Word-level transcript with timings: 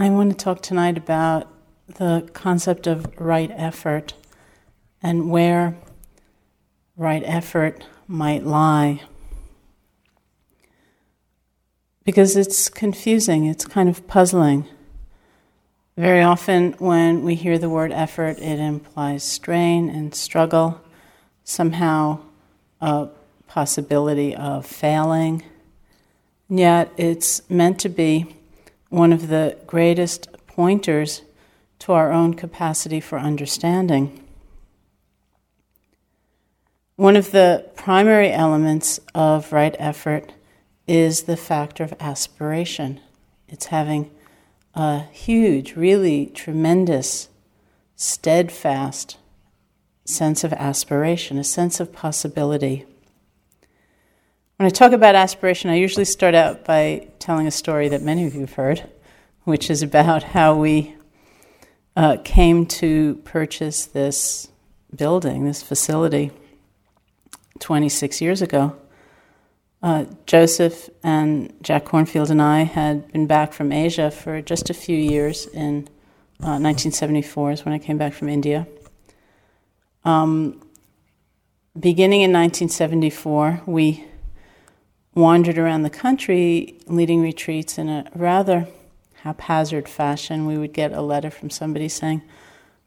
I 0.00 0.10
want 0.10 0.30
to 0.30 0.36
talk 0.36 0.62
tonight 0.62 0.96
about 0.96 1.48
the 1.96 2.30
concept 2.32 2.86
of 2.86 3.08
right 3.18 3.50
effort 3.52 4.14
and 5.02 5.28
where 5.28 5.76
right 6.96 7.22
effort 7.26 7.84
might 8.06 8.46
lie. 8.46 9.02
Because 12.04 12.36
it's 12.36 12.68
confusing, 12.68 13.46
it's 13.46 13.66
kind 13.66 13.88
of 13.88 14.06
puzzling. 14.06 14.66
Very 15.96 16.22
often, 16.22 16.74
when 16.78 17.24
we 17.24 17.34
hear 17.34 17.58
the 17.58 17.68
word 17.68 17.90
effort, 17.90 18.38
it 18.38 18.60
implies 18.60 19.24
strain 19.24 19.88
and 19.88 20.14
struggle, 20.14 20.80
somehow 21.42 22.20
a 22.80 23.08
possibility 23.48 24.32
of 24.32 24.64
failing. 24.64 25.42
Yet, 26.48 26.92
it's 26.96 27.42
meant 27.50 27.80
to 27.80 27.88
be 27.88 28.37
one 28.88 29.12
of 29.12 29.28
the 29.28 29.56
greatest 29.66 30.28
pointers 30.46 31.22
to 31.80 31.92
our 31.92 32.12
own 32.12 32.34
capacity 32.34 33.00
for 33.00 33.18
understanding. 33.18 34.24
One 36.96 37.16
of 37.16 37.30
the 37.30 37.70
primary 37.76 38.32
elements 38.32 38.98
of 39.14 39.52
right 39.52 39.76
effort 39.78 40.32
is 40.86 41.22
the 41.22 41.36
factor 41.36 41.84
of 41.84 41.94
aspiration. 42.00 43.00
It's 43.46 43.66
having 43.66 44.10
a 44.74 45.00
huge, 45.00 45.76
really 45.76 46.26
tremendous, 46.26 47.28
steadfast 47.94 49.16
sense 50.04 50.42
of 50.42 50.52
aspiration, 50.54 51.38
a 51.38 51.44
sense 51.44 51.78
of 51.80 51.92
possibility. 51.92 52.86
When 54.58 54.66
I 54.66 54.70
talk 54.70 54.90
about 54.90 55.14
aspiration, 55.14 55.70
I 55.70 55.76
usually 55.76 56.04
start 56.04 56.34
out 56.34 56.64
by 56.64 57.06
telling 57.20 57.46
a 57.46 57.50
story 57.52 57.88
that 57.90 58.02
many 58.02 58.26
of 58.26 58.34
you 58.34 58.40
have 58.40 58.54
heard, 58.54 58.90
which 59.44 59.70
is 59.70 59.84
about 59.84 60.24
how 60.24 60.56
we 60.56 60.96
uh, 61.94 62.16
came 62.24 62.66
to 62.66 63.20
purchase 63.22 63.86
this 63.86 64.48
building, 64.92 65.44
this 65.44 65.62
facility, 65.62 66.32
26 67.60 68.20
years 68.20 68.42
ago. 68.42 68.74
Uh, 69.80 70.06
Joseph 70.26 70.90
and 71.04 71.54
Jack 71.62 71.84
Kornfield 71.84 72.30
and 72.30 72.42
I 72.42 72.62
had 72.62 73.12
been 73.12 73.28
back 73.28 73.52
from 73.52 73.70
Asia 73.70 74.10
for 74.10 74.42
just 74.42 74.70
a 74.70 74.74
few 74.74 74.96
years. 74.96 75.46
In 75.46 75.86
uh, 76.42 76.58
1974 76.58 77.52
is 77.52 77.64
when 77.64 77.74
I 77.74 77.78
came 77.78 77.96
back 77.96 78.12
from 78.12 78.28
India. 78.28 78.66
Um, 80.04 80.60
beginning 81.78 82.22
in 82.22 82.32
1974, 82.32 83.62
we 83.64 84.07
wandered 85.18 85.58
around 85.58 85.82
the 85.82 85.90
country 85.90 86.78
leading 86.86 87.20
retreats 87.20 87.76
in 87.76 87.88
a 87.88 88.08
rather 88.14 88.68
haphazard 89.24 89.88
fashion. 89.88 90.46
We 90.46 90.56
would 90.56 90.72
get 90.72 90.92
a 90.92 91.02
letter 91.02 91.28
from 91.28 91.50
somebody 91.50 91.88
saying, 91.88 92.22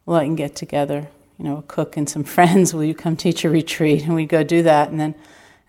Well, 0.06 0.18
I 0.18 0.24
can 0.24 0.36
get 0.36 0.56
together, 0.56 1.10
you 1.38 1.46
know, 1.46 1.58
a 1.58 1.62
cook 1.62 1.98
and 1.98 2.10
some 2.10 2.24
friends. 2.36 2.74
Will 2.74 2.86
you 2.86 2.96
come 2.96 3.18
teach 3.18 3.44
a 3.44 3.50
retreat? 3.50 4.06
And 4.06 4.16
we'd 4.16 4.30
go 4.30 4.44
do 4.44 4.64
that. 4.64 4.90
And 4.90 5.00
then 5.00 5.14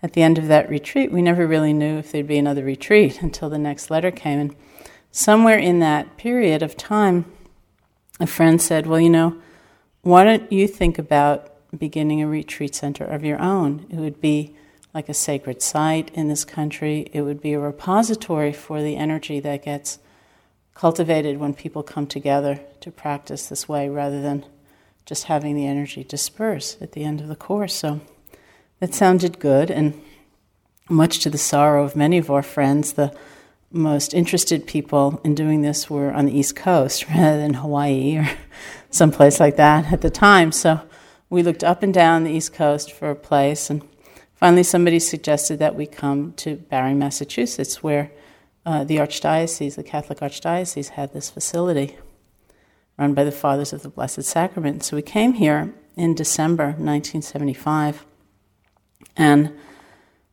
at 0.01 0.13
the 0.13 0.23
end 0.23 0.37
of 0.37 0.47
that 0.47 0.69
retreat, 0.69 1.11
we 1.11 1.21
never 1.21 1.45
really 1.45 1.73
knew 1.73 1.97
if 1.97 2.11
there'd 2.11 2.27
be 2.27 2.37
another 2.37 2.63
retreat 2.63 3.21
until 3.21 3.49
the 3.49 3.57
next 3.57 3.91
letter 3.91 4.09
came. 4.09 4.39
And 4.39 4.55
somewhere 5.11 5.59
in 5.59 5.79
that 5.79 6.15
period 6.15 6.63
of 6.63 6.77
time, 6.77 7.25
a 8.21 8.27
friend 8.27 8.61
said, 8.61 8.87
Well, 8.87 9.01
you 9.01 9.09
know, 9.09 9.35
why 10.01 10.23
don't 10.23 10.49
you 10.49 10.67
think 10.69 10.97
about 10.97 11.51
beginning 11.77 12.21
a 12.21 12.27
retreat 12.27 12.73
center 12.73 13.03
of 13.03 13.25
your 13.25 13.41
own? 13.41 13.85
It 13.89 13.97
would 13.97 14.21
be 14.21 14.55
like 14.93 15.09
a 15.09 15.13
sacred 15.13 15.61
site 15.61 16.11
in 16.13 16.27
this 16.27 16.45
country. 16.45 17.09
It 17.13 17.21
would 17.21 17.41
be 17.41 17.53
a 17.53 17.59
repository 17.59 18.53
for 18.53 18.81
the 18.81 18.95
energy 18.95 19.39
that 19.39 19.63
gets 19.63 19.99
cultivated 20.75 21.37
when 21.37 21.53
people 21.53 21.83
come 21.83 22.07
together 22.07 22.59
to 22.81 22.91
practice 22.91 23.47
this 23.47 23.67
way 23.67 23.89
rather 23.89 24.21
than 24.21 24.45
just 25.05 25.25
having 25.25 25.55
the 25.55 25.67
energy 25.67 26.03
disperse 26.03 26.77
at 26.81 26.93
the 26.93 27.03
end 27.03 27.21
of 27.21 27.27
the 27.27 27.35
course. 27.35 27.73
So 27.73 28.01
that 28.79 28.93
sounded 28.93 29.39
good, 29.39 29.69
and 29.69 29.99
much 30.89 31.19
to 31.19 31.29
the 31.29 31.37
sorrow 31.37 31.83
of 31.83 31.95
many 31.95 32.17
of 32.17 32.29
our 32.29 32.43
friends, 32.43 32.93
the 32.93 33.15
most 33.71 34.13
interested 34.13 34.67
people 34.67 35.19
in 35.23 35.33
doing 35.35 35.61
this 35.61 35.89
were 35.89 36.11
on 36.11 36.25
the 36.25 36.37
East 36.37 36.55
Coast 36.55 37.07
rather 37.09 37.37
than 37.37 37.55
Hawaii 37.55 38.17
or 38.17 38.29
someplace 38.89 39.39
like 39.39 39.55
that 39.57 39.91
at 39.91 40.01
the 40.01 40.09
time. 40.09 40.51
So 40.51 40.81
we 41.29 41.43
looked 41.43 41.63
up 41.63 41.81
and 41.81 41.93
down 41.93 42.23
the 42.23 42.31
East 42.31 42.53
Coast 42.53 42.91
for 42.91 43.09
a 43.09 43.15
place 43.15 43.69
and 43.69 43.81
Finally, 44.43 44.63
somebody 44.63 44.99
suggested 44.99 45.57
that 45.59 45.73
we 45.73 45.85
come 45.85 46.33
to 46.33 46.57
Barre, 46.57 46.93
Massachusetts, 46.93 47.81
where 47.81 48.11
uh, 48.65 48.83
the 48.83 48.97
Archdiocese, 48.97 49.75
the 49.75 49.83
Catholic 49.83 50.19
Archdiocese, 50.19 50.89
had 50.89 51.13
this 51.13 51.29
facility 51.29 51.95
run 52.97 53.13
by 53.13 53.23
the 53.23 53.31
Fathers 53.31 53.71
of 53.71 53.83
the 53.83 53.87
Blessed 53.87 54.23
Sacrament. 54.23 54.83
So 54.83 54.97
we 54.97 55.01
came 55.01 55.35
here 55.35 55.73
in 55.95 56.13
December 56.13 56.65
1975, 56.71 58.05
and 59.15 59.53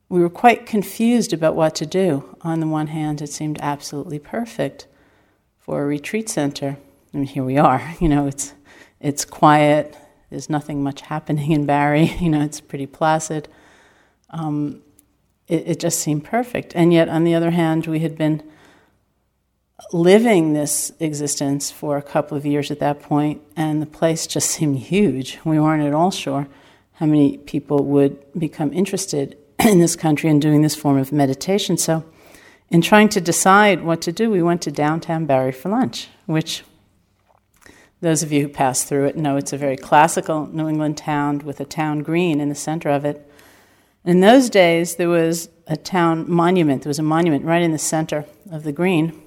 we 0.09 0.19
were 0.19 0.29
quite 0.29 0.67
confused 0.67 1.33
about 1.33 1.55
what 1.55 1.77
to 1.77 1.87
do. 1.87 2.37
On 2.43 2.59
the 2.59 2.67
one 2.67 2.89
hand, 2.89 3.23
it 3.23 3.29
seemed 3.29 3.61
absolutely 3.63 4.19
perfect 4.19 4.89
for 5.61 5.85
a 5.85 5.87
retreat 5.87 6.29
center. 6.29 6.79
I 7.15 7.17
mean, 7.17 7.27
here 7.27 7.45
we 7.45 7.59
are. 7.59 7.95
You 8.01 8.09
know, 8.09 8.27
it's 8.27 8.55
it's 8.99 9.25
quiet. 9.25 9.97
There's 10.31 10.51
nothing 10.51 10.83
much 10.83 11.03
happening 11.03 11.53
in 11.53 11.65
Barre. 11.65 12.07
You 12.21 12.29
know, 12.29 12.43
it's 12.43 12.61
pretty 12.61 12.87
placid 12.87 13.49
um, 14.31 14.83
it, 15.49 15.65
it 15.67 15.81
just 15.81 16.01
seemed 16.01 16.25
perfect. 16.25 16.73
And 16.75 16.93
yet, 16.93 17.09
on 17.09 17.25
the 17.25 17.35
other 17.35 17.51
hand, 17.51 17.87
we 17.87 18.01
had 18.01 18.17
been 18.17 18.43
living 19.93 20.53
this 20.53 20.93
existence 21.01 21.71
for 21.71 21.97
a 21.97 22.03
couple 22.03 22.37
of 22.37 22.47
years 22.47 22.71
at 22.71 22.79
that 22.81 23.01
point, 23.01 23.43
and 23.57 23.81
the 23.81 23.87
place 23.87 24.27
just 24.27 24.51
seemed 24.53 24.79
huge. 24.79 25.39
We 25.45 25.59
weren't 25.59 25.83
at 25.83 25.95
all 25.95 26.11
sure 26.11 26.49
how 26.95 27.07
many 27.07 27.39
people 27.39 27.85
would 27.85 28.19
become 28.39 28.73
interested 28.73 29.37
in 29.59 29.79
this 29.79 29.97
country 29.97 30.31
and 30.31 30.41
doing 30.41 30.63
this 30.63 30.75
form 30.75 30.99
of 30.99 31.13
meditation. 31.13 31.77
So, 31.77 32.05
in 32.69 32.83
trying 32.83 33.09
to 33.11 33.21
decide 33.21 33.83
what 33.83 34.01
to 34.03 34.13
do, 34.13 34.31
we 34.31 34.43
went 34.43 34.63
to 34.63 34.71
downtown 34.71 35.27
Barre 35.27 35.53
for 35.53 35.71
lunch, 35.71 36.09
which 36.27 36.63
those 38.01 38.23
of 38.23 38.33
you 38.33 38.43
who 38.43 38.49
pass 38.49 38.85
through 38.85 39.07
it 39.07 39.17
know 39.17 39.37
it's 39.37 39.53
a 39.53 39.59
very 39.59 39.77
classical 39.77 40.47
New 40.47 40.69
England 40.69 40.97
town 40.97 41.41
with 41.41 41.61
a 41.61 41.65
town 41.65 42.03
green 42.03 42.41
in 42.41 42.49
the 42.49 42.55
center 42.55 42.89
of 42.89 43.05
it. 43.05 43.30
In 44.05 44.21
those 44.21 44.49
days, 44.49 44.97
there 44.97 45.09
was 45.09 45.51
a 45.67 45.77
town 45.77 46.25
monument. 46.31 46.83
There 46.83 46.91
was 46.91 46.99
a 46.99 47.03
monument 47.03 47.45
right 47.45 47.63
in 47.63 47.73
the 47.73 47.79
center 47.79 48.25
of 48.51 48.63
the 48.63 48.73
green, 48.73 49.21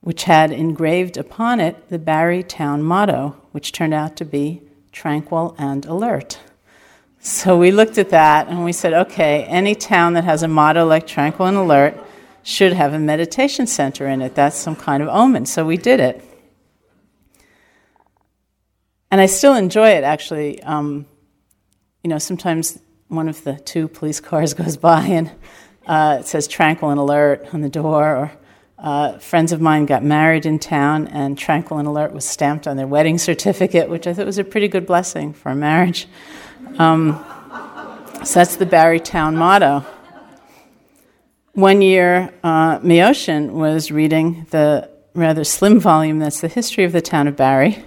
which 0.00 0.24
had 0.24 0.52
engraved 0.52 1.16
upon 1.16 1.60
it 1.60 1.88
the 1.88 1.98
Barre 1.98 2.42
town 2.42 2.82
motto, 2.82 3.36
which 3.52 3.72
turned 3.72 3.92
out 3.92 4.16
to 4.16 4.24
be 4.24 4.62
tranquil 4.92 5.54
and 5.58 5.84
alert. 5.86 6.38
So 7.18 7.58
we 7.58 7.70
looked 7.70 7.98
at 7.98 8.10
that 8.10 8.48
and 8.48 8.64
we 8.64 8.72
said, 8.72 8.94
okay, 8.94 9.44
any 9.44 9.74
town 9.74 10.14
that 10.14 10.24
has 10.24 10.42
a 10.42 10.48
motto 10.48 10.86
like 10.86 11.06
tranquil 11.06 11.46
and 11.46 11.56
alert 11.56 11.94
should 12.42 12.72
have 12.72 12.94
a 12.94 12.98
meditation 12.98 13.66
center 13.66 14.06
in 14.06 14.22
it. 14.22 14.34
That's 14.34 14.56
some 14.56 14.76
kind 14.76 15.02
of 15.02 15.08
omen. 15.10 15.44
So 15.46 15.66
we 15.66 15.76
did 15.76 16.00
it. 16.00 16.24
And 19.10 19.20
I 19.20 19.26
still 19.26 19.54
enjoy 19.54 19.90
it, 19.90 20.04
actually. 20.04 20.62
Um, 20.62 21.06
you 22.02 22.08
know, 22.08 22.18
sometimes 22.18 22.78
one 23.10 23.28
of 23.28 23.44
the 23.44 23.56
two 23.56 23.88
police 23.88 24.20
cars 24.20 24.54
goes 24.62 24.76
by 24.76 25.02
and 25.02 25.30
uh, 25.86 26.18
it 26.20 26.26
says 26.26 26.46
tranquil 26.46 26.90
and 26.90 27.00
alert 27.00 27.52
on 27.52 27.62
the 27.62 27.68
door, 27.68 28.16
or 28.16 28.32
uh, 28.78 29.18
friends 29.18 29.50
of 29.50 29.60
mine 29.60 29.86
got 29.86 30.04
married 30.04 30.46
in 30.46 30.58
town 30.58 31.08
and 31.08 31.36
tranquil 31.36 31.78
and 31.78 31.88
alert 31.88 32.12
was 32.12 32.24
stamped 32.24 32.68
on 32.68 32.76
their 32.76 32.86
wedding 32.86 33.18
certificate, 33.18 33.90
which 33.90 34.06
I 34.06 34.14
thought 34.14 34.26
was 34.26 34.38
a 34.38 34.44
pretty 34.44 34.68
good 34.68 34.86
blessing 34.86 35.32
for 35.32 35.50
a 35.50 35.54
marriage. 35.54 36.06
Um, 36.78 37.24
so 38.24 38.40
that's 38.40 38.56
the 38.56 38.66
Barre 38.66 39.00
town 39.00 39.36
motto. 39.36 39.84
One 41.54 41.82
year, 41.82 42.32
uh, 42.44 42.78
Myoshin 42.78 43.50
was 43.50 43.90
reading 43.90 44.46
the 44.50 44.88
rather 45.14 45.42
slim 45.42 45.80
volume 45.80 46.20
that's 46.20 46.40
the 46.40 46.48
history 46.48 46.84
of 46.84 46.92
the 46.92 47.02
town 47.02 47.26
of 47.26 47.34
Barre 47.36 47.82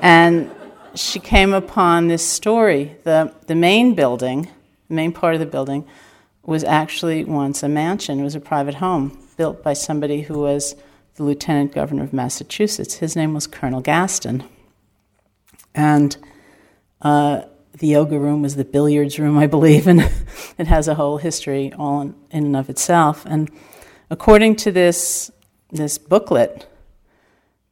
and 0.00 0.50
she 0.96 1.20
came 1.20 1.52
upon 1.52 2.08
this 2.08 2.26
story. 2.26 2.96
The, 3.04 3.32
the 3.46 3.54
main 3.54 3.94
building, 3.94 4.48
the 4.88 4.94
main 4.94 5.12
part 5.12 5.34
of 5.34 5.40
the 5.40 5.46
building, 5.46 5.86
was 6.42 6.64
actually 6.64 7.24
once 7.24 7.62
a 7.62 7.68
mansion. 7.68 8.20
It 8.20 8.24
was 8.24 8.34
a 8.34 8.40
private 8.40 8.76
home 8.76 9.18
built 9.36 9.62
by 9.62 9.74
somebody 9.74 10.22
who 10.22 10.38
was 10.38 10.74
the 11.16 11.24
lieutenant 11.24 11.72
governor 11.72 12.02
of 12.02 12.12
Massachusetts. 12.12 12.94
His 12.94 13.16
name 13.16 13.34
was 13.34 13.46
Colonel 13.46 13.80
Gaston. 13.80 14.44
And 15.74 16.16
uh, 17.02 17.42
the 17.74 17.88
yoga 17.88 18.18
room 18.18 18.42
was 18.42 18.56
the 18.56 18.64
billiards 18.64 19.18
room, 19.18 19.38
I 19.38 19.46
believe, 19.46 19.86
and 19.86 20.00
it 20.58 20.66
has 20.66 20.88
a 20.88 20.94
whole 20.94 21.18
history 21.18 21.72
all 21.78 22.00
in, 22.00 22.14
in 22.30 22.46
and 22.46 22.56
of 22.56 22.70
itself. 22.70 23.24
And 23.26 23.50
according 24.08 24.56
to 24.56 24.72
this, 24.72 25.30
this 25.70 25.98
booklet, 25.98 26.66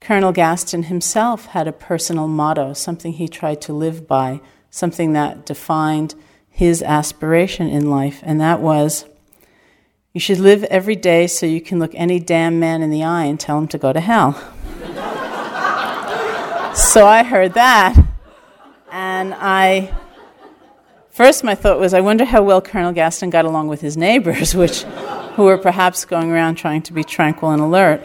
Colonel 0.05 0.33
Gaston 0.33 0.83
himself 0.83 1.47
had 1.47 1.67
a 1.67 1.73
personal 1.73 2.29
motto, 2.29 2.75
something 2.75 3.15
he 3.15 3.27
tried 3.27 3.63
to 3.63 3.73
live 3.73 4.07
by, 4.07 4.43
something 4.69 5.15
that 5.15 5.47
defined 5.47 6.15
his 6.51 6.83
aspiration 6.83 7.69
in 7.69 7.89
life, 7.89 8.21
and 8.23 8.39
that 8.39 8.61
was 8.61 9.07
You 10.13 10.21
should 10.21 10.41
live 10.41 10.63
every 10.65 10.95
day 10.95 11.27
so 11.27 11.47
you 11.47 11.63
can 11.63 11.79
look 11.79 11.93
any 11.95 12.21
damn 12.21 12.61
man 12.61 12.83
in 12.83 12.91
the 12.91 13.03
eye 13.03 13.25
and 13.25 13.41
tell 13.41 13.57
him 13.57 13.67
to 13.69 13.79
go 13.79 13.95
to 13.95 14.01
hell. 14.01 14.35
so 16.75 17.07
I 17.07 17.23
heard 17.23 17.55
that, 17.55 17.97
and 18.93 19.33
I. 19.33 19.91
First, 21.09 21.45
my 21.45 21.55
thought 21.55 21.81
was, 21.81 21.95
I 21.95 22.03
wonder 22.03 22.27
how 22.27 22.43
well 22.43 22.61
Colonel 22.61 22.93
Gaston 22.93 23.31
got 23.31 23.47
along 23.47 23.69
with 23.69 23.81
his 23.81 23.97
neighbors, 23.97 24.55
which, 24.63 24.83
who 25.37 25.45
were 25.45 25.57
perhaps 25.57 26.05
going 26.05 26.31
around 26.31 26.57
trying 26.57 26.83
to 26.83 26.93
be 26.93 27.05
tranquil 27.05 27.53
and 27.53 27.63
alert. 27.63 28.03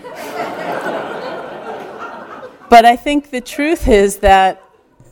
But 2.70 2.86
I 2.86 2.96
think 2.96 3.32
the 3.32 3.42
truth 3.42 3.88
is 3.88 4.18
that 4.18 4.64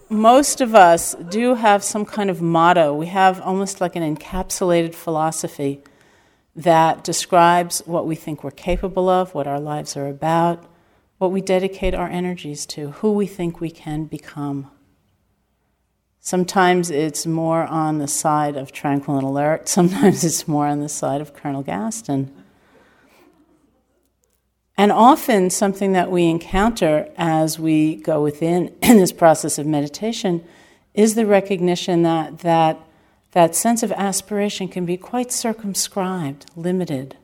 most 0.09 0.62
of 0.62 0.74
us 0.74 1.15
do 1.15 1.56
have 1.56 1.83
some 1.83 2.06
kind 2.06 2.30
of 2.30 2.42
motto. 2.42 2.94
We 2.94 3.07
have 3.07 3.42
almost 3.42 3.81
like 3.81 3.95
an 3.95 4.15
encapsulated 4.15 4.95
philosophy 4.95 5.81
that 6.56 7.04
describes 7.04 7.83
what 7.86 8.07
we 8.07 8.15
think 8.15 8.44
we're 8.44 8.51
capable 8.51 9.09
of, 9.09 9.33
what 9.36 9.48
our 9.48 9.59
lives 9.59 9.98
are 9.98 10.07
about, 10.07 10.65
what 11.18 11.31
we 11.31 11.42
dedicate 11.42 11.94
our 11.94 12.07
energies 12.07 12.65
to, 12.65 12.92
who 12.92 13.12
we 13.12 13.27
think 13.27 13.59
we 13.59 13.69
can 13.69 14.06
become. 14.06 14.71
Sometimes 16.19 16.89
it's 16.89 17.25
more 17.25 17.63
on 17.63 18.00
the 18.00 18.07
side 18.07 18.56
of 18.56 18.71
Tranquil 18.71 19.18
and 19.18 19.25
Alert, 19.25 19.69
sometimes 19.69 20.24
it's 20.24 20.48
more 20.48 20.68
on 20.68 20.80
the 20.80 20.89
side 20.89 21.21
of 21.21 21.33
Colonel 21.33 21.63
Gaston. 21.63 22.37
And 24.77 24.91
often, 24.91 25.50
something 25.50 25.94
that 25.94 26.12
we 26.12 26.25
encounter 26.25 27.09
as 27.18 27.57
we 27.57 27.95
go 27.95 28.21
within 28.21 28.75
in 28.81 28.97
this 28.97 29.12
process 29.12 29.57
of 29.57 29.65
meditation 29.65 30.44
is 30.94 31.15
the 31.15 31.25
recognition 31.25 32.03
that, 32.03 32.39
that 32.39 32.79
that 33.31 33.56
sense 33.56 33.83
of 33.83 33.91
aspiration 33.91 34.68
can 34.68 34.85
be 34.85 34.97
quite 34.97 35.31
circumscribed, 35.31 36.45
limited, 36.56 37.18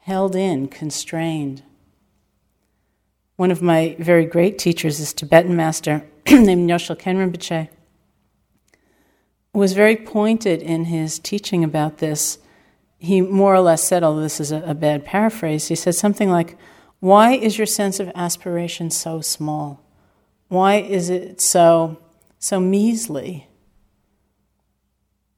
held 0.00 0.34
in, 0.34 0.68
constrained. 0.68 1.62
One 3.36 3.50
of 3.50 3.62
my 3.62 3.96
very 3.98 4.26
great 4.26 4.58
teachers, 4.58 5.00
is 5.00 5.12
Tibetan 5.12 5.56
master 5.56 6.04
named 6.28 6.68
Nyoshul 6.68 6.98
Khenrin 6.98 7.32
Rinpoche, 7.32 7.68
was 9.54 9.72
very 9.72 9.96
pointed 9.96 10.60
in 10.62 10.84
his 10.86 11.18
teaching 11.18 11.62
about 11.62 11.98
this. 11.98 12.38
He 13.02 13.20
more 13.20 13.52
or 13.52 13.60
less 13.60 13.82
said, 13.82 14.04
although 14.04 14.20
this 14.20 14.38
is 14.38 14.52
a, 14.52 14.62
a 14.62 14.74
bad 14.74 15.04
paraphrase, 15.04 15.66
he 15.66 15.74
said 15.74 15.96
something 15.96 16.30
like, 16.30 16.56
Why 17.00 17.32
is 17.32 17.58
your 17.58 17.66
sense 17.66 17.98
of 17.98 18.12
aspiration 18.14 18.90
so 18.90 19.20
small? 19.20 19.84
Why 20.46 20.76
is 20.76 21.10
it 21.10 21.40
so, 21.40 21.98
so 22.38 22.60
measly? 22.60 23.48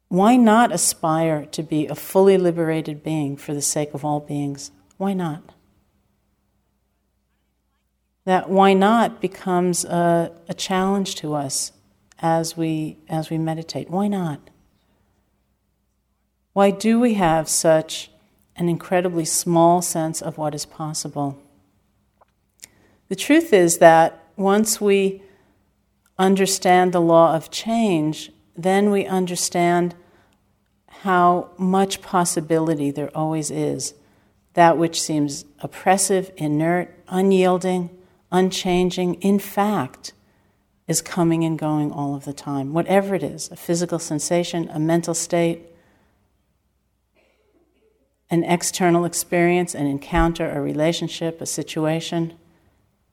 Why 0.08 0.36
not 0.36 0.72
aspire 0.72 1.46
to 1.46 1.62
be 1.62 1.86
a 1.86 1.94
fully 1.94 2.36
liberated 2.36 3.02
being 3.02 3.34
for 3.34 3.54
the 3.54 3.62
sake 3.62 3.94
of 3.94 4.04
all 4.04 4.20
beings? 4.20 4.70
Why 4.98 5.14
not? 5.14 5.54
That 8.26 8.50
why 8.50 8.74
not 8.74 9.22
becomes 9.22 9.86
a, 9.86 10.32
a 10.50 10.52
challenge 10.52 11.14
to 11.16 11.32
us 11.32 11.72
as 12.18 12.58
we, 12.58 12.98
as 13.08 13.30
we 13.30 13.38
meditate. 13.38 13.88
Why 13.88 14.06
not? 14.06 14.50
Why 16.54 16.70
do 16.70 17.00
we 17.00 17.14
have 17.14 17.48
such 17.48 18.10
an 18.54 18.68
incredibly 18.68 19.24
small 19.24 19.82
sense 19.82 20.22
of 20.22 20.38
what 20.38 20.54
is 20.54 20.64
possible? 20.64 21.36
The 23.08 23.16
truth 23.16 23.52
is 23.52 23.78
that 23.78 24.22
once 24.36 24.80
we 24.80 25.20
understand 26.16 26.92
the 26.92 27.00
law 27.00 27.34
of 27.34 27.50
change, 27.50 28.30
then 28.56 28.92
we 28.92 29.04
understand 29.04 29.96
how 31.00 31.50
much 31.58 32.00
possibility 32.00 32.92
there 32.92 33.10
always 33.16 33.50
is. 33.50 33.94
That 34.52 34.78
which 34.78 35.02
seems 35.02 35.44
oppressive, 35.58 36.30
inert, 36.36 36.96
unyielding, 37.08 37.90
unchanging, 38.30 39.14
in 39.14 39.40
fact, 39.40 40.12
is 40.86 41.02
coming 41.02 41.42
and 41.42 41.58
going 41.58 41.90
all 41.90 42.14
of 42.14 42.24
the 42.24 42.32
time. 42.32 42.72
Whatever 42.72 43.16
it 43.16 43.24
is 43.24 43.50
a 43.50 43.56
physical 43.56 43.98
sensation, 43.98 44.68
a 44.72 44.78
mental 44.78 45.14
state, 45.14 45.73
an 48.30 48.44
external 48.44 49.04
experience, 49.04 49.74
an 49.74 49.86
encounter, 49.86 50.50
a 50.50 50.60
relationship, 50.60 51.40
a 51.40 51.46
situation 51.46 52.34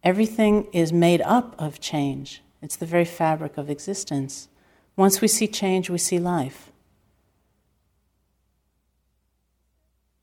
everything 0.04 0.68
is 0.74 0.92
made 0.92 1.22
up 1.22 1.56
of 1.60 1.80
change. 1.80 2.42
It's 2.62 2.76
the 2.76 2.86
very 2.86 3.06
fabric 3.06 3.58
of 3.58 3.70
existence. 3.70 4.48
Once 4.96 5.22
we 5.22 5.28
see 5.28 5.48
change, 5.48 5.90
we 5.90 5.98
see 5.98 6.20
life. 6.20 6.72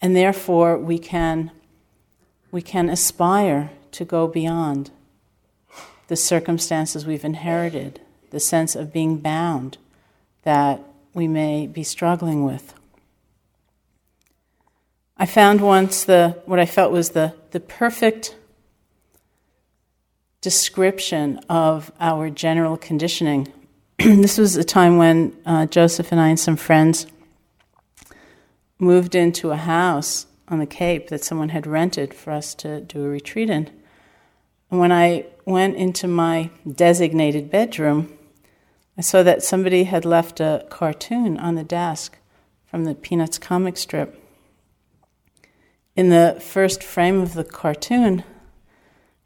And 0.01 0.15
therefore, 0.15 0.79
we 0.79 0.99
can, 0.99 1.51
we 2.53 2.63
can 2.63 2.89
aspire 2.89 3.71
to 3.93 4.05
go 4.05 4.29
beyond 4.29 4.91
the 6.07 6.17
circumstances 6.17 7.07
we've 7.07 7.25
inherited, 7.25 8.01
the 8.31 8.41
sense 8.41 8.77
of 8.77 8.93
being 8.93 9.19
bound 9.19 9.79
that 10.43 10.81
we 11.13 11.27
may 11.27 11.67
be 11.67 11.83
struggling 11.83 12.45
with. 12.45 12.75
I 15.21 15.27
found 15.27 15.61
once 15.61 16.05
the, 16.05 16.41
what 16.47 16.61
I 16.61 16.67
felt 16.67 16.93
was 16.93 17.11
the, 17.11 17.35
the 17.51 17.59
perfect 17.59 18.37
description 20.41 21.39
of 21.49 21.91
our 21.99 22.31
general 22.31 22.77
conditioning. 22.77 23.53
this 23.99 24.39
was 24.39 24.55
a 24.55 24.63
time 24.63 24.97
when 24.97 25.37
uh, 25.45 25.67
Joseph 25.67 26.13
and 26.13 26.21
I 26.21 26.29
and 26.29 26.39
some 26.39 26.55
friends 26.55 27.09
moved 28.79 29.17
into 29.17 29.51
a 29.51 29.57
house 29.57 30.27
on 30.47 30.61
the 30.61 30.67
Cape 30.67 31.09
that 31.09 31.25
someone 31.25 31.49
had 31.49 31.67
rented 31.67 32.15
for 32.15 32.31
us 32.31 32.55
to 32.55 32.81
do 32.83 33.05
a 33.05 33.09
retreat 33.09 33.51
in. 33.51 33.69
And 34.71 34.79
when 34.79 34.93
I 34.93 35.27
went 35.45 35.75
into 35.75 36.07
my 36.07 36.51
designated 36.71 37.51
bedroom, 37.51 38.17
I 38.97 39.01
saw 39.01 39.25
that 39.25 39.43
somebody 39.43 39.85
had 39.85 40.05
left 40.05 40.39
a 40.39 40.65
cartoon 40.71 41.39
on 41.39 41.57
the 41.57 41.65
desk 41.65 42.19
from 42.67 42.85
the 42.85 42.95
Peanuts 42.95 43.39
comic 43.39 43.77
strip. 43.77 44.28
In 45.99 46.11
the 46.11 46.39
first 46.41 46.85
frame 46.85 47.21
of 47.21 47.35
the 47.35 47.43
cartoon, 47.43 48.23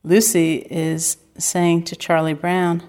Lucy 0.02 0.66
is 0.70 1.19
saying 1.36 1.82
to 1.82 1.94
Charlie 1.94 2.32
Brown, 2.32 2.82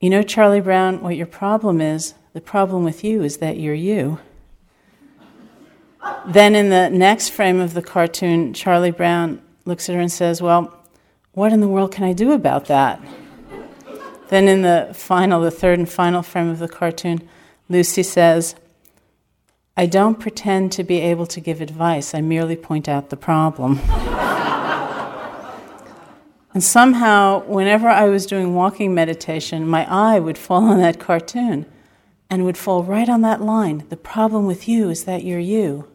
You 0.00 0.08
know, 0.08 0.22
Charlie 0.22 0.62
Brown, 0.62 1.02
what 1.02 1.14
your 1.14 1.26
problem 1.26 1.82
is? 1.82 2.14
The 2.32 2.40
problem 2.40 2.82
with 2.82 3.04
you 3.04 3.22
is 3.24 3.36
that 3.36 3.58
you're 3.58 3.74
you. 3.74 4.20
Then 6.26 6.54
in 6.54 6.70
the 6.70 6.88
next 6.88 7.28
frame 7.28 7.60
of 7.60 7.74
the 7.74 7.82
cartoon, 7.82 8.54
Charlie 8.54 8.90
Brown 8.90 9.42
looks 9.66 9.90
at 9.90 9.94
her 9.94 10.00
and 10.00 10.10
says, 10.10 10.40
Well, 10.40 10.74
what 11.32 11.52
in 11.52 11.60
the 11.60 11.68
world 11.68 11.92
can 11.92 12.04
I 12.04 12.14
do 12.14 12.32
about 12.32 12.68
that? 12.68 13.02
Then 14.30 14.48
in 14.48 14.62
the 14.62 14.92
final, 14.94 15.42
the 15.42 15.50
third 15.50 15.78
and 15.78 15.86
final 15.86 16.22
frame 16.22 16.48
of 16.48 16.58
the 16.58 16.68
cartoon, 16.68 17.28
Lucy 17.68 18.02
says, 18.02 18.54
I 19.74 19.86
don't 19.86 20.20
pretend 20.20 20.70
to 20.72 20.84
be 20.84 21.00
able 21.00 21.24
to 21.26 21.40
give 21.40 21.62
advice, 21.62 22.14
I 22.14 22.20
merely 22.20 22.56
point 22.56 22.88
out 22.88 23.08
the 23.08 23.16
problem. 23.16 23.80
and 26.52 26.62
somehow, 26.62 27.42
whenever 27.44 27.88
I 27.88 28.04
was 28.10 28.26
doing 28.26 28.54
walking 28.54 28.94
meditation, 28.94 29.66
my 29.66 29.90
eye 29.90 30.18
would 30.18 30.36
fall 30.36 30.64
on 30.64 30.78
that 30.80 31.00
cartoon 31.00 31.64
and 32.28 32.44
would 32.44 32.58
fall 32.58 32.82
right 32.82 33.08
on 33.08 33.22
that 33.22 33.40
line. 33.40 33.84
The 33.88 33.96
problem 33.96 34.46
with 34.46 34.68
you 34.68 34.90
is 34.90 35.04
that 35.04 35.24
you're 35.24 35.38
you. 35.38 35.88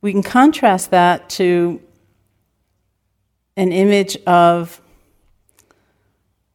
We 0.00 0.10
can 0.10 0.24
contrast 0.24 0.90
that 0.90 1.30
to 1.30 1.80
an 3.56 3.70
image 3.70 4.16
of 4.26 4.80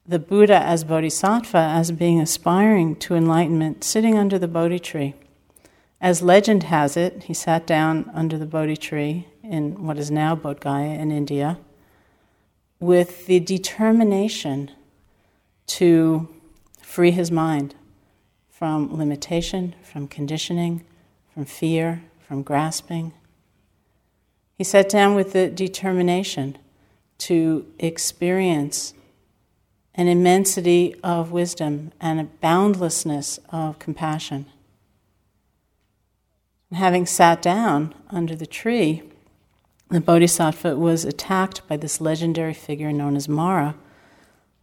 the 0.05 0.19
Buddha 0.19 0.57
as 0.57 0.83
bodhisattva, 0.83 1.57
as 1.57 1.91
being 1.91 2.19
aspiring 2.19 2.97
to 2.97 3.15
enlightenment, 3.15 3.85
sitting 3.85 4.17
under 4.17 4.37
the 4.37 4.47
Bodhi 4.47 4.79
tree. 4.79 5.13
As 6.01 6.21
legend 6.21 6.63
has 6.63 6.97
it, 6.97 7.23
he 7.23 7.33
sat 7.33 7.65
down 7.65 8.09
under 8.13 8.37
the 8.37 8.45
Bodhi 8.45 8.77
tree 8.77 9.27
in 9.43 9.85
what 9.85 9.97
is 9.97 10.11
now 10.11 10.35
Bodh 10.35 10.59
Gaya 10.59 10.99
in 10.99 11.11
India 11.11 11.57
with 12.79 13.25
the 13.25 13.39
determination 13.39 14.71
to 15.67 16.27
free 16.81 17.11
his 17.11 17.31
mind 17.31 17.73
from 18.49 18.95
limitation, 18.95 19.75
from 19.83 20.07
conditioning, 20.07 20.83
from 21.33 21.45
fear, 21.45 22.03
from 22.25 22.41
grasping, 22.41 23.13
he 24.57 24.63
sat 24.63 24.87
down 24.87 25.15
with 25.15 25.33
the 25.33 25.49
determination 25.49 26.57
to 27.17 27.65
experience 27.77 28.93
an 29.93 30.07
immensity 30.07 30.95
of 31.03 31.31
wisdom 31.31 31.91
and 31.99 32.19
a 32.19 32.23
boundlessness 32.23 33.39
of 33.49 33.79
compassion. 33.79 34.45
Having 36.75 37.05
sat 37.05 37.41
down 37.41 37.95
under 38.09 38.35
the 38.35 38.45
tree, 38.45 39.01
the 39.89 40.01
Bodhisattva 40.01 40.75
was 40.75 41.05
attacked 41.05 41.65
by 41.69 41.77
this 41.77 42.01
legendary 42.01 42.53
figure 42.53 42.91
known 42.91 43.15
as 43.15 43.29
Mara. 43.29 43.75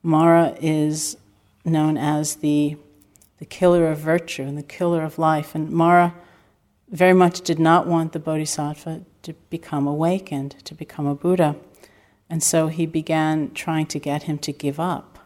Mara 0.03 0.55
is 0.61 1.17
known 1.65 1.97
as 1.97 2.37
the, 2.37 2.77
the 3.39 3.47
killer 3.47 3.91
of 3.91 3.99
virtue 3.99 4.43
and 4.43 4.59
the 4.59 4.63
killer 4.63 5.03
of 5.03 5.19
life. 5.19 5.55
And 5.55 5.71
Mara 5.71 6.15
very 6.91 7.15
much 7.15 7.41
did 7.41 7.59
not 7.59 7.87
want 7.87 8.13
the 8.13 8.19
Bodhisattva 8.19 9.07
to 9.23 9.33
become 9.49 9.87
awakened, 9.87 10.57
to 10.67 10.75
become 10.75 11.07
a 11.07 11.15
Buddha. 11.15 11.57
And 12.29 12.43
so 12.43 12.67
he 12.67 12.85
began 12.85 13.55
trying 13.55 13.87
to 13.87 13.99
get 13.99 14.25
him 14.25 14.37
to 14.41 14.53
give 14.53 14.79
up 14.79 15.19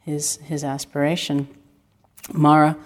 his, 0.00 0.38
his 0.38 0.64
aspiration. 0.64 1.46
Mara 2.32 2.76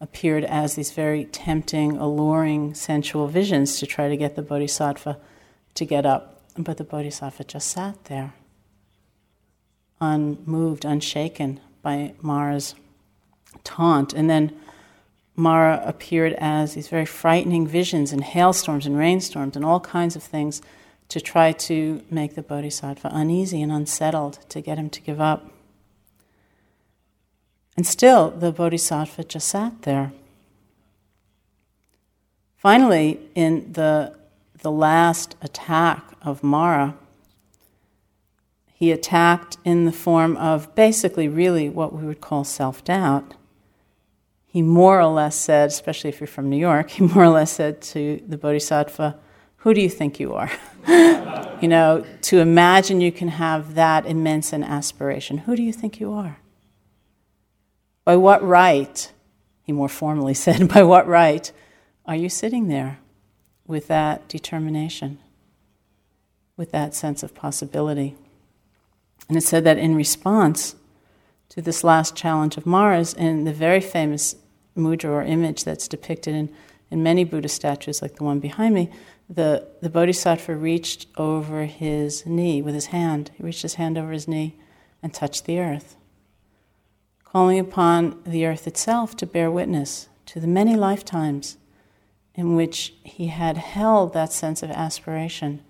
appeared 0.00 0.44
as 0.44 0.74
these 0.74 0.92
very 0.92 1.26
tempting, 1.26 1.96
alluring, 1.96 2.74
sensual 2.74 3.28
visions 3.28 3.78
to 3.78 3.86
try 3.86 4.08
to 4.08 4.16
get 4.16 4.34
the 4.34 4.42
Bodhisattva 4.42 5.18
to 5.74 5.84
get 5.84 6.06
up. 6.06 6.42
But 6.56 6.78
the 6.78 6.84
Bodhisattva 6.84 7.44
just 7.44 7.68
sat 7.68 8.04
there, 8.04 8.32
unmoved, 10.00 10.84
unshaken 10.84 11.60
by 11.82 12.14
Mara's 12.20 12.74
taunt. 13.62 14.12
And 14.12 14.28
then 14.28 14.56
Mara 15.36 15.82
appeared 15.86 16.34
as 16.34 16.74
these 16.74 16.88
very 16.88 17.06
frightening 17.06 17.66
visions 17.66 18.12
and 18.12 18.24
hailstorms 18.24 18.86
and 18.86 18.96
rainstorms 18.96 19.56
and 19.56 19.64
all 19.64 19.80
kinds 19.80 20.16
of 20.16 20.22
things 20.22 20.60
to 21.08 21.20
try 21.20 21.52
to 21.52 22.02
make 22.10 22.34
the 22.34 22.42
Bodhisattva 22.42 23.10
uneasy 23.12 23.62
and 23.62 23.72
unsettled, 23.72 24.38
to 24.48 24.60
get 24.60 24.78
him 24.78 24.90
to 24.90 25.00
give 25.00 25.20
up. 25.20 25.50
And 27.76 27.86
still, 27.86 28.30
the 28.30 28.52
Bodhisattva 28.52 29.24
just 29.24 29.48
sat 29.48 29.82
there. 29.82 30.12
Finally, 32.56 33.18
in 33.34 33.72
the, 33.72 34.14
the 34.60 34.70
last 34.70 35.34
attack 35.40 36.04
of 36.20 36.42
Mara, 36.42 36.94
he 38.74 38.92
attacked 38.92 39.56
in 39.64 39.84
the 39.84 39.92
form 39.92 40.36
of 40.36 40.74
basically, 40.74 41.28
really, 41.28 41.68
what 41.68 41.92
we 41.92 42.06
would 42.06 42.20
call 42.20 42.44
self 42.44 42.82
doubt. 42.82 43.34
He 44.46 44.62
more 44.62 45.00
or 45.00 45.06
less 45.06 45.36
said, 45.36 45.68
especially 45.68 46.10
if 46.10 46.18
you're 46.18 46.26
from 46.26 46.50
New 46.50 46.56
York, 46.56 46.90
he 46.96 47.04
more 47.04 47.24
or 47.24 47.28
less 47.28 47.52
said 47.52 47.80
to 47.82 48.22
the 48.26 48.36
Bodhisattva, 48.36 49.18
Who 49.58 49.74
do 49.74 49.80
you 49.80 49.88
think 49.88 50.18
you 50.18 50.34
are? 50.34 50.50
you 51.62 51.68
know, 51.68 52.04
to 52.22 52.40
imagine 52.40 53.00
you 53.00 53.12
can 53.12 53.28
have 53.28 53.74
that 53.74 54.06
immense 54.06 54.52
an 54.52 54.64
aspiration. 54.64 55.38
Who 55.38 55.56
do 55.56 55.62
you 55.62 55.72
think 55.72 56.00
you 56.00 56.12
are? 56.12 56.39
By 58.04 58.16
what 58.16 58.42
right, 58.42 59.12
he 59.62 59.72
more 59.72 59.88
formally 59.88 60.34
said, 60.44 60.68
by 60.68 60.82
what 60.82 61.06
right 61.06 61.50
are 62.06 62.16
you 62.16 62.28
sitting 62.28 62.68
there 62.68 62.98
with 63.66 63.86
that 63.88 64.28
determination, 64.28 65.18
with 66.56 66.72
that 66.72 66.94
sense 66.94 67.22
of 67.22 67.34
possibility? 67.34 68.16
And 69.28 69.36
it 69.36 69.42
said 69.42 69.64
that 69.64 69.78
in 69.78 69.94
response 69.94 70.74
to 71.50 71.62
this 71.62 71.84
last 71.84 72.16
challenge 72.16 72.56
of 72.56 72.66
Mara's, 72.66 73.12
in 73.14 73.44
the 73.44 73.52
very 73.52 73.80
famous 73.80 74.34
mudra 74.76 75.10
or 75.10 75.22
image 75.22 75.64
that's 75.64 75.88
depicted 75.88 76.34
in, 76.34 76.52
in 76.90 77.02
many 77.02 77.24
Buddha 77.24 77.48
statues, 77.48 78.02
like 78.02 78.16
the 78.16 78.24
one 78.24 78.40
behind 78.40 78.74
me, 78.74 78.90
the, 79.28 79.68
the 79.80 79.90
Bodhisattva 79.90 80.56
reached 80.56 81.06
over 81.16 81.64
his 81.64 82.26
knee 82.26 82.62
with 82.62 82.74
his 82.74 82.86
hand. 82.86 83.30
He 83.36 83.44
reached 83.44 83.62
his 83.62 83.74
hand 83.74 83.96
over 83.96 84.10
his 84.10 84.26
knee 84.26 84.56
and 85.02 85.14
touched 85.14 85.44
the 85.44 85.60
earth 85.60 85.96
calling 87.30 87.58
upon 87.58 88.20
the 88.24 88.44
earth 88.44 88.66
itself 88.66 89.16
to 89.16 89.26
bear 89.26 89.50
witness 89.50 90.08
to 90.26 90.40
the 90.40 90.46
many 90.46 90.76
lifetimes 90.76 91.56
in 92.34 92.56
which 92.56 92.94
he 93.04 93.28
had 93.28 93.56
held 93.56 94.12
that 94.12 94.32
sense 94.32 94.62
of 94.62 94.70
aspiration 94.70 95.62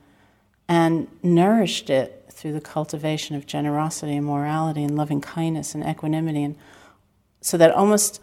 and 0.68 1.08
nourished 1.22 1.90
it 1.90 2.24
through 2.30 2.52
the 2.52 2.60
cultivation 2.60 3.36
of 3.36 3.46
generosity 3.46 4.16
and 4.16 4.26
morality 4.26 4.82
and 4.82 4.96
loving 4.96 5.20
kindness 5.20 5.74
and 5.74 5.86
equanimity 5.86 6.42
and 6.42 6.56
so 7.40 7.56
that 7.56 7.70
almost 7.72 8.20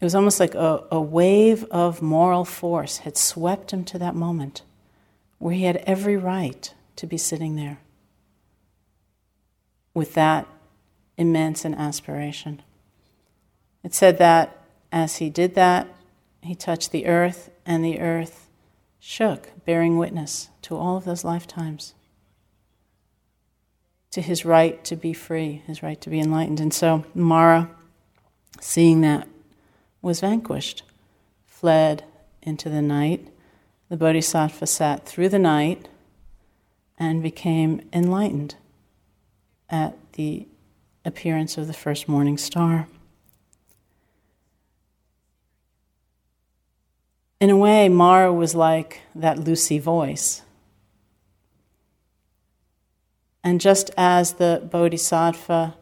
it 0.00 0.04
was 0.04 0.14
almost 0.14 0.40
like 0.40 0.54
a, 0.54 0.82
a 0.90 1.00
wave 1.00 1.64
of 1.64 2.00
moral 2.00 2.44
force 2.44 2.98
had 2.98 3.16
swept 3.16 3.72
him 3.72 3.84
to 3.84 3.98
that 3.98 4.14
moment 4.14 4.62
where 5.38 5.54
he 5.54 5.64
had 5.64 5.76
every 5.86 6.16
right 6.16 6.72
to 6.96 7.06
be 7.06 7.18
sitting 7.18 7.54
there 7.56 7.78
with 9.92 10.14
that 10.14 10.46
immense 11.18 11.64
an 11.64 11.74
aspiration. 11.74 12.62
It 13.82 13.94
said 13.94 14.18
that 14.18 14.56
as 14.92 15.16
he 15.16 15.30
did 15.30 15.54
that, 15.54 15.88
he 16.42 16.54
touched 16.54 16.90
the 16.90 17.06
earth, 17.06 17.50
and 17.66 17.84
the 17.84 18.00
earth 18.00 18.48
shook, 18.98 19.50
bearing 19.64 19.98
witness 19.98 20.48
to 20.62 20.76
all 20.76 20.96
of 20.96 21.04
those 21.04 21.24
lifetimes, 21.24 21.94
to 24.10 24.20
his 24.20 24.44
right 24.44 24.82
to 24.84 24.96
be 24.96 25.12
free, 25.12 25.62
his 25.66 25.82
right 25.82 26.00
to 26.00 26.10
be 26.10 26.18
enlightened. 26.18 26.60
And 26.60 26.72
so 26.72 27.04
Mara, 27.14 27.70
seeing 28.60 29.02
that, 29.02 29.28
was 30.02 30.20
vanquished, 30.20 30.82
fled 31.46 32.04
into 32.42 32.68
the 32.68 32.82
night. 32.82 33.28
The 33.88 33.96
Bodhisattva 33.96 34.66
sat 34.66 35.06
through 35.06 35.28
the 35.28 35.38
night 35.38 35.88
and 36.98 37.22
became 37.22 37.82
enlightened 37.92 38.56
at 39.68 39.96
the 40.12 40.46
appearance 41.04 41.56
of 41.58 41.66
the 41.66 41.72
first 41.72 42.08
morning 42.08 42.38
star. 42.38 42.88
In 47.40 47.48
a 47.48 47.56
way, 47.56 47.88
Mara 47.88 48.30
was 48.30 48.54
like 48.54 49.00
that 49.14 49.38
Lucy 49.38 49.78
voice. 49.78 50.42
And 53.42 53.62
just 53.62 53.90
as 53.96 54.34
the 54.34 54.68
Bodhisattva 54.70 55.74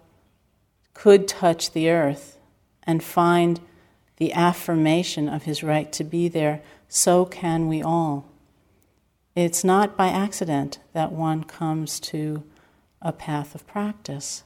could 0.94 1.26
touch 1.26 1.72
the 1.72 1.90
earth 1.90 2.38
and 2.84 3.02
find 3.02 3.60
the 4.18 4.32
affirmation 4.32 5.28
of 5.28 5.42
his 5.42 5.64
right 5.64 5.92
to 5.92 6.04
be 6.04 6.28
there, 6.28 6.62
so 6.88 7.24
can 7.24 7.66
we 7.66 7.82
all. 7.82 8.26
It's 9.34 9.64
not 9.64 9.96
by 9.96 10.08
accident 10.08 10.78
that 10.92 11.10
one 11.10 11.42
comes 11.42 11.98
to 12.00 12.44
a 13.02 13.12
path 13.12 13.56
of 13.56 13.66
practice, 13.66 14.44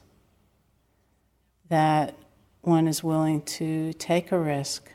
that 1.69 2.15
one 2.61 2.87
is 2.87 3.03
willing 3.03 3.41
to 3.43 3.93
take 3.93 4.31
a 4.31 4.39
risk 4.39 4.92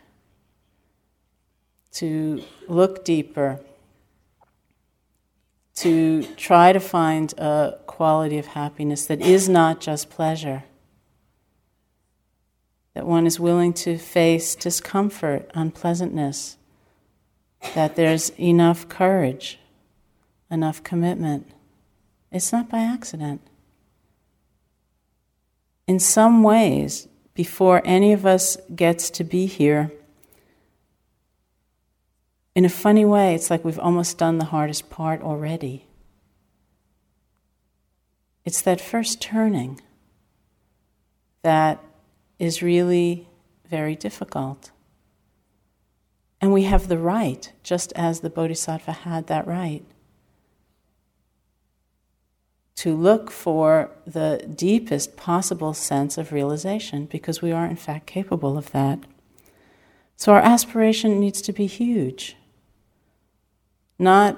to 1.92 2.42
look 2.68 3.04
deeper, 3.04 3.60
to 5.76 6.22
try 6.36 6.72
to 6.72 6.80
find 6.80 7.32
a 7.38 7.78
quality 7.86 8.38
of 8.38 8.46
happiness 8.46 9.06
that 9.06 9.20
is 9.20 9.48
not 9.48 9.80
just 9.80 10.10
pleasure. 10.10 10.64
That 12.94 13.06
one 13.06 13.26
is 13.26 13.38
willing 13.38 13.72
to 13.74 13.96
face 13.96 14.54
discomfort, 14.54 15.50
unpleasantness, 15.54 16.56
that 17.74 17.96
there's 17.96 18.30
enough 18.38 18.88
courage, 18.88 19.58
enough 20.50 20.82
commitment. 20.82 21.48
It's 22.32 22.52
not 22.52 22.68
by 22.68 22.80
accident. 22.80 23.40
In 25.86 25.98
some 25.98 26.42
ways, 26.42 27.08
before 27.34 27.80
any 27.84 28.12
of 28.12 28.26
us 28.26 28.56
gets 28.74 29.10
to 29.10 29.24
be 29.24 29.46
here, 29.46 29.92
in 32.58 32.64
a 32.64 32.68
funny 32.68 33.04
way, 33.04 33.36
it's 33.36 33.50
like 33.50 33.64
we've 33.64 33.78
almost 33.78 34.18
done 34.18 34.38
the 34.38 34.46
hardest 34.46 34.90
part 34.90 35.22
already. 35.22 35.86
It's 38.44 38.60
that 38.62 38.80
first 38.80 39.22
turning 39.22 39.80
that 41.42 41.78
is 42.40 42.60
really 42.60 43.28
very 43.70 43.94
difficult. 43.94 44.72
And 46.40 46.52
we 46.52 46.64
have 46.64 46.88
the 46.88 46.98
right, 46.98 47.52
just 47.62 47.92
as 47.92 48.22
the 48.22 48.28
Bodhisattva 48.28 48.90
had 48.90 49.28
that 49.28 49.46
right, 49.46 49.84
to 52.74 52.96
look 52.96 53.30
for 53.30 53.92
the 54.04 54.44
deepest 54.52 55.16
possible 55.16 55.74
sense 55.74 56.18
of 56.18 56.32
realization 56.32 57.06
because 57.06 57.40
we 57.40 57.52
are, 57.52 57.66
in 57.66 57.76
fact, 57.76 58.08
capable 58.08 58.58
of 58.58 58.72
that. 58.72 58.98
So 60.16 60.32
our 60.32 60.40
aspiration 60.40 61.20
needs 61.20 61.40
to 61.42 61.52
be 61.52 61.66
huge 61.66 62.34
not 63.98 64.36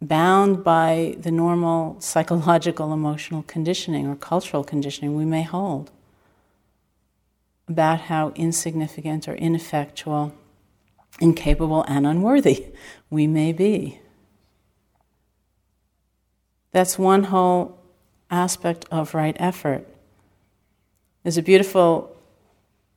bound 0.00 0.62
by 0.62 1.16
the 1.18 1.30
normal 1.30 2.00
psychological, 2.00 2.92
emotional 2.92 3.42
conditioning 3.42 4.06
or 4.06 4.16
cultural 4.16 4.62
conditioning 4.62 5.14
we 5.14 5.24
may 5.24 5.42
hold 5.42 5.90
about 7.68 8.02
how 8.02 8.30
insignificant 8.36 9.26
or 9.26 9.34
ineffectual, 9.34 10.32
incapable, 11.20 11.84
and 11.88 12.06
unworthy 12.06 12.66
we 13.10 13.26
may 13.26 13.52
be. 13.52 13.98
That's 16.70 16.98
one 16.98 17.24
whole 17.24 17.78
aspect 18.30 18.84
of 18.90 19.14
right 19.14 19.36
effort. 19.38 19.86
There's 21.22 21.38
a 21.38 21.42
beautiful 21.42 22.14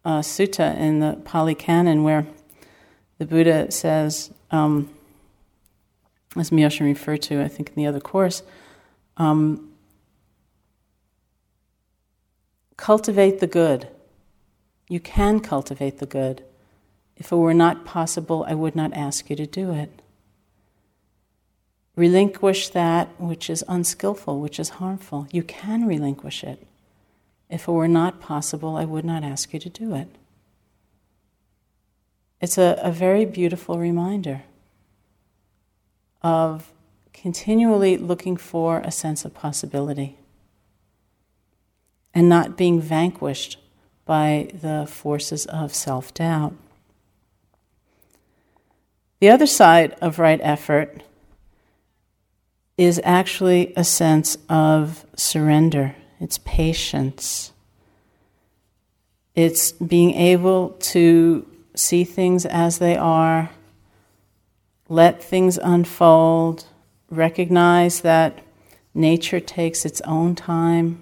uh, 0.05 0.19
sutta 0.19 0.77
in 0.77 0.99
the 0.99 1.19
Pali 1.23 1.55
Canon 1.55 2.03
where 2.03 2.27
the 3.17 3.25
Buddha 3.25 3.71
says, 3.71 4.31
um, 4.51 4.93
as 6.35 6.51
Myoshin 6.51 6.85
referred 6.85 7.21
to, 7.23 7.41
I 7.41 7.47
think, 7.47 7.69
in 7.69 7.75
the 7.75 7.87
other 7.87 7.99
course, 7.99 8.43
um, 9.17 9.71
cultivate 12.77 13.39
the 13.39 13.47
good. 13.47 13.87
You 14.87 14.99
can 14.99 15.39
cultivate 15.39 15.97
the 15.97 16.05
good. 16.05 16.43
If 17.17 17.31
it 17.31 17.35
were 17.35 17.53
not 17.53 17.85
possible, 17.85 18.45
I 18.47 18.53
would 18.53 18.75
not 18.75 18.93
ask 18.93 19.29
you 19.29 19.35
to 19.35 19.45
do 19.45 19.71
it. 19.71 20.01
relinquish 21.95 22.69
that 22.69 23.09
which 23.19 23.49
is 23.49 23.63
unskillful, 23.67 24.39
which 24.39 24.59
is 24.59 24.69
harmful. 24.69 25.27
You 25.31 25.43
can 25.43 25.85
relinquish 25.85 26.43
it. 26.45 26.65
If 27.49 27.67
it 27.67 27.71
were 27.71 27.89
not 27.89 28.21
possible, 28.21 28.77
I 28.77 28.85
would 28.85 29.03
not 29.03 29.23
ask 29.23 29.53
you 29.53 29.59
to 29.59 29.69
do 29.69 29.93
it. 29.95 30.07
It's 32.39 32.57
a, 32.57 32.79
a 32.81 32.91
very 32.91 33.25
beautiful 33.25 33.77
reminder 33.77 34.43
of 36.21 36.71
continually 37.13 37.97
looking 37.97 38.37
for 38.37 38.79
a 38.79 38.91
sense 38.91 39.25
of 39.25 39.33
possibility 39.33 40.17
and 42.13 42.27
not 42.27 42.57
being 42.57 42.81
vanquished 42.81 43.57
by 44.05 44.49
the 44.61 44.87
forces 44.87 45.45
of 45.47 45.73
self 45.73 46.13
doubt. 46.13 46.53
The 49.19 49.29
other 49.29 49.45
side 49.45 49.95
of 50.01 50.17
right 50.17 50.39
effort 50.41 51.03
is 52.77 53.01
actually 53.03 53.73
a 53.75 53.83
sense 53.83 54.37
of 54.47 55.05
surrender, 55.15 55.95
it's 56.19 56.37
patience. 56.39 57.51
It's 59.35 59.73
being 59.73 60.15
able 60.15 60.69
to 60.93 61.45
see 61.75 62.03
things 62.03 62.45
as 62.45 62.79
they 62.79 62.97
are, 62.97 63.49
let 64.89 65.23
things 65.23 65.59
unfold, 65.61 66.65
recognize 67.09 68.01
that 68.01 68.39
nature 68.93 69.39
takes 69.39 69.85
its 69.85 70.01
own 70.01 70.35
time, 70.35 70.99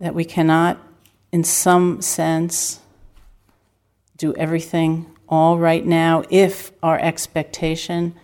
that 0.00 0.14
we 0.14 0.24
cannot, 0.24 0.78
in 1.30 1.44
some 1.44 2.02
sense, 2.02 2.80
do 4.16 4.34
everything 4.34 5.06
all 5.28 5.56
right 5.56 5.86
now 5.86 6.24
if 6.28 6.72
our 6.82 6.98
expectation 6.98 8.14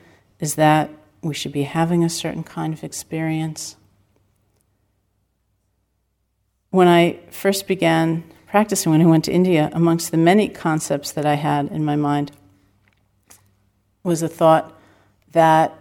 is 0.40 0.57
that 0.57 0.90
we 1.23 1.33
should 1.33 1.52
be 1.52 1.62
having 1.62 2.02
a 2.02 2.09
certain 2.09 2.43
kind 2.43 2.75
of 2.75 2.83
experience. 2.83 3.76
When 6.71 6.88
I 6.88 7.21
first 7.31 7.69
began 7.69 8.25
practicing, 8.49 8.90
when 8.90 9.00
I 9.00 9.07
went 9.07 9.25
to 9.26 9.33
India, 9.33 9.71
amongst 9.73 10.11
the 10.11 10.16
many 10.16 10.49
concepts 10.49 11.12
that 11.12 11.25
I 11.25 11.35
had 11.35 11.69
in 11.69 11.85
my 11.85 11.97
mind 11.97 12.33
was 14.06 14.22
a 14.22 14.28
thought 14.28 14.72
that 15.32 15.76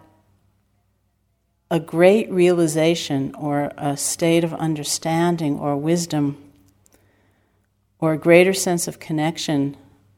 a 1.70 1.80
great 1.80 2.30
realization 2.32 3.34
or 3.36 3.72
a 3.78 3.96
state 3.96 4.44
of 4.44 4.52
understanding 4.56 5.60
or 5.60 5.78
wisdom 5.78 6.36
or 8.00 8.14
a 8.14 8.18
greater 8.18 8.52
sense 8.52 8.88
of 8.88 9.00
connection 9.00 9.78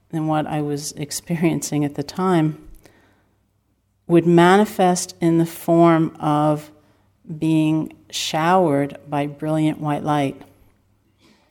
than 0.10 0.26
what 0.26 0.48
I 0.48 0.62
was 0.62 0.94
experiencing 0.94 1.84
at 1.84 1.96
the 1.96 2.04
time 2.04 2.66
would 4.08 4.26
manifest 4.26 5.14
in 5.20 5.38
the 5.38 5.46
form 5.46 6.16
of 6.18 6.72
being 7.38 7.94
showered 8.10 8.98
by 9.10 9.28
brilliant 9.28 9.82
white 9.82 10.04
light. 10.04 10.42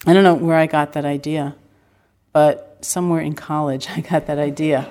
I 0.07 0.15
don't 0.15 0.25
know 0.25 0.35
where 0.35 0.57
I 0.57 0.65
got 0.65 0.95
that 0.95 1.05
idea, 1.05 1.55
but 2.33 2.79
somewhere 2.81 3.21
in 3.21 3.35
college 3.35 3.89
I 3.95 4.01
got 4.01 4.27
that 4.27 4.39
idea 4.39 4.91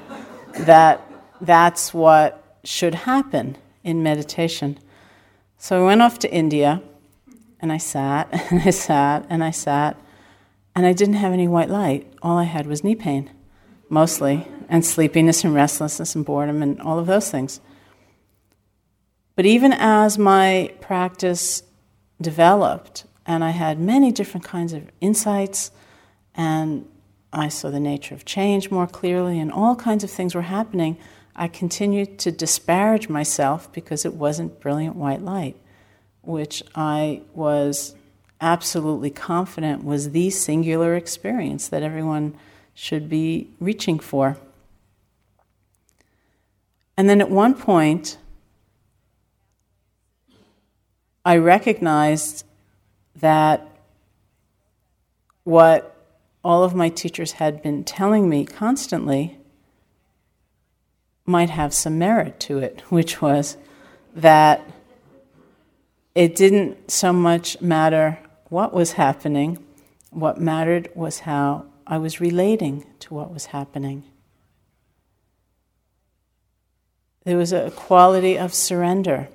that 0.60 1.01
that's 1.42 1.94
what 1.94 2.60
should 2.63 2.96
happen 2.96 3.58
in 3.84 4.04
meditation. 4.04 4.80
So 5.58 5.84
I 5.84 5.86
went 5.86 6.01
off 6.01 6.20
to 6.20 6.32
India 6.32 6.82
and 7.60 7.72
I 7.72 7.77
sat 7.77 8.30
and 8.51 8.62
I 8.62 8.72
sat 8.72 9.25
and 9.30 9.44
I 9.44 9.51
sat 9.51 10.00
and 10.75 10.86
I 10.86 10.94
didn't 10.94 11.15
have 11.15 11.34
any 11.34 11.48
white 11.48 11.70
light. 11.70 12.12
All 12.22 12.38
I 12.38 12.44
had 12.44 12.68
was 12.68 12.84
knee 12.84 12.96
pain, 12.96 13.32
mostly, 13.89 14.48
and 14.68 14.86
sleepiness 14.86 15.44
and 15.44 15.54
restlessness 15.54 16.15
and 16.15 16.25
boredom 16.25 16.62
and 16.62 16.82
all 16.82 17.00
of 17.00 17.08
those 17.08 17.30
things. 17.32 17.62
But 19.36 19.46
even 19.46 19.74
as 19.74 20.18
my 20.18 20.74
practice 20.82 21.63
developed 22.22 23.06
and 23.25 23.44
I 23.44 23.50
had 23.51 23.80
many 23.80 24.12
different 24.12 24.46
kinds 24.46 24.74
of 24.74 24.89
insights 25.02 25.71
and 26.34 26.88
I 27.34 27.50
saw 27.50 27.69
the 27.69 27.80
nature 27.80 28.15
of 28.15 28.24
change 28.24 28.71
more 28.71 28.88
clearly 28.88 29.39
and 29.39 29.52
all 29.52 29.76
kinds 29.76 30.04
of 30.04 30.10
things 30.10 30.34
were 30.36 30.43
happening, 30.43 30.98
I 31.36 31.48
continued 31.48 32.17
to 32.19 32.32
disparage 32.32 33.10
myself 33.10 33.71
because 33.74 34.06
it 34.06 34.13
wasn't 34.13 34.62
brilliant 34.62 34.95
white 34.95 35.21
light, 35.21 35.58
which 36.21 36.63
I 36.74 37.24
was 37.34 37.93
absolutely 38.39 39.10
confident 39.10 39.84
was 39.84 40.12
the 40.12 40.30
singular 40.30 40.95
experience 40.95 41.67
that 41.67 41.84
everyone 41.84 42.38
should 42.74 43.10
be 43.10 43.50
reaching 43.60 44.00
for. 44.00 44.38
And 46.98 47.10
then 47.10 47.19
at 47.19 47.30
one 47.30 47.54
point, 47.54 48.17
I 51.26 51.38
recognized 51.38 52.45
that 53.15 53.67
what 55.43 55.95
all 56.43 56.63
of 56.63 56.76
my 56.76 56.89
teachers 56.89 57.34
had 57.34 57.62
been 57.62 57.84
telling 57.84 58.30
me 58.30 58.45
constantly 58.45 59.38
might 61.26 61.50
have 61.50 61.74
some 61.74 61.98
merit 61.98 62.40
to 62.40 62.60
it, 62.60 62.82
which 62.90 63.22
was 63.22 63.58
that 64.16 64.62
it 66.14 66.36
didn't 66.36 66.90
so 66.90 67.12
much 67.12 67.60
matter 67.60 68.20
what 68.50 68.74
was 68.74 68.94
happening, 68.94 69.64
what 70.12 70.40
mattered 70.40 70.90
was 70.96 71.20
how 71.20 71.66
I 71.88 71.98
was 71.98 72.22
relating 72.22 72.86
to 73.00 73.14
what 73.14 73.34
was 73.34 73.48
happening. 73.48 74.04
There 77.26 77.38
was 77.38 77.52
a 77.52 77.72
quality 77.72 78.38
of 78.38 78.54
surrender, 78.54 79.30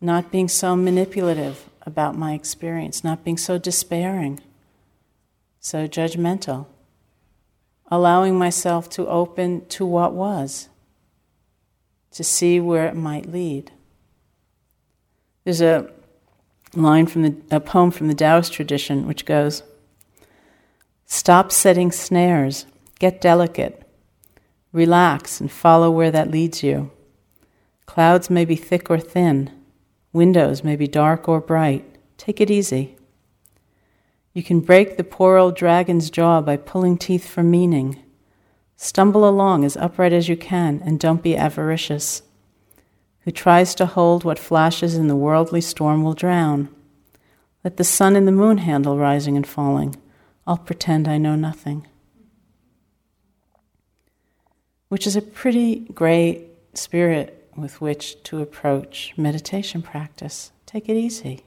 not 0.00 0.32
being 0.32 0.48
so 0.48 0.74
manipulative 0.74 1.68
about 1.82 2.16
my 2.16 2.32
experience, 2.32 3.04
not 3.04 3.22
being 3.22 3.36
so 3.36 3.58
despairing, 3.58 4.40
so 5.60 5.86
judgmental, 5.86 6.66
allowing 7.90 8.38
myself 8.38 8.88
to 8.90 9.06
open 9.06 9.66
to 9.66 9.84
what 9.84 10.14
was 10.14 10.70
to 12.12 12.24
see 12.24 12.60
where 12.60 12.86
it 12.86 12.96
might 12.96 13.30
lead. 13.30 13.72
There's 15.44 15.60
a 15.60 15.90
line 16.74 17.06
from 17.06 17.22
the, 17.22 17.36
a 17.50 17.60
poem 17.60 17.90
from 17.90 18.08
the 18.08 18.14
Taoist 18.14 18.52
tradition 18.52 19.06
which 19.06 19.24
goes 19.24 19.62
Stop 21.06 21.50
setting 21.50 21.90
snares, 21.90 22.66
get 23.00 23.20
delicate, 23.20 23.82
relax 24.72 25.40
and 25.40 25.50
follow 25.50 25.90
where 25.90 26.10
that 26.10 26.30
leads 26.30 26.62
you. 26.62 26.90
Clouds 27.86 28.30
may 28.30 28.44
be 28.44 28.54
thick 28.54 28.90
or 28.90 28.98
thin, 28.98 29.50
windows 30.12 30.62
may 30.62 30.76
be 30.76 30.86
dark 30.86 31.28
or 31.28 31.40
bright. 31.40 31.84
Take 32.16 32.40
it 32.40 32.50
easy. 32.50 32.96
You 34.32 34.42
can 34.44 34.60
break 34.60 34.96
the 34.96 35.04
poor 35.04 35.36
old 35.36 35.56
dragon's 35.56 36.10
jaw 36.10 36.40
by 36.40 36.56
pulling 36.56 36.98
teeth 36.98 37.28
for 37.28 37.42
meaning. 37.42 38.00
Stumble 38.82 39.28
along 39.28 39.66
as 39.66 39.76
upright 39.76 40.14
as 40.14 40.30
you 40.30 40.38
can, 40.38 40.80
and 40.82 40.98
don't 40.98 41.22
be 41.22 41.36
avaricious. 41.36 42.22
Who 43.20 43.30
tries 43.30 43.74
to 43.74 43.84
hold 43.84 44.24
what 44.24 44.38
flashes 44.38 44.94
in 44.94 45.06
the 45.06 45.14
worldly 45.14 45.60
storm 45.60 46.02
will 46.02 46.14
drown. 46.14 46.74
Let 47.62 47.76
the 47.76 47.84
sun 47.84 48.16
and 48.16 48.26
the 48.26 48.32
moon 48.32 48.56
handle 48.56 48.96
rising 48.96 49.36
and 49.36 49.46
falling. 49.46 49.96
I'll 50.46 50.56
pretend 50.56 51.08
I 51.08 51.18
know 51.18 51.36
nothing. 51.36 51.86
Which 54.88 55.06
is 55.06 55.14
a 55.14 55.20
pretty 55.20 55.80
great 55.92 56.46
spirit 56.72 57.50
with 57.54 57.82
which 57.82 58.22
to 58.22 58.40
approach 58.40 59.12
meditation 59.14 59.82
practice. 59.82 60.52
Take 60.64 60.88
it 60.88 60.96
easy. 60.96 61.44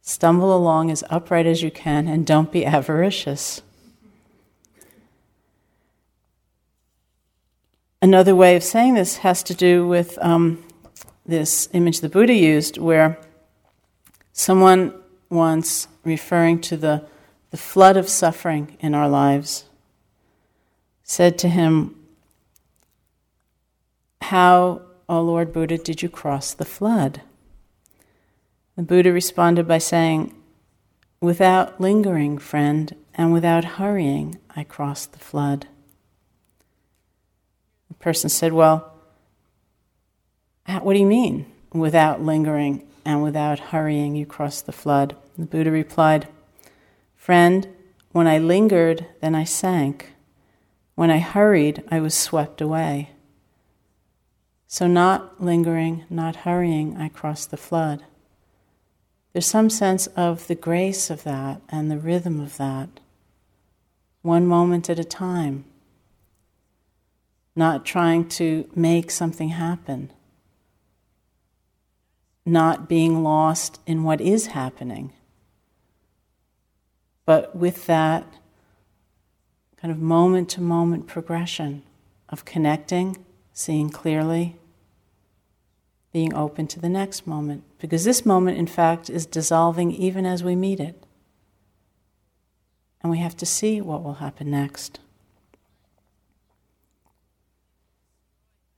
Stumble 0.00 0.52
along 0.52 0.90
as 0.90 1.04
upright 1.10 1.46
as 1.46 1.62
you 1.62 1.70
can 1.70 2.08
and 2.08 2.26
don't 2.26 2.50
be 2.50 2.66
avaricious. 2.66 3.62
Another 8.02 8.34
way 8.34 8.56
of 8.56 8.64
saying 8.64 8.94
this 8.94 9.18
has 9.18 9.44
to 9.44 9.54
do 9.54 9.86
with 9.86 10.18
um, 10.20 10.64
this 11.24 11.68
image 11.72 12.00
the 12.00 12.08
Buddha 12.08 12.34
used, 12.34 12.76
where 12.76 13.16
someone 14.32 14.92
once, 15.30 15.86
referring 16.02 16.60
to 16.62 16.76
the, 16.76 17.06
the 17.52 17.56
flood 17.56 17.96
of 17.96 18.08
suffering 18.08 18.76
in 18.80 18.92
our 18.92 19.08
lives, 19.08 19.66
said 21.04 21.38
to 21.38 21.48
him, 21.48 21.94
How, 24.20 24.82
O 25.08 25.22
Lord 25.22 25.52
Buddha, 25.52 25.78
did 25.78 26.02
you 26.02 26.08
cross 26.08 26.54
the 26.54 26.64
flood? 26.64 27.20
The 28.74 28.82
Buddha 28.82 29.12
responded 29.12 29.68
by 29.68 29.78
saying, 29.78 30.34
Without 31.20 31.80
lingering, 31.80 32.38
friend, 32.38 32.96
and 33.14 33.32
without 33.32 33.64
hurrying, 33.64 34.40
I 34.56 34.64
crossed 34.64 35.12
the 35.12 35.20
flood 35.20 35.68
person 38.02 38.28
said, 38.28 38.52
Well, 38.52 38.92
what 40.66 40.92
do 40.92 40.98
you 40.98 41.06
mean? 41.06 41.46
Without 41.72 42.20
lingering 42.20 42.86
and 43.04 43.22
without 43.22 43.58
hurrying, 43.58 44.14
you 44.14 44.26
crossed 44.26 44.66
the 44.66 44.72
flood. 44.72 45.16
The 45.38 45.46
Buddha 45.46 45.70
replied, 45.70 46.28
Friend, 47.16 47.66
when 48.10 48.26
I 48.26 48.38
lingered, 48.38 49.06
then 49.20 49.34
I 49.34 49.44
sank. 49.44 50.12
When 50.94 51.10
I 51.10 51.18
hurried, 51.18 51.82
I 51.88 52.00
was 52.00 52.14
swept 52.14 52.60
away. 52.60 53.10
So, 54.66 54.86
not 54.86 55.42
lingering, 55.42 56.04
not 56.10 56.36
hurrying, 56.36 56.96
I 56.96 57.08
cross 57.08 57.46
the 57.46 57.56
flood. 57.56 58.04
There's 59.32 59.46
some 59.46 59.70
sense 59.70 60.06
of 60.08 60.46
the 60.46 60.54
grace 60.54 61.08
of 61.08 61.24
that 61.24 61.62
and 61.68 61.90
the 61.90 61.98
rhythm 61.98 62.40
of 62.40 62.56
that, 62.58 63.00
one 64.20 64.46
moment 64.46 64.90
at 64.90 64.98
a 64.98 65.04
time, 65.04 65.64
not 67.54 67.84
trying 67.84 68.28
to 68.28 68.68
make 68.74 69.10
something 69.10 69.50
happen, 69.50 70.10
not 72.44 72.88
being 72.88 73.22
lost 73.22 73.80
in 73.86 74.04
what 74.04 74.20
is 74.20 74.48
happening, 74.48 75.12
but 77.24 77.54
with 77.54 77.86
that 77.86 78.26
kind 79.76 79.92
of 79.92 79.98
moment 79.98 80.48
to 80.48 80.60
moment 80.60 81.06
progression 81.06 81.82
of 82.28 82.44
connecting, 82.44 83.24
seeing 83.52 83.90
clearly 83.90 84.56
being 86.12 86.34
open 86.34 86.66
to 86.66 86.80
the 86.80 86.88
next 86.88 87.26
moment. 87.26 87.64
Because 87.78 88.04
this 88.04 88.24
moment, 88.26 88.58
in 88.58 88.66
fact, 88.66 89.08
is 89.08 89.26
dissolving 89.26 89.90
even 89.92 90.26
as 90.26 90.44
we 90.44 90.54
meet 90.54 90.78
it. 90.78 91.04
And 93.00 93.10
we 93.10 93.18
have 93.18 93.36
to 93.38 93.46
see 93.46 93.80
what 93.80 94.02
will 94.02 94.14
happen 94.14 94.50
next. 94.50 95.00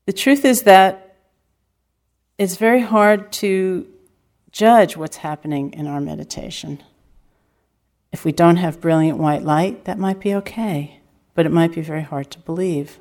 The 0.06 0.12
truth 0.12 0.44
is 0.44 0.62
that 0.62 1.16
it's 2.36 2.56
very 2.56 2.82
hard 2.82 3.32
to 3.32 3.86
judge 4.52 4.96
what's 4.96 5.18
happening 5.18 5.72
in 5.72 5.86
our 5.86 6.00
meditation. 6.00 6.82
If 8.12 8.24
we 8.24 8.30
don't 8.30 8.56
have 8.56 8.80
brilliant 8.80 9.18
white 9.18 9.42
light, 9.42 9.86
that 9.86 9.98
might 9.98 10.20
be 10.20 10.34
okay, 10.34 11.00
but 11.34 11.46
it 11.46 11.52
might 11.52 11.72
be 11.74 11.80
very 11.80 12.02
hard 12.02 12.30
to 12.32 12.38
believe. 12.38 12.98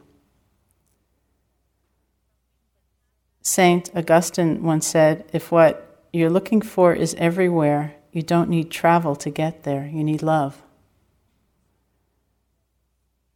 Saint 3.42 3.92
Augustine 3.94 4.64
once 4.64 4.88
said, 4.88 5.30
If 5.34 5.52
what 5.52 6.08
you're 6.14 6.30
looking 6.30 6.62
for 6.62 6.94
is 6.94 7.14
everywhere, 7.16 7.94
you 8.12 8.22
don't 8.22 8.50
need 8.50 8.72
travel 8.72 9.16
to 9.18 9.30
get 9.30 9.64
there, 9.64 9.86
you 9.86 10.04
need 10.04 10.24
love. 10.24 10.63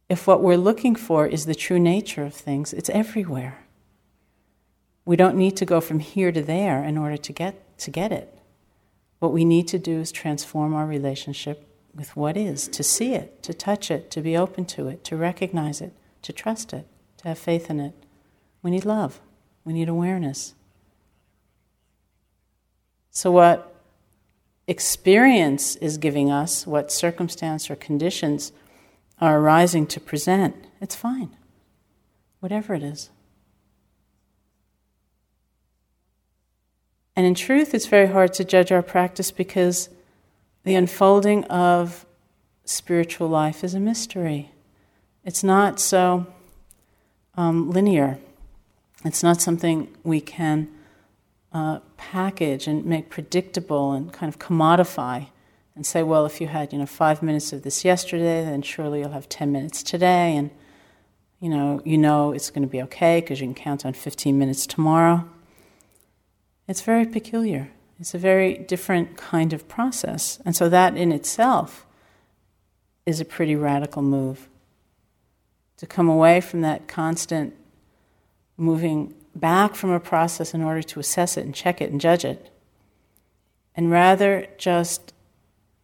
If 0.08 0.26
what 0.26 0.42
we're 0.42 0.56
looking 0.56 0.96
for 0.96 1.26
is 1.26 1.44
the 1.44 1.54
true 1.54 1.78
nature 1.78 2.24
of 2.24 2.34
things, 2.34 2.72
it's 2.72 2.88
everywhere. 2.90 3.64
We 5.04 5.16
don't 5.16 5.36
need 5.36 5.56
to 5.58 5.66
go 5.66 5.80
from 5.80 6.00
here 6.00 6.32
to 6.32 6.42
there 6.42 6.82
in 6.82 6.96
order 6.96 7.16
to 7.16 7.32
get, 7.32 7.78
to 7.78 7.90
get 7.90 8.12
it. 8.12 8.34
What 9.18 9.32
we 9.32 9.44
need 9.44 9.68
to 9.68 9.78
do 9.78 10.00
is 10.00 10.12
transform 10.12 10.74
our 10.74 10.86
relationship 10.86 11.66
with 11.94 12.16
what 12.16 12.36
is, 12.36 12.68
to 12.68 12.82
see 12.82 13.14
it, 13.14 13.42
to 13.42 13.52
touch 13.52 13.90
it, 13.90 14.10
to 14.12 14.20
be 14.20 14.36
open 14.36 14.64
to 14.66 14.88
it, 14.88 15.04
to 15.04 15.16
recognize 15.16 15.80
it, 15.80 15.92
to 16.22 16.32
trust 16.32 16.72
it, 16.72 16.86
to 17.18 17.28
have 17.28 17.38
faith 17.38 17.68
in 17.68 17.80
it. 17.80 17.94
We 18.62 18.70
need 18.70 18.84
love. 18.84 19.20
We 19.64 19.72
need 19.72 19.88
awareness. 19.88 20.54
So, 23.10 23.32
what 23.32 23.74
experience 24.68 25.74
is 25.76 25.98
giving 25.98 26.30
us, 26.30 26.66
what 26.66 26.92
circumstance 26.92 27.70
or 27.70 27.76
conditions 27.76 28.52
are 29.20 29.38
arising 29.38 29.86
to 29.88 30.00
present, 30.00 30.54
it's 30.80 30.94
fine, 30.94 31.36
whatever 32.40 32.74
it 32.74 32.82
is. 32.82 33.10
And 37.16 37.26
in 37.26 37.34
truth, 37.34 37.74
it's 37.74 37.86
very 37.86 38.06
hard 38.06 38.32
to 38.34 38.44
judge 38.44 38.70
our 38.70 38.82
practice 38.82 39.32
because 39.32 39.88
the 40.62 40.76
unfolding 40.76 41.44
of 41.44 42.06
spiritual 42.64 43.28
life 43.28 43.64
is 43.64 43.74
a 43.74 43.80
mystery. 43.80 44.52
It's 45.24 45.42
not 45.42 45.80
so 45.80 46.26
um, 47.36 47.70
linear. 47.70 48.18
It's 49.04 49.22
not 49.22 49.40
something 49.40 49.88
we 50.04 50.20
can 50.20 50.68
uh, 51.52 51.80
package 51.96 52.66
and 52.68 52.84
make 52.84 53.10
predictable 53.10 53.92
and 53.92 54.12
kind 54.12 54.32
of 54.32 54.38
commodify 54.38 55.26
and 55.78 55.86
say, 55.86 56.02
well, 56.02 56.26
if 56.26 56.40
you 56.40 56.48
had 56.48 56.72
you 56.72 56.78
know 56.80 56.86
five 56.86 57.22
minutes 57.22 57.52
of 57.52 57.62
this 57.62 57.84
yesterday, 57.84 58.44
then 58.44 58.62
surely 58.62 58.98
you'll 58.98 59.10
have 59.10 59.28
ten 59.28 59.52
minutes 59.52 59.80
today, 59.84 60.36
and 60.36 60.50
you 61.38 61.48
know 61.48 61.80
you 61.84 61.96
know 61.96 62.32
it's 62.32 62.50
going 62.50 62.66
to 62.66 62.68
be 62.68 62.82
okay 62.82 63.20
because 63.20 63.40
you 63.40 63.46
can 63.46 63.54
count 63.54 63.86
on 63.86 63.92
fifteen 63.92 64.40
minutes 64.40 64.66
tomorrow. 64.66 65.24
It's 66.66 66.82
very 66.82 67.06
peculiar. 67.06 67.70
It's 68.00 68.12
a 68.12 68.18
very 68.18 68.58
different 68.58 69.16
kind 69.16 69.52
of 69.52 69.68
process, 69.68 70.40
and 70.44 70.56
so 70.56 70.68
that 70.68 70.96
in 70.96 71.12
itself 71.12 71.86
is 73.06 73.20
a 73.20 73.24
pretty 73.24 73.54
radical 73.54 74.02
move. 74.02 74.48
To 75.76 75.86
come 75.86 76.08
away 76.08 76.40
from 76.40 76.62
that 76.62 76.88
constant 76.88 77.54
moving 78.56 79.14
back 79.36 79.76
from 79.76 79.90
a 79.90 80.00
process 80.00 80.54
in 80.54 80.60
order 80.60 80.82
to 80.82 80.98
assess 80.98 81.36
it 81.36 81.44
and 81.44 81.54
check 81.54 81.80
it 81.80 81.92
and 81.92 82.00
judge 82.00 82.24
it, 82.24 82.50
and 83.76 83.92
rather 83.92 84.48
just 84.58 85.12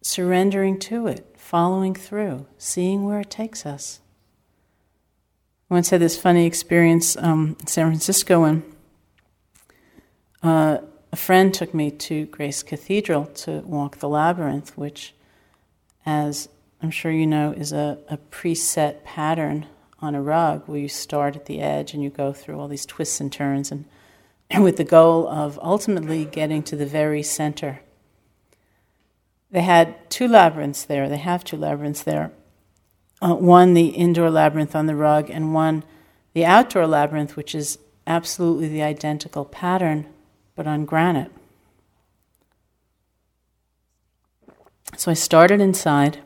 surrendering 0.05 0.77
to 0.77 1.07
it, 1.07 1.25
following 1.35 1.95
through, 1.95 2.45
seeing 2.59 3.05
where 3.05 3.21
it 3.21 3.29
takes 3.31 3.65
us. 3.65 4.01
I 5.71 5.73
once 5.73 5.89
had 5.89 5.99
this 5.99 6.15
funny 6.15 6.45
experience 6.45 7.17
um, 7.17 7.57
in 7.59 7.65
San 7.65 7.87
Francisco 7.87 8.41
when 8.41 8.63
uh, 10.43 10.77
a 11.11 11.15
friend 11.15 11.51
took 11.51 11.73
me 11.73 11.89
to 11.89 12.27
Grace 12.27 12.61
Cathedral 12.61 13.25
to 13.25 13.61
walk 13.61 13.97
the 13.97 14.07
labyrinth, 14.07 14.77
which, 14.77 15.15
as 16.05 16.49
I'm 16.83 16.91
sure 16.91 17.11
you 17.11 17.25
know, 17.25 17.51
is 17.53 17.73
a, 17.73 17.97
a 18.07 18.17
preset 18.17 19.03
pattern 19.03 19.65
on 20.01 20.13
a 20.13 20.21
rug 20.21 20.67
where 20.67 20.79
you 20.79 20.87
start 20.87 21.35
at 21.35 21.47
the 21.47 21.61
edge 21.61 21.95
and 21.95 22.03
you 22.03 22.11
go 22.11 22.31
through 22.31 22.59
all 22.59 22.67
these 22.67 22.85
twists 22.85 23.19
and 23.19 23.33
turns 23.33 23.71
and, 23.71 23.85
and 24.51 24.63
with 24.65 24.77
the 24.77 24.83
goal 24.83 25.27
of 25.27 25.57
ultimately 25.63 26.25
getting 26.25 26.61
to 26.61 26.75
the 26.75 26.85
very 26.85 27.23
center. 27.23 27.79
They 29.55 29.61
had 29.61 30.09
two 30.09 30.27
labyrinths 30.27 30.83
there. 30.83 31.07
They 31.07 31.15
have 31.15 31.45
two 31.45 31.55
labyrinths 31.55 32.03
there. 32.03 32.33
Uh, 33.21 33.35
one, 33.35 33.73
the 33.73 33.87
indoor 33.87 34.29
labyrinth 34.29 34.75
on 34.75 34.85
the 34.85 34.97
rug, 34.97 35.29
and 35.29 35.53
one, 35.53 35.85
the 36.33 36.43
outdoor 36.43 36.85
labyrinth, 36.85 37.37
which 37.37 37.55
is 37.55 37.79
absolutely 38.05 38.67
the 38.67 38.83
identical 38.83 39.45
pattern, 39.45 40.07
but 40.57 40.67
on 40.67 40.83
granite. 40.83 41.31
So 44.97 45.09
I 45.09 45.13
started 45.13 45.61
inside, 45.61 46.19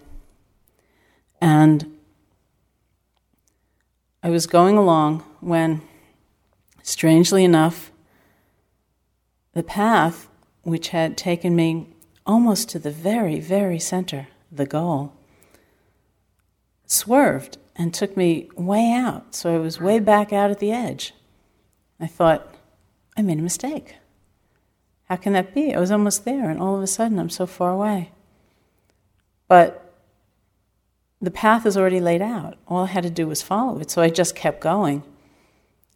and 1.40 2.00
I 4.24 4.32
was 4.32 4.48
going 4.48 4.76
along 4.76 5.20
when, 5.40 5.84
strangely 6.82 7.44
enough, 7.44 7.92
the 9.54 9.62
path 9.62 10.28
which 10.64 10.88
had 10.88 11.16
taken 11.16 11.56
me 11.56 11.90
almost 12.30 12.70
to 12.70 12.78
the 12.78 12.92
very, 12.92 13.40
very 13.40 13.80
center, 13.80 14.28
the 14.52 14.68
goal, 14.68 15.12
swerved 16.86 17.58
and 17.76 17.92
took 17.92 18.16
me 18.16 18.48
way 18.56 18.92
out. 18.94 19.34
So 19.34 19.56
I 19.56 19.58
was 19.58 19.82
way 19.82 20.00
back 20.00 20.32
out 20.32 20.52
at 20.52 20.60
the 20.60 20.72
edge. 20.72 21.16
I 22.00 22.06
thought, 22.06 22.54
I 23.18 23.24
made 23.24 23.40
a 23.40 23.42
mistake. 23.42 23.96
How 25.06 25.16
can 25.16 25.34
that 25.34 25.56
be? 25.56 25.74
I 25.74 25.80
was 25.80 25.90
almost 25.90 26.24
there, 26.24 26.52
and 26.52 26.60
all 26.60 26.76
of 26.76 26.84
a 26.84 26.88
sudden 26.88 27.18
I'm 27.18 27.32
so 27.32 27.48
far 27.48 27.72
away. 27.72 28.12
But 29.48 29.92
the 31.20 31.32
path 31.32 31.66
is 31.66 31.76
already 31.76 32.00
laid 32.00 32.22
out. 32.22 32.60
All 32.68 32.84
I 32.84 32.88
had 32.88 33.06
to 33.06 33.10
do 33.10 33.28
was 33.28 33.42
follow 33.42 33.80
it. 33.80 33.90
So 33.90 34.04
I 34.04 34.12
just 34.12 34.36
kept 34.36 34.62
going. 34.62 35.02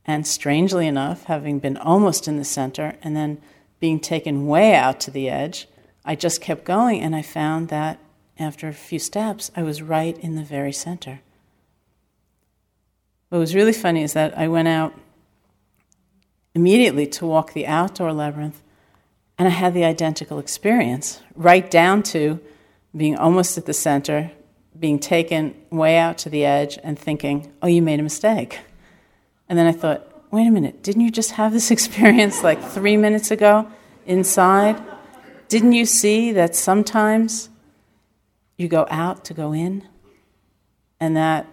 And 0.03 0.25
strangely 0.25 0.87
enough, 0.87 1.25
having 1.25 1.59
been 1.59 1.77
almost 1.77 2.27
in 2.27 2.37
the 2.37 2.43
center 2.43 2.97
and 3.03 3.15
then 3.15 3.39
being 3.79 3.99
taken 3.99 4.47
way 4.47 4.73
out 4.73 4.99
to 5.01 5.11
the 5.11 5.29
edge, 5.29 5.67
I 6.05 6.15
just 6.15 6.41
kept 6.41 6.65
going 6.65 7.01
and 7.01 7.15
I 7.15 7.21
found 7.21 7.69
that 7.69 7.99
after 8.37 8.67
a 8.67 8.73
few 8.73 8.99
steps, 8.99 9.51
I 9.55 9.63
was 9.63 9.81
right 9.81 10.17
in 10.17 10.35
the 10.35 10.43
very 10.43 10.73
center. 10.73 11.21
What 13.29 13.39
was 13.39 13.55
really 13.55 13.73
funny 13.73 14.03
is 14.03 14.13
that 14.13 14.37
I 14.37 14.47
went 14.47 14.67
out 14.67 14.93
immediately 16.53 17.07
to 17.07 17.25
walk 17.25 17.53
the 17.53 17.65
outdoor 17.65 18.13
labyrinth 18.13 18.61
and 19.37 19.47
I 19.47 19.51
had 19.51 19.73
the 19.73 19.83
identical 19.83 20.39
experience, 20.39 21.21
right 21.35 21.69
down 21.69 22.03
to 22.03 22.39
being 22.95 23.17
almost 23.17 23.57
at 23.57 23.65
the 23.65 23.73
center, 23.73 24.31
being 24.79 24.99
taken 24.99 25.55
way 25.71 25.97
out 25.97 26.19
to 26.19 26.29
the 26.29 26.45
edge 26.45 26.77
and 26.83 26.97
thinking, 26.97 27.51
oh, 27.61 27.67
you 27.67 27.81
made 27.81 27.99
a 27.99 28.03
mistake. 28.03 28.59
And 29.49 29.57
then 29.57 29.65
I 29.65 29.71
thought, 29.71 30.07
wait 30.31 30.47
a 30.47 30.51
minute, 30.51 30.83
didn't 30.83 31.01
you 31.01 31.11
just 31.11 31.31
have 31.31 31.53
this 31.53 31.71
experience 31.77 32.43
like 32.43 32.61
three 32.61 32.97
minutes 32.97 33.31
ago 33.31 33.67
inside? 34.05 34.81
Didn't 35.53 35.73
you 35.73 35.85
see 35.85 36.31
that 36.31 36.55
sometimes 36.55 37.49
you 38.57 38.67
go 38.67 38.87
out 38.89 39.23
to 39.25 39.35
go 39.35 39.53
in 39.53 39.87
and 40.99 41.15
that 41.15 41.45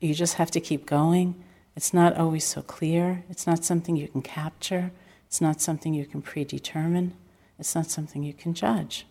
you 0.00 0.12
just 0.12 0.34
have 0.34 0.50
to 0.50 0.60
keep 0.60 0.86
going? 0.86 1.36
It's 1.76 1.94
not 1.94 2.16
always 2.16 2.42
so 2.42 2.62
clear, 2.62 3.22
it's 3.30 3.46
not 3.46 3.64
something 3.64 3.94
you 3.94 4.08
can 4.08 4.22
capture, 4.22 4.90
it's 5.28 5.40
not 5.40 5.60
something 5.60 5.94
you 5.94 6.04
can 6.04 6.20
predetermine, 6.20 7.14
it's 7.60 7.76
not 7.76 7.86
something 7.86 8.24
you 8.24 8.32
can 8.32 8.54
judge. 8.54 9.06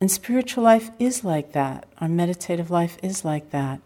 And 0.00 0.10
spiritual 0.10 0.64
life 0.64 0.90
is 0.98 1.22
like 1.22 1.52
that. 1.52 1.84
Our 1.98 2.08
meditative 2.08 2.70
life 2.70 2.96
is 3.02 3.26
like 3.26 3.50
that. 3.50 3.82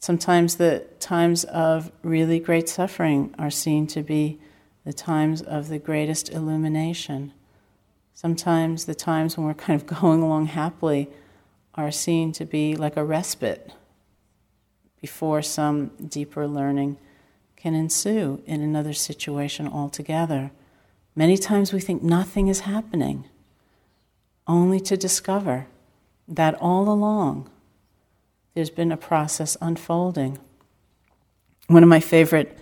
Sometimes 0.00 0.56
the 0.56 0.86
times 0.98 1.44
of 1.44 1.92
really 2.02 2.40
great 2.40 2.70
suffering 2.70 3.34
are 3.38 3.50
seen 3.50 3.86
to 3.88 4.02
be 4.02 4.38
the 4.84 4.92
times 4.92 5.42
of 5.42 5.68
the 5.68 5.78
greatest 5.78 6.30
illumination. 6.30 7.32
Sometimes 8.12 8.84
the 8.84 8.94
times 8.94 9.36
when 9.36 9.46
we're 9.46 9.54
kind 9.54 9.80
of 9.80 9.86
going 10.00 10.22
along 10.22 10.46
happily 10.46 11.08
are 11.74 11.90
seen 11.90 12.32
to 12.32 12.44
be 12.44 12.76
like 12.76 12.96
a 12.96 13.04
respite 13.04 13.72
before 15.00 15.42
some 15.42 15.90
deeper 16.08 16.46
learning 16.46 16.96
can 17.56 17.74
ensue 17.74 18.42
in 18.46 18.60
another 18.60 18.92
situation 18.92 19.66
altogether. 19.66 20.50
Many 21.16 21.36
times 21.36 21.72
we 21.72 21.80
think 21.80 22.02
nothing 22.02 22.48
is 22.48 22.60
happening, 22.60 23.28
only 24.46 24.80
to 24.80 24.96
discover 24.96 25.66
that 26.28 26.54
all 26.60 26.88
along 26.88 27.50
there's 28.54 28.70
been 28.70 28.92
a 28.92 28.96
process 28.96 29.56
unfolding. 29.60 30.38
One 31.66 31.82
of 31.82 31.88
my 31.88 32.00
favorite 32.00 32.56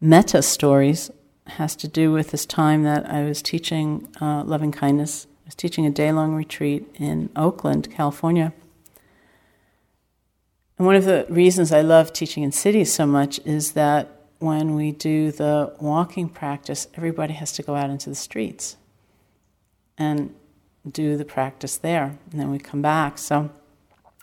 metta 0.00 0.42
stories 0.42 1.10
has 1.46 1.76
to 1.76 1.88
do 1.88 2.12
with 2.12 2.30
this 2.30 2.46
time 2.46 2.84
that 2.84 3.08
I 3.10 3.24
was 3.24 3.42
teaching 3.42 4.08
uh, 4.20 4.42
loving 4.44 4.72
kindness. 4.72 5.26
I 5.44 5.48
was 5.48 5.54
teaching 5.54 5.84
a 5.86 5.90
day 5.90 6.10
long 6.12 6.34
retreat 6.34 6.86
in 6.94 7.30
Oakland, 7.36 7.90
California. 7.92 8.52
And 10.78 10.86
one 10.86 10.96
of 10.96 11.04
the 11.04 11.26
reasons 11.28 11.70
I 11.70 11.82
love 11.82 12.12
teaching 12.12 12.42
in 12.42 12.52
cities 12.52 12.92
so 12.92 13.06
much 13.06 13.38
is 13.44 13.72
that 13.72 14.10
when 14.38 14.74
we 14.74 14.92
do 14.92 15.30
the 15.30 15.74
walking 15.80 16.28
practice, 16.28 16.88
everybody 16.94 17.34
has 17.34 17.52
to 17.52 17.62
go 17.62 17.74
out 17.74 17.90
into 17.90 18.08
the 18.08 18.16
streets 18.16 18.76
and 19.96 20.34
do 20.90 21.16
the 21.16 21.24
practice 21.24 21.76
there. 21.76 22.18
And 22.30 22.40
then 22.40 22.50
we 22.50 22.58
come 22.58 22.82
back. 22.82 23.18
So 23.18 23.50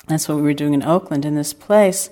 that's 0.07 0.27
what 0.27 0.35
we 0.35 0.43
were 0.43 0.53
doing 0.53 0.73
in 0.73 0.83
Oakland. 0.83 1.25
And 1.25 1.37
this 1.37 1.53
place 1.53 2.09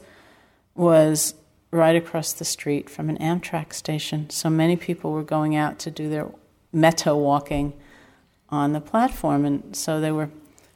was 0.75 1.33
right 1.71 1.95
across 1.95 2.33
the 2.33 2.45
street 2.45 2.89
from 2.89 3.09
an 3.09 3.17
Amtrak 3.17 3.73
station. 3.73 4.29
So 4.29 4.49
many 4.49 4.75
people 4.75 5.11
were 5.11 5.23
going 5.23 5.55
out 5.55 5.79
to 5.79 5.91
do 5.91 6.09
their 6.09 6.27
metta 6.71 7.15
walking 7.15 7.73
on 8.49 8.73
the 8.73 8.81
platform. 8.81 9.45
And 9.45 9.75
so 9.75 10.01
they 10.01 10.11
were 10.11 10.29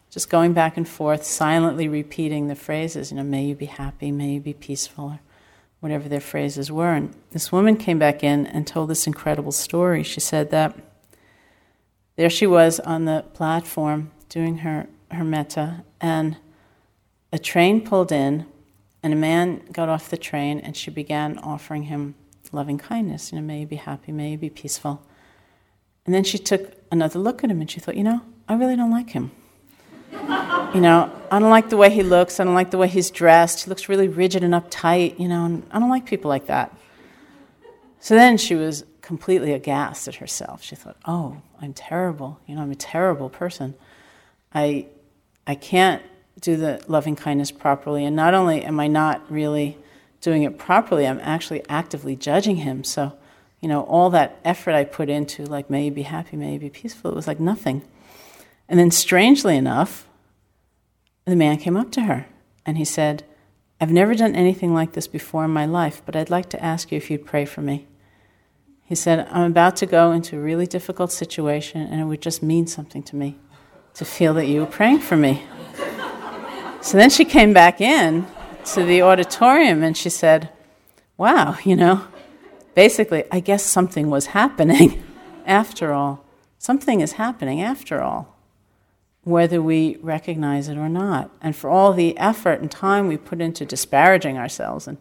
just 0.09 0.29
going 0.29 0.53
back 0.53 0.77
and 0.77 0.87
forth, 0.87 1.23
silently 1.23 1.87
repeating 1.87 2.47
the 2.47 2.55
phrases, 2.55 3.11
you 3.11 3.17
know, 3.17 3.23
may 3.23 3.45
you 3.45 3.55
be 3.55 3.65
happy, 3.65 4.11
may 4.11 4.33
you 4.33 4.39
be 4.39 4.53
peaceful, 4.53 5.05
or 5.05 5.19
whatever 5.79 6.07
their 6.07 6.21
phrases 6.21 6.71
were. 6.71 6.93
And 6.93 7.15
this 7.31 7.51
woman 7.51 7.75
came 7.77 7.97
back 7.97 8.23
in 8.23 8.45
and 8.45 8.67
told 8.67 8.89
this 8.89 9.07
incredible 9.07 9.51
story. 9.51 10.03
She 10.03 10.19
said 10.19 10.51
that 10.51 10.77
there 12.15 12.29
she 12.29 12.45
was 12.45 12.79
on 12.81 13.05
the 13.05 13.25
platform 13.33 14.11
doing 14.29 14.59
her, 14.59 14.87
her 15.09 15.23
metta, 15.23 15.83
and 15.99 16.37
a 17.31 17.39
train 17.39 17.81
pulled 17.81 18.11
in, 18.11 18.45
and 19.03 19.13
a 19.13 19.17
man 19.17 19.61
got 19.71 19.89
off 19.89 20.09
the 20.09 20.17
train, 20.17 20.59
and 20.59 20.75
she 20.75 20.89
began 20.89 21.37
offering 21.37 21.83
him 21.83 22.15
loving 22.53 22.77
kindness. 22.77 23.31
You 23.31 23.39
know, 23.39 23.45
may 23.45 23.61
you 23.61 23.65
be 23.65 23.75
happy, 23.75 24.11
may 24.11 24.31
you 24.31 24.37
be 24.37 24.49
peaceful. 24.49 25.01
And 26.05 26.13
then 26.13 26.23
she 26.23 26.37
took 26.37 26.73
another 26.91 27.19
look 27.19 27.43
at 27.43 27.49
him 27.49 27.61
and 27.61 27.69
she 27.69 27.79
thought, 27.79 27.95
you 27.95 28.03
know, 28.03 28.21
I 28.47 28.55
really 28.55 28.75
don't 28.75 28.91
like 28.91 29.09
him. 29.09 29.31
you 30.11 30.81
know, 30.81 31.11
I 31.31 31.39
don't 31.39 31.49
like 31.49 31.69
the 31.69 31.77
way 31.77 31.89
he 31.89 32.03
looks. 32.03 32.39
I 32.39 32.43
don't 32.43 32.53
like 32.53 32.71
the 32.71 32.77
way 32.77 32.87
he's 32.87 33.09
dressed. 33.09 33.63
He 33.63 33.69
looks 33.69 33.89
really 33.89 34.07
rigid 34.07 34.43
and 34.43 34.53
uptight, 34.53 35.19
you 35.19 35.27
know, 35.27 35.45
and 35.45 35.65
I 35.71 35.79
don't 35.79 35.89
like 35.89 36.05
people 36.05 36.29
like 36.29 36.47
that. 36.47 36.75
So 37.99 38.15
then 38.15 38.37
she 38.37 38.55
was 38.55 38.83
completely 39.01 39.53
aghast 39.53 40.07
at 40.07 40.15
herself. 40.15 40.61
She 40.61 40.75
thought, 40.75 40.97
oh, 41.05 41.41
I'm 41.61 41.73
terrible. 41.73 42.39
You 42.45 42.55
know, 42.55 42.61
I'm 42.61 42.71
a 42.71 42.75
terrible 42.75 43.29
person. 43.29 43.75
I, 44.53 44.87
I 45.47 45.55
can't 45.55 46.03
do 46.39 46.57
the 46.57 46.83
loving 46.87 47.15
kindness 47.15 47.51
properly. 47.51 48.05
And 48.05 48.15
not 48.15 48.33
only 48.33 48.63
am 48.63 48.79
I 48.79 48.87
not 48.87 49.29
really 49.31 49.77
doing 50.21 50.43
it 50.43 50.57
properly, 50.57 51.05
I'm 51.05 51.19
actually 51.21 51.63
actively 51.69 52.15
judging 52.15 52.57
him. 52.57 52.83
So, 52.83 53.13
you 53.61 53.67
know, 53.67 53.83
all 53.83 54.09
that 54.11 54.39
effort 54.43 54.73
I 54.73 54.83
put 54.83 55.09
into, 55.09 55.45
like, 55.45 55.69
may 55.69 55.85
you 55.85 55.91
be 55.91 56.03
happy, 56.03 56.37
may 56.37 56.53
you 56.53 56.59
be 56.59 56.69
peaceful, 56.69 57.11
it 57.11 57.15
was 57.15 57.27
like 57.27 57.39
nothing. 57.39 57.83
And 58.67 58.79
then, 58.79 58.91
strangely 58.91 59.57
enough, 59.57 60.07
the 61.25 61.35
man 61.35 61.57
came 61.57 61.77
up 61.77 61.91
to 61.91 62.01
her 62.01 62.27
and 62.65 62.77
he 62.77 62.85
said, 62.85 63.23
I've 63.79 63.91
never 63.91 64.15
done 64.15 64.35
anything 64.35 64.73
like 64.73 64.93
this 64.93 65.07
before 65.07 65.43
in 65.43 65.51
my 65.51 65.65
life, 65.65 66.01
but 66.05 66.15
I'd 66.15 66.29
like 66.29 66.49
to 66.49 66.63
ask 66.63 66.91
you 66.91 66.97
if 66.97 67.11
you'd 67.11 67.25
pray 67.25 67.45
for 67.45 67.61
me. 67.61 67.87
He 68.85 68.95
said, 68.95 69.27
I'm 69.31 69.51
about 69.51 69.75
to 69.77 69.85
go 69.85 70.11
into 70.11 70.37
a 70.37 70.41
really 70.41 70.67
difficult 70.67 71.11
situation, 71.11 71.81
and 71.81 71.99
it 71.99 72.05
would 72.05 72.21
just 72.21 72.43
mean 72.43 72.67
something 72.67 73.03
to 73.03 73.15
me 73.15 73.37
to 73.95 74.05
feel 74.05 74.33
that 74.35 74.47
you 74.47 74.61
were 74.61 74.67
praying 74.67 74.99
for 74.99 75.17
me. 75.17 75.43
So 76.83 76.97
then 76.97 77.09
she 77.09 77.23
came 77.23 77.53
back 77.53 77.79
in 77.79 78.27
to 78.73 78.83
the 78.83 79.03
auditorium 79.03 79.83
and 79.83 79.95
she 79.95 80.09
said, 80.09 80.49
Wow, 81.15 81.55
you 81.63 81.77
know, 81.77 82.05
basically, 82.75 83.23
I 83.31 83.39
guess 83.39 83.63
something 83.63 84.09
was 84.09 84.27
happening 84.27 85.01
after 85.45 85.93
all. 85.93 86.25
Something 86.59 86.99
is 86.99 87.13
happening 87.13 87.61
after 87.61 88.01
all, 88.01 88.37
whether 89.23 89.61
we 89.61 89.95
recognize 90.01 90.67
it 90.67 90.77
or 90.77 90.89
not. 90.89 91.31
And 91.39 91.55
for 91.55 91.69
all 91.69 91.93
the 91.93 92.17
effort 92.17 92.59
and 92.59 92.69
time 92.69 93.07
we 93.07 93.15
put 93.15 93.39
into 93.39 93.65
disparaging 93.65 94.37
ourselves 94.37 94.85
and 94.85 94.97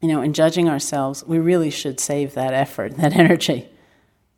you 0.00 0.06
know, 0.06 0.22
in 0.22 0.32
judging 0.32 0.68
ourselves, 0.68 1.24
we 1.24 1.40
really 1.40 1.70
should 1.70 1.98
save 1.98 2.34
that 2.34 2.54
effort, 2.54 2.96
that 2.98 3.16
energy, 3.16 3.68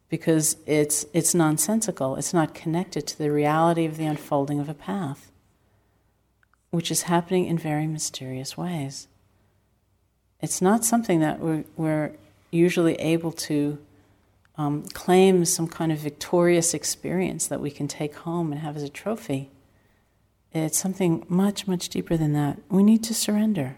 because 0.09 0.57
it's, 0.65 1.05
it's 1.13 1.35
nonsensical. 1.35 2.17
It's 2.17 2.33
not 2.33 2.55
connected 2.55 3.07
to 3.09 3.19
the 3.19 3.31
reality 3.31 3.85
of 3.85 3.99
the 3.99 4.07
unfolding 4.07 4.59
of 4.59 4.71
a 4.71 4.75
path 4.75 5.31
which 6.71 6.91
is 6.91 7.03
happening 7.03 7.47
in 7.47 7.59
very 7.59 7.87
mysterious 7.87 8.57
ways. 8.57 9.09
It's 10.41 10.63
not 10.63 10.85
something 10.85 11.21
that 11.21 11.41
we're, 11.41 11.65
we're 11.77 12.13
usually 12.51 12.95
able 12.95 13.33
to 13.33 13.79
um, 14.57 14.83
claim 14.93 15.45
some 15.45 15.69
kind 15.69 15.93
of 15.93 15.99
victorious 15.99 16.75
experience 16.75 17.47
that 17.47 17.61
we 17.61 17.71
can 17.71 17.89
take 17.89 18.15
home 18.17 18.53
and 18.53 18.61
have 18.61 18.77
as 18.77 18.83
a 18.83 18.89
trophy. 18.89 19.51
It's 20.53 20.79
something 20.79 21.25
much, 21.29 21.67
much 21.67 21.89
deeper 21.89 22.17
than 22.17 22.33
that. 22.33 22.59
We 22.69 22.83
need 22.83 23.05
to 23.05 23.15
surrender. 23.15 23.77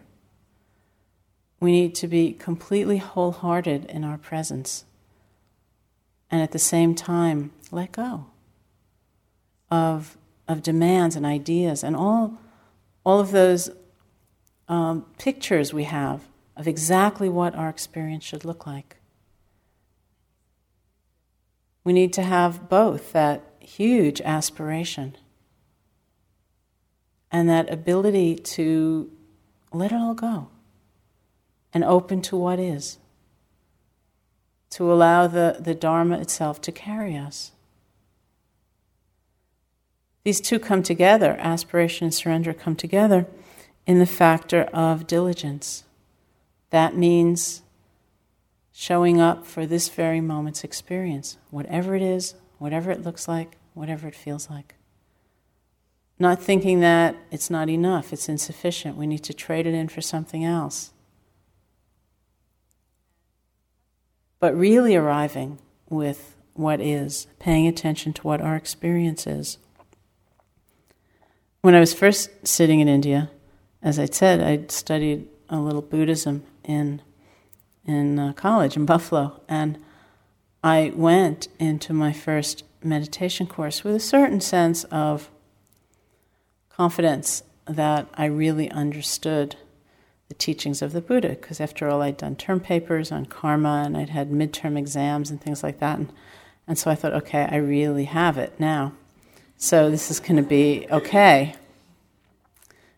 We 1.61 1.73
need 1.73 1.95
to 1.97 2.09
be 2.09 2.33
completely 2.33 2.97
wholehearted 2.97 3.85
in 3.87 4.05
our 4.05 4.17
presence. 4.17 4.85
And 6.31 6.41
at 6.41 6.53
the 6.53 6.59
same 6.59 6.95
time, 6.95 7.53
let 7.71 7.93
go 7.93 8.27
of, 9.71 10.17
of 10.49 10.63
demands 10.63 11.17
and 11.17 11.27
ideas 11.27 11.85
and 11.85 11.95
all 11.95 12.39
all 13.11 13.19
of 13.19 13.33
those 13.33 13.69
um, 14.69 15.05
pictures 15.19 15.75
we 15.75 15.83
have 15.83 16.29
of 16.57 16.69
exactly 16.69 17.29
what 17.29 17.57
our 17.57 17.69
experience 17.69 18.23
should 18.23 18.45
look 18.45 18.69
like. 18.69 18.99
We 21.83 21.93
need 21.93 22.13
to 22.13 22.23
have 22.23 22.69
both 22.69 23.11
that 23.11 23.43
huge 23.59 24.21
aspiration 24.21 25.17
and 27.33 27.49
that 27.49 27.69
ability 27.69 28.37
to 28.37 29.11
let 29.73 29.91
it 29.91 29.97
all 29.97 30.15
go 30.15 30.47
and 31.75 31.83
open 31.83 32.23
to 32.23 32.37
what 32.37 32.61
is, 32.61 32.99
to 34.71 34.93
allow 34.93 35.27
the, 35.27 35.57
the 35.59 35.75
Dharma 35.75 36.21
itself 36.21 36.61
to 36.61 36.71
carry 36.71 37.17
us. 37.17 37.51
These 40.25 40.41
two 40.41 40.59
come 40.59 40.83
together, 40.83 41.37
aspiration 41.39 42.07
and 42.07 42.15
surrender 42.15 42.53
come 42.53 42.77
together 42.77 43.27
in 43.87 43.99
the 43.99 44.07
factor 44.07 44.63
of 44.73 45.07
diligence. 45.07 45.85
That 46.71 46.97
means 46.97 47.63
showing 48.71 49.21
up 49.21 49.47
for 49.47 49.67
this 49.67 49.89
very 49.89 50.21
moment's 50.21 50.63
experience, 50.63 51.39
whatever 51.51 51.95
it 51.95 52.03
is, 52.03 52.35
whatever 52.59 52.91
it 52.91 53.03
looks 53.03 53.27
like, 53.27 53.57
whatever 53.75 54.07
it 54.09 54.15
feels 54.15 54.49
like. 54.51 54.75
Not 56.19 56.43
thinking 56.43 56.81
that 56.81 57.17
it's 57.31 57.49
not 57.49 57.71
enough, 57.71 58.13
it's 58.13 58.29
insufficient, 58.29 58.97
we 58.97 59.07
need 59.07 59.25
to 59.25 59.33
trade 59.33 59.67
it 59.67 59.75
in 59.75 59.89
for 59.89 60.03
something 60.03 60.45
else. 60.45 60.93
But 64.39 64.55
really 64.55 64.95
arriving 64.95 65.59
with 65.89 66.37
what 66.53 66.81
is, 66.81 67.27
paying 67.39 67.67
attention 67.67 68.13
to 68.13 68.23
what 68.23 68.43
our 68.43 68.55
experience 68.55 69.27
is. 69.27 69.59
When 71.63 71.75
I 71.75 71.81
was 71.81 71.93
first 71.93 72.31
sitting 72.47 72.81
in 72.81 72.89
India, 72.89 73.31
as 73.83 73.99
I 73.99 74.07
said, 74.07 74.41
I'd 74.41 74.71
studied 74.71 75.29
a 75.51 75.59
little 75.59 75.83
Buddhism 75.83 76.45
in 76.65 77.03
in 77.85 78.19
uh, 78.19 78.33
college 78.33 78.77
in 78.77 78.87
Buffalo, 78.95 79.43
and 79.47 79.79
I 80.65 80.91
went 80.95 81.49
into 81.59 81.93
my 81.93 82.15
first 82.15 82.65
meditation 82.83 83.47
course 83.47 83.85
with 83.85 83.95
a 83.95 84.01
certain 84.01 84.41
sense 84.41 84.85
of 84.85 85.31
confidence 86.71 87.43
that 87.67 88.09
I 88.15 88.25
really 88.25 88.71
understood 88.71 89.57
the 90.29 90.35
teachings 90.35 90.81
of 90.81 90.93
the 90.93 91.03
Buddha, 91.03 91.31
because 91.31 91.61
after 91.61 91.91
all, 91.91 92.01
I'd 92.01 92.17
done 92.17 92.37
term 92.37 92.61
papers 92.61 93.13
on 93.13 93.27
karma 93.27 93.83
and 93.85 93.99
I'd 93.99 94.11
had 94.11 94.31
midterm 94.31 94.79
exams 94.79 95.31
and 95.31 95.39
things 95.39 95.63
like 95.63 95.79
that, 95.81 95.99
and, 95.99 96.11
and 96.67 96.79
so 96.79 96.91
I 96.91 96.95
thought, 96.95 97.13
okay, 97.13 97.47
I 97.51 97.57
really 97.57 98.05
have 98.05 98.39
it 98.39 98.59
now. 98.59 98.95
So 99.63 99.91
this 99.91 100.11
is 100.11 100.21
going 100.21 100.37
to 100.37 100.43
be 100.43 100.87
okay. 100.91 101.55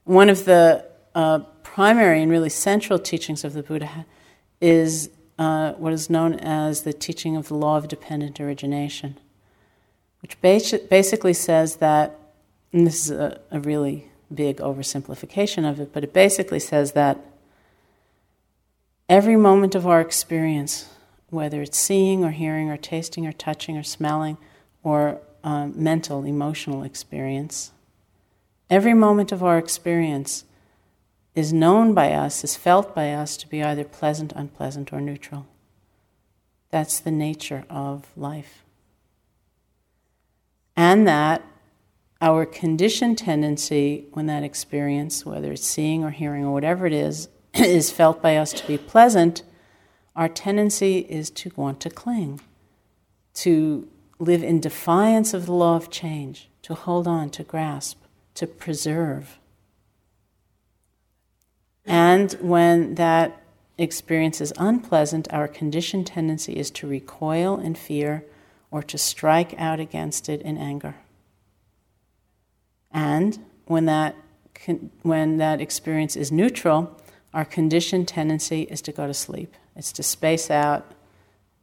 One 0.05 0.31
of 0.31 0.44
the 0.44 0.87
uh, 1.12 1.40
primary 1.64 2.22
and 2.22 2.31
really 2.31 2.51
central 2.51 3.01
teachings 3.01 3.42
of 3.42 3.53
the 3.53 3.64
Buddha 3.64 4.07
is 4.61 5.11
uh, 5.40 5.72
what 5.72 5.92
is 5.92 6.09
known 6.09 6.35
as 6.35 6.83
the 6.83 6.92
teaching 6.92 7.35
of 7.35 7.48
the 7.48 7.55
law 7.55 7.79
of 7.79 7.88
dependent 7.88 8.40
origination, 8.40 9.18
which 10.20 10.40
basically 10.40 11.33
says 11.33 11.77
that, 11.77 12.16
and 12.72 12.87
this 12.87 13.07
is 13.07 13.11
a, 13.11 13.40
a 13.51 13.59
really 13.59 14.07
big 14.33 14.59
oversimplification 14.59 15.68
of 15.68 15.81
it, 15.81 15.92
but 15.92 16.05
it 16.05 16.12
basically 16.12 16.61
says 16.61 16.92
that 16.92 17.18
every 19.09 19.35
moment 19.35 19.75
of 19.75 19.85
our 19.85 20.01
experience, 20.01 20.88
whether 21.29 21.61
it's 21.61 21.77
seeing 21.77 22.25
or 22.25 22.31
hearing 22.31 22.70
or 22.70 22.77
tasting 22.77 23.27
or 23.27 23.33
touching 23.33 23.77
or 23.77 23.83
smelling 23.83 24.37
or 24.85 25.20
um, 25.44 25.72
mental, 25.76 26.24
emotional 26.24 26.83
experience, 26.83 27.72
every 28.70 28.94
moment 28.94 29.33
of 29.33 29.42
our 29.42 29.59
experience 29.59 30.44
is 31.35 31.52
known 31.52 31.94
by 31.94 32.12
us, 32.12 32.44
is 32.44 32.57
felt 32.57 32.94
by 32.94 33.12
us 33.12 33.37
to 33.38 33.48
be 33.48 33.62
either 33.62 33.85
pleasant, 33.85 34.33
unpleasant, 34.37 34.92
or 34.92 35.00
neutral. 35.00 35.46
That's 36.70 36.98
the 37.00 37.11
nature 37.11 37.64
of 37.70 38.07
life. 38.16 38.64
And 40.76 41.07
that 41.07 41.42
our 42.20 42.46
conditioned 42.46 43.18
tendency 43.18 44.07
when 44.12 44.26
that 44.26 44.44
experience, 44.44 45.26
whether 45.26 45.52
it's 45.52 45.66
seeing 45.66 46.05
or 46.05 46.11
hearing 46.11 46.44
or 46.44 46.52
whatever 46.52 46.87
it 46.87 46.92
is, 46.92 47.28
is 47.55 47.90
felt 47.90 48.22
by 48.22 48.37
us 48.37 48.52
to 48.52 48.66
be 48.66 48.78
pleasant, 48.78 49.42
our 50.14 50.28
tendency 50.28 50.98
is 50.98 51.31
to 51.31 51.50
want 51.57 51.81
to 51.81 51.90
cling, 51.90 52.40
to 53.35 53.88
live 54.18 54.42
in 54.42 54.61
defiance 54.61 55.35
of 55.35 55.46
the 55.46 55.53
law 55.53 55.77
of 55.77 55.90
change, 55.90 56.48
to 56.62 56.75
hold 56.75 57.09
on, 57.09 57.31
to 57.31 57.42
grasp, 57.42 57.98
to 58.35 58.46
preserve. 58.46 59.38
And 61.85 62.33
when 62.35 62.94
that 62.94 63.42
experience 63.77 64.40
is 64.40 64.53
unpleasant, 64.57 65.33
our 65.33 65.48
conditioned 65.48 66.07
tendency 66.07 66.57
is 66.57 66.70
to 66.72 66.87
recoil 66.87 67.59
in 67.59 67.75
fear 67.75 68.25
or 68.70 68.83
to 68.85 68.96
strike 68.96 69.55
out 69.59 69.81
against 69.81 70.29
it 70.29 70.40
in 70.42 70.57
anger. 70.57 70.94
And 72.92 73.38
when 73.66 73.87
that, 73.87 74.14
when 75.03 75.38
that 75.38 75.61
experience 75.61 76.14
is 76.14 76.31
neutral, 76.31 76.96
our 77.35 77.44
conditioned 77.44 78.09
tendency 78.09 78.62
is 78.62 78.81
to 78.83 78.92
go 78.92 79.07
to 79.07 79.14
sleep. 79.14 79.55
It's 79.75 79.92
to 79.92 80.03
space 80.03 80.51
out, 80.51 80.92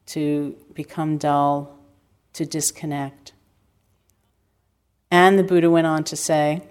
to 0.07 0.55
become 0.73 1.17
dull, 1.17 1.78
to 2.33 2.45
disconnect. 2.45 3.33
And 5.11 5.39
the 5.39 5.43
Buddha 5.43 5.69
went 5.69 5.87
on 5.87 6.03
to 6.05 6.15
say, 6.15 6.61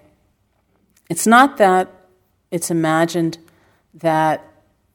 it's 1.09 1.27
not 1.27 1.57
that 1.57 1.89
it's 2.51 2.71
imagined 2.71 3.37
that 3.93 4.45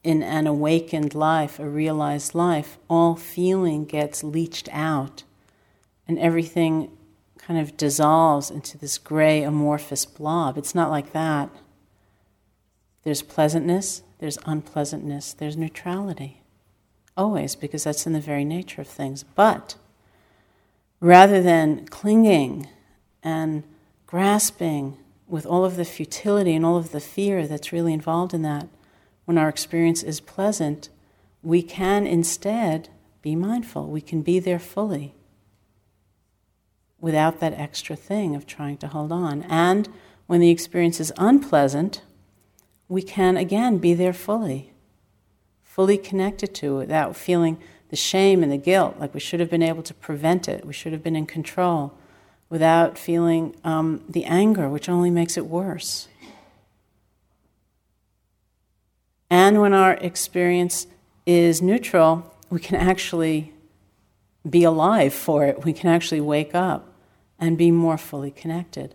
in 0.03 0.23
an 0.23 0.47
awakened 0.47 1.15
life, 1.15 1.59
a 1.59 1.69
realized 1.69 2.35
life, 2.35 2.79
all 2.89 3.17
feeling 3.17 3.85
gets 3.85 4.23
leached 4.23 4.69
out 4.71 5.25
and 6.07 6.19
everything 6.19 6.91
kind 7.39 7.59
of 7.59 7.77
dissolves 7.77 8.51
into 8.51 8.79
this 8.79 8.99
gray 8.99 9.43
amorphous 9.43 10.05
blob. 10.05 10.57
It's 10.59 10.75
not 10.75 10.91
like 10.91 11.13
that. 11.13 11.51
There's 13.03 13.23
pleasantness, 13.23 14.03
there's 14.19 14.39
unpleasantness, 14.47 15.35
there's 15.35 15.57
neutrality. 15.57 16.43
Always, 17.17 17.55
because 17.55 17.85
that's 17.85 18.07
in 18.07 18.13
the 18.13 18.21
very 18.21 18.45
nature 18.45 18.81
of 18.81 18.89
things. 18.89 19.25
But 19.35 19.77
rather 21.01 21.43
than 21.43 21.87
clinging 21.87 22.69
and 23.23 23.63
grasping 24.07 24.97
with 25.27 25.47
all 25.47 25.65
of 25.65 25.77
the 25.77 25.85
futility 25.85 26.55
and 26.55 26.65
all 26.65 26.77
of 26.77 26.93
the 26.93 27.01
fear 27.01 27.47
that's 27.47 27.73
really 27.73 27.93
involved 27.93 28.35
in 28.35 28.43
that, 28.43 28.69
when 29.25 29.39
our 29.39 29.49
experience 29.49 30.03
is 30.03 30.21
pleasant, 30.21 30.89
we 31.43 31.63
can 31.63 32.07
instead 32.07 32.89
be 33.23 33.35
mindful. 33.35 33.89
We 33.89 34.01
can 34.01 34.23
be 34.23 34.39
there 34.39 34.59
fully 34.59 35.15
without 37.01 37.41
that 37.41 37.53
extra 37.55 37.97
thing 37.97 38.35
of 38.35 38.47
trying 38.47 38.77
to 38.79 38.89
hold 38.89 39.13
on. 39.13 39.43
And 39.43 39.89
when 40.27 40.41
the 40.41 40.51
experience 40.51 41.01
is 41.01 41.13
unpleasant, 41.19 42.03
we 42.89 43.03
can 43.03 43.37
again 43.37 43.79
be 43.79 43.95
there 43.95 44.13
fully, 44.13 44.73
fully 45.63 45.99
connected 45.99 46.55
to 46.55 46.77
it 46.77 46.79
without 46.79 47.17
feeling 47.17 47.59
the 47.95 47.99
shame 47.99 48.43
and 48.43 48.51
the 48.51 48.59
guilt, 48.59 48.97
like 48.99 49.15
we 49.15 49.21
should 49.21 49.39
have 49.39 49.49
been 49.49 49.63
able 49.63 49.81
to 49.81 49.95
prevent 49.95 50.49
it, 50.49 50.67
we 50.67 50.73
should 50.73 50.93
have 50.93 51.01
been 51.01 51.15
in 51.15 51.27
control, 51.27 51.93
without 52.51 52.99
feeling 52.99 53.55
um, 53.63 54.03
the 54.09 54.25
anger, 54.25 54.69
which 54.69 54.89
only 54.89 55.11
makes 55.11 55.37
it 55.37 55.47
worse. 55.47 56.09
And 59.31 59.61
when 59.61 59.73
our 59.73 59.93
experience 59.93 60.89
is 61.25 61.63
neutral, 61.63 62.35
we 62.51 62.59
can 62.59 62.75
actually 62.75 63.53
be 64.51 64.65
alive 64.65 65.15
for 65.15 65.45
it. 65.45 65.65
We 65.65 65.73
can 65.73 65.89
actually 65.89 66.21
wake 66.21 66.53
up 66.53 66.93
and 67.39 67.57
be 67.57 67.71
more 67.71 67.97
fully 67.97 68.33
connected. 68.33 68.93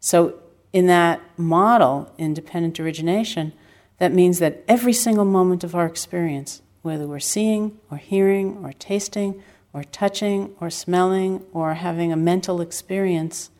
So, 0.00 0.40
in 0.72 0.86
that 0.86 1.20
model, 1.36 2.10
in 2.16 2.32
dependent 2.32 2.80
origination, 2.80 3.52
that 3.98 4.14
means 4.14 4.38
that 4.38 4.64
every 4.66 4.94
single 4.94 5.26
moment 5.26 5.64
of 5.64 5.74
our 5.74 5.84
experience, 5.84 6.62
whether 6.82 7.06
we're 7.06 7.18
seeing 7.18 7.78
or 7.90 7.98
hearing 7.98 8.58
or 8.64 8.72
tasting 8.72 9.42
or 9.72 9.84
touching 9.84 10.54
or 10.60 10.70
smelling 10.70 11.44
or 11.52 11.74
having 11.74 12.12
a 12.12 12.16
mental 12.16 12.60
experience, 12.60 13.50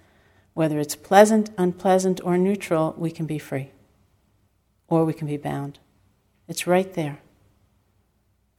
whether 0.54 0.78
it's 0.78 0.96
pleasant, 0.96 1.50
unpleasant, 1.58 2.20
or 2.24 2.38
neutral, 2.38 2.94
we 2.96 3.10
can 3.10 3.26
be 3.26 3.38
free 3.38 3.70
or 4.88 5.04
we 5.04 5.12
can 5.12 5.26
be 5.26 5.36
bound. 5.36 5.78
It's 6.48 6.66
right 6.66 6.92
there 6.94 7.18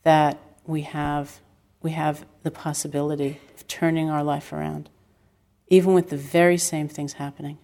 that 0.04 0.40
we 0.66 0.82
have, 0.84 1.40
we 1.82 1.92
have 1.92 2.26
the 2.44 2.52
possibility 2.52 3.40
of 3.56 3.68
turning 3.68 4.10
our 4.10 4.24
life 4.24 4.54
around, 4.54 4.90
even 5.68 5.94
with 5.94 6.10
the 6.10 6.18
very 6.18 6.58
same 6.58 6.88
things 6.88 7.14
happening. 7.14 7.58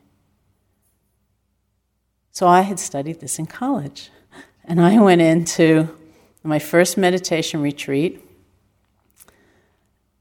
So 2.31 2.47
I 2.47 2.61
had 2.61 2.79
studied 2.79 3.21
this 3.21 3.39
in 3.39 3.45
college, 3.45 4.09
and 4.65 4.81
I 4.81 4.99
went 4.99 5.21
into 5.21 5.95
my 6.45 6.59
first 6.59 6.97
meditation 6.97 7.61
retreat 7.61 8.21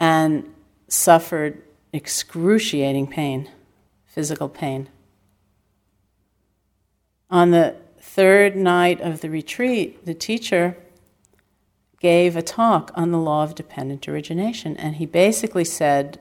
and 0.00 0.52
suffered 0.88 1.62
excruciating 1.92 3.06
pain, 3.06 3.50
physical 4.06 4.48
pain. 4.48 4.88
On 7.30 7.50
the 7.50 7.76
third 8.00 8.56
night 8.56 9.00
of 9.00 9.20
the 9.20 9.30
retreat, 9.30 10.04
the 10.06 10.14
teacher 10.14 10.76
gave 12.00 12.36
a 12.36 12.42
talk 12.42 12.90
on 12.94 13.10
the 13.10 13.18
law 13.18 13.42
of 13.42 13.54
dependent 13.54 14.08
origination, 14.08 14.76
and 14.76 14.96
he 14.96 15.06
basically 15.06 15.64
said 15.64 16.20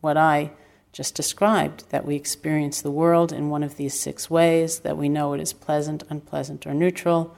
what 0.00 0.16
I 0.16 0.50
just 0.92 1.14
described 1.14 1.84
that 1.90 2.04
we 2.04 2.16
experience 2.16 2.82
the 2.82 2.90
world 2.90 3.32
in 3.32 3.48
one 3.48 3.62
of 3.62 3.76
these 3.76 3.98
six 3.98 4.28
ways, 4.28 4.80
that 4.80 4.96
we 4.96 5.08
know 5.08 5.32
it 5.32 5.40
is 5.40 5.52
pleasant, 5.52 6.02
unpleasant, 6.10 6.66
or 6.66 6.74
neutral, 6.74 7.34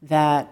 that 0.00 0.50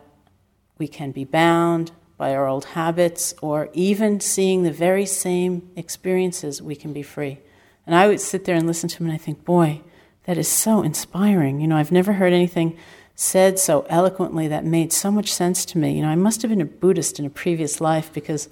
we 0.78 0.88
can 0.88 1.12
be 1.12 1.24
bound 1.24 1.92
by 2.16 2.34
our 2.34 2.46
old 2.46 2.64
habits, 2.66 3.34
or 3.42 3.68
even 3.72 4.20
seeing 4.20 4.62
the 4.62 4.72
very 4.72 5.06
same 5.06 5.68
experiences, 5.76 6.62
we 6.62 6.76
can 6.76 6.92
be 6.92 7.02
free. 7.02 7.38
And 7.86 7.94
I 7.94 8.06
would 8.06 8.20
sit 8.20 8.44
there 8.44 8.54
and 8.54 8.66
listen 8.66 8.88
to 8.88 8.98
him, 8.98 9.06
and 9.06 9.14
I 9.14 9.18
think, 9.18 9.44
boy, 9.44 9.80
that 10.24 10.38
is 10.38 10.48
so 10.48 10.82
inspiring. 10.82 11.60
You 11.60 11.66
know, 11.66 11.76
I've 11.76 11.92
never 11.92 12.14
heard 12.14 12.32
anything 12.32 12.78
said 13.14 13.58
so 13.58 13.86
eloquently 13.88 14.48
that 14.48 14.64
made 14.64 14.92
so 14.92 15.10
much 15.10 15.32
sense 15.32 15.64
to 15.66 15.78
me. 15.78 15.96
You 15.96 16.02
know, 16.02 16.08
I 16.08 16.14
must 16.16 16.42
have 16.42 16.50
been 16.50 16.60
a 16.60 16.66
Buddhist 16.66 17.18
in 17.18 17.26
a 17.26 17.30
previous 17.30 17.80
life 17.80 18.12
because 18.12 18.48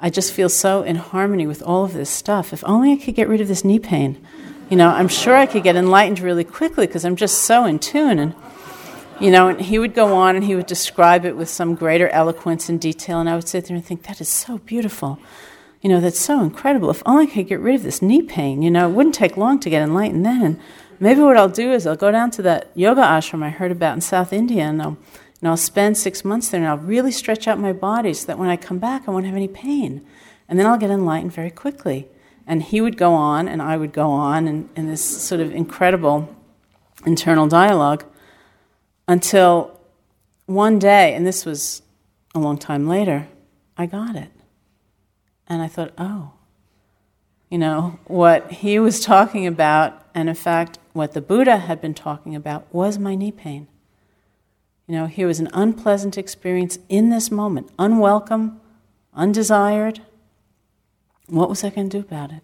I 0.00 0.10
just 0.10 0.32
feel 0.32 0.48
so 0.48 0.82
in 0.82 0.96
harmony 0.96 1.46
with 1.46 1.62
all 1.62 1.84
of 1.84 1.92
this 1.92 2.10
stuff. 2.10 2.52
If 2.52 2.62
only 2.64 2.92
I 2.92 2.96
could 2.96 3.14
get 3.14 3.28
rid 3.28 3.40
of 3.40 3.48
this 3.48 3.64
knee 3.64 3.78
pain. 3.78 4.24
You 4.70 4.76
know, 4.76 4.88
I'm 4.88 5.08
sure 5.08 5.34
I 5.34 5.46
could 5.46 5.62
get 5.62 5.76
enlightened 5.76 6.20
really 6.20 6.44
quickly 6.44 6.86
because 6.86 7.04
I'm 7.04 7.16
just 7.16 7.44
so 7.44 7.64
in 7.64 7.78
tune. 7.78 8.18
And, 8.18 8.34
you 9.20 9.30
know, 9.30 9.48
and 9.48 9.60
he 9.60 9.78
would 9.78 9.94
go 9.94 10.14
on 10.14 10.36
and 10.36 10.44
he 10.44 10.54
would 10.54 10.66
describe 10.66 11.24
it 11.24 11.36
with 11.36 11.48
some 11.48 11.74
greater 11.74 12.08
eloquence 12.08 12.68
and 12.68 12.80
detail. 12.80 13.20
And 13.20 13.28
I 13.28 13.34
would 13.34 13.48
sit 13.48 13.66
there 13.66 13.76
and 13.76 13.84
think, 13.84 14.04
that 14.04 14.20
is 14.20 14.28
so 14.28 14.58
beautiful. 14.58 15.18
You 15.82 15.90
know, 15.90 16.00
that's 16.00 16.18
so 16.18 16.42
incredible. 16.42 16.90
If 16.90 17.02
only 17.06 17.24
I 17.24 17.30
could 17.30 17.48
get 17.48 17.60
rid 17.60 17.74
of 17.76 17.82
this 17.82 18.02
knee 18.02 18.22
pain, 18.22 18.62
you 18.62 18.70
know, 18.70 18.88
it 18.88 18.92
wouldn't 18.92 19.14
take 19.14 19.36
long 19.36 19.58
to 19.60 19.70
get 19.70 19.82
enlightened 19.82 20.24
then. 20.24 20.42
And 20.42 20.60
maybe 21.00 21.20
what 21.20 21.36
I'll 21.36 21.48
do 21.48 21.72
is 21.72 21.86
I'll 21.86 21.96
go 21.96 22.10
down 22.10 22.30
to 22.32 22.42
that 22.42 22.70
yoga 22.74 23.02
ashram 23.02 23.42
I 23.42 23.50
heard 23.50 23.72
about 23.72 23.94
in 23.94 24.00
South 24.00 24.32
India 24.32 24.64
and 24.64 24.80
I'll, 24.80 24.98
and 25.40 25.48
I'll 25.48 25.56
spend 25.56 25.96
six 25.96 26.24
months 26.24 26.48
there 26.48 26.60
and 26.60 26.68
I'll 26.68 26.78
really 26.78 27.12
stretch 27.12 27.46
out 27.46 27.58
my 27.58 27.72
body 27.72 28.12
so 28.14 28.26
that 28.26 28.38
when 28.38 28.48
I 28.48 28.56
come 28.56 28.78
back 28.78 29.06
I 29.06 29.10
won't 29.10 29.26
have 29.26 29.36
any 29.36 29.48
pain. 29.48 30.04
And 30.48 30.58
then 30.58 30.66
I'll 30.66 30.78
get 30.78 30.90
enlightened 30.90 31.32
very 31.32 31.50
quickly. 31.50 32.08
And 32.46 32.62
he 32.62 32.80
would 32.80 32.96
go 32.96 33.12
on 33.12 33.46
and 33.46 33.60
I 33.60 33.76
would 33.76 33.92
go 33.92 34.10
on 34.10 34.48
in, 34.48 34.68
in 34.74 34.88
this 34.88 35.04
sort 35.04 35.40
of 35.40 35.52
incredible 35.52 36.34
internal 37.04 37.46
dialogue 37.46 38.04
until 39.08 39.80
one 40.46 40.78
day, 40.78 41.14
and 41.14 41.26
this 41.26 41.44
was 41.44 41.82
a 42.34 42.38
long 42.38 42.58
time 42.58 42.86
later, 42.86 43.26
I 43.76 43.86
got 43.86 44.14
it. 44.14 44.30
And 45.48 45.62
I 45.62 45.66
thought, 45.66 45.92
oh, 45.98 46.32
you 47.50 47.56
know, 47.56 47.98
what 48.04 48.52
he 48.52 48.78
was 48.78 49.00
talking 49.00 49.46
about, 49.46 50.06
and 50.14 50.28
in 50.28 50.34
fact, 50.34 50.78
what 50.92 51.14
the 51.14 51.22
Buddha 51.22 51.56
had 51.56 51.80
been 51.80 51.94
talking 51.94 52.36
about, 52.36 52.72
was 52.72 52.98
my 52.98 53.14
knee 53.14 53.32
pain. 53.32 53.66
You 54.86 54.94
know, 54.94 55.06
here 55.06 55.26
was 55.26 55.40
an 55.40 55.48
unpleasant 55.52 56.18
experience 56.18 56.78
in 56.88 57.08
this 57.08 57.30
moment, 57.30 57.70
unwelcome, 57.78 58.60
undesired. 59.14 60.02
What 61.26 61.48
was 61.48 61.64
I 61.64 61.70
going 61.70 61.88
to 61.88 61.98
do 61.98 62.06
about 62.06 62.32
it? 62.32 62.42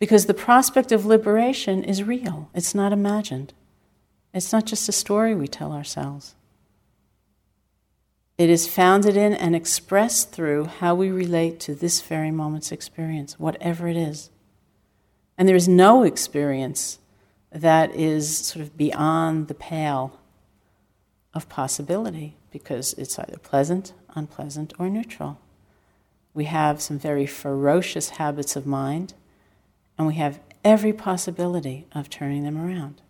Because 0.00 0.26
the 0.26 0.34
prospect 0.34 0.90
of 0.90 1.06
liberation 1.06 1.84
is 1.84 2.02
real, 2.02 2.50
it's 2.52 2.74
not 2.74 2.92
imagined. 2.92 3.52
It's 4.34 4.52
not 4.52 4.66
just 4.66 4.88
a 4.88 4.92
story 4.92 5.34
we 5.34 5.46
tell 5.46 5.72
ourselves. 5.72 6.34
It 8.38 8.48
is 8.48 8.66
founded 8.66 9.16
in 9.16 9.34
and 9.34 9.54
expressed 9.54 10.32
through 10.32 10.64
how 10.64 10.94
we 10.94 11.10
relate 11.10 11.60
to 11.60 11.74
this 11.74 12.00
very 12.00 12.30
moment's 12.30 12.72
experience, 12.72 13.38
whatever 13.38 13.86
it 13.86 13.98
is. 13.98 14.30
And 15.36 15.46
there 15.46 15.56
is 15.56 15.68
no 15.68 16.04
experience 16.04 16.98
that 17.52 17.94
is 17.94 18.38
sort 18.38 18.62
of 18.62 18.78
beyond 18.78 19.48
the 19.48 19.54
pale 19.54 20.18
of 21.34 21.50
possibility 21.50 22.36
because 22.50 22.94
it's 22.94 23.18
either 23.18 23.36
pleasant, 23.36 23.92
unpleasant, 24.14 24.72
or 24.78 24.88
neutral. 24.88 25.38
We 26.32 26.44
have 26.44 26.80
some 26.80 26.98
very 26.98 27.26
ferocious 27.26 28.10
habits 28.10 28.56
of 28.56 28.66
mind, 28.66 29.12
and 30.00 30.06
we 30.06 30.14
have 30.14 30.40
every 30.64 30.94
possibility 30.94 31.86
of 31.92 32.08
turning 32.08 32.42
them 32.42 32.56
around. 32.56 33.02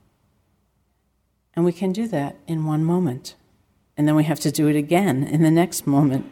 And 1.54 1.64
we 1.64 1.70
can 1.70 1.92
do 1.92 2.08
that 2.08 2.34
in 2.48 2.66
one 2.66 2.84
moment. 2.84 3.36
And 3.96 4.08
then 4.08 4.16
we 4.16 4.24
have 4.24 4.40
to 4.40 4.50
do 4.50 4.66
it 4.66 4.74
again 4.74 5.22
in 5.22 5.42
the 5.42 5.52
next 5.52 5.86
moment. 5.86 6.26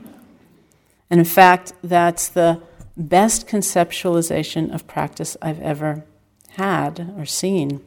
And 1.10 1.20
in 1.20 1.24
fact, 1.24 1.74
that's 1.80 2.26
the 2.26 2.60
best 2.96 3.46
conceptualization 3.46 4.74
of 4.74 4.88
practice 4.88 5.36
I've 5.40 5.60
ever 5.60 6.04
had 6.56 7.14
or 7.16 7.24
seen, 7.24 7.80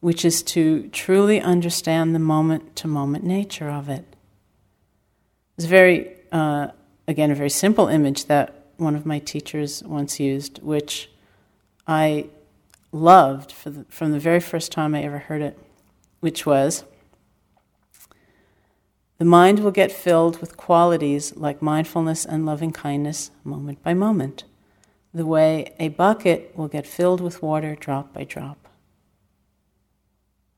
which 0.00 0.26
is 0.26 0.42
to 0.42 0.88
truly 0.88 1.40
understand 1.40 2.14
the 2.14 2.18
moment 2.18 2.76
to 2.76 2.86
moment 2.86 3.24
nature 3.24 3.70
of 3.70 3.88
it. 3.88 4.04
It's 5.56 5.64
very, 5.64 6.18
uh, 6.30 6.68
again, 7.08 7.30
a 7.30 7.34
very 7.34 7.48
simple 7.48 7.88
image 7.88 8.26
that 8.26 8.66
one 8.76 8.94
of 8.94 9.06
my 9.06 9.20
teachers 9.20 9.82
once 9.84 10.20
used, 10.20 10.62
which 10.62 11.08
I 11.86 12.28
loved 12.92 13.54
the, 13.64 13.84
from 13.88 14.12
the 14.12 14.18
very 14.18 14.40
first 14.40 14.72
time 14.72 14.94
I 14.94 15.02
ever 15.02 15.18
heard 15.18 15.42
it 15.42 15.58
which 16.24 16.46
was 16.46 16.84
the 19.18 19.26
mind 19.26 19.60
will 19.60 19.70
get 19.70 19.92
filled 19.92 20.40
with 20.40 20.56
qualities 20.56 21.36
like 21.36 21.60
mindfulness 21.60 22.24
and 22.24 22.46
loving 22.46 22.72
kindness 22.72 23.30
moment 23.44 23.82
by 23.82 23.92
moment, 23.92 24.44
the 25.12 25.26
way 25.26 25.74
a 25.78 25.88
bucket 25.88 26.52
will 26.56 26.66
get 26.66 26.86
filled 26.86 27.20
with 27.20 27.42
water 27.42 27.76
drop 27.76 28.14
by 28.14 28.24
drop. 28.24 28.68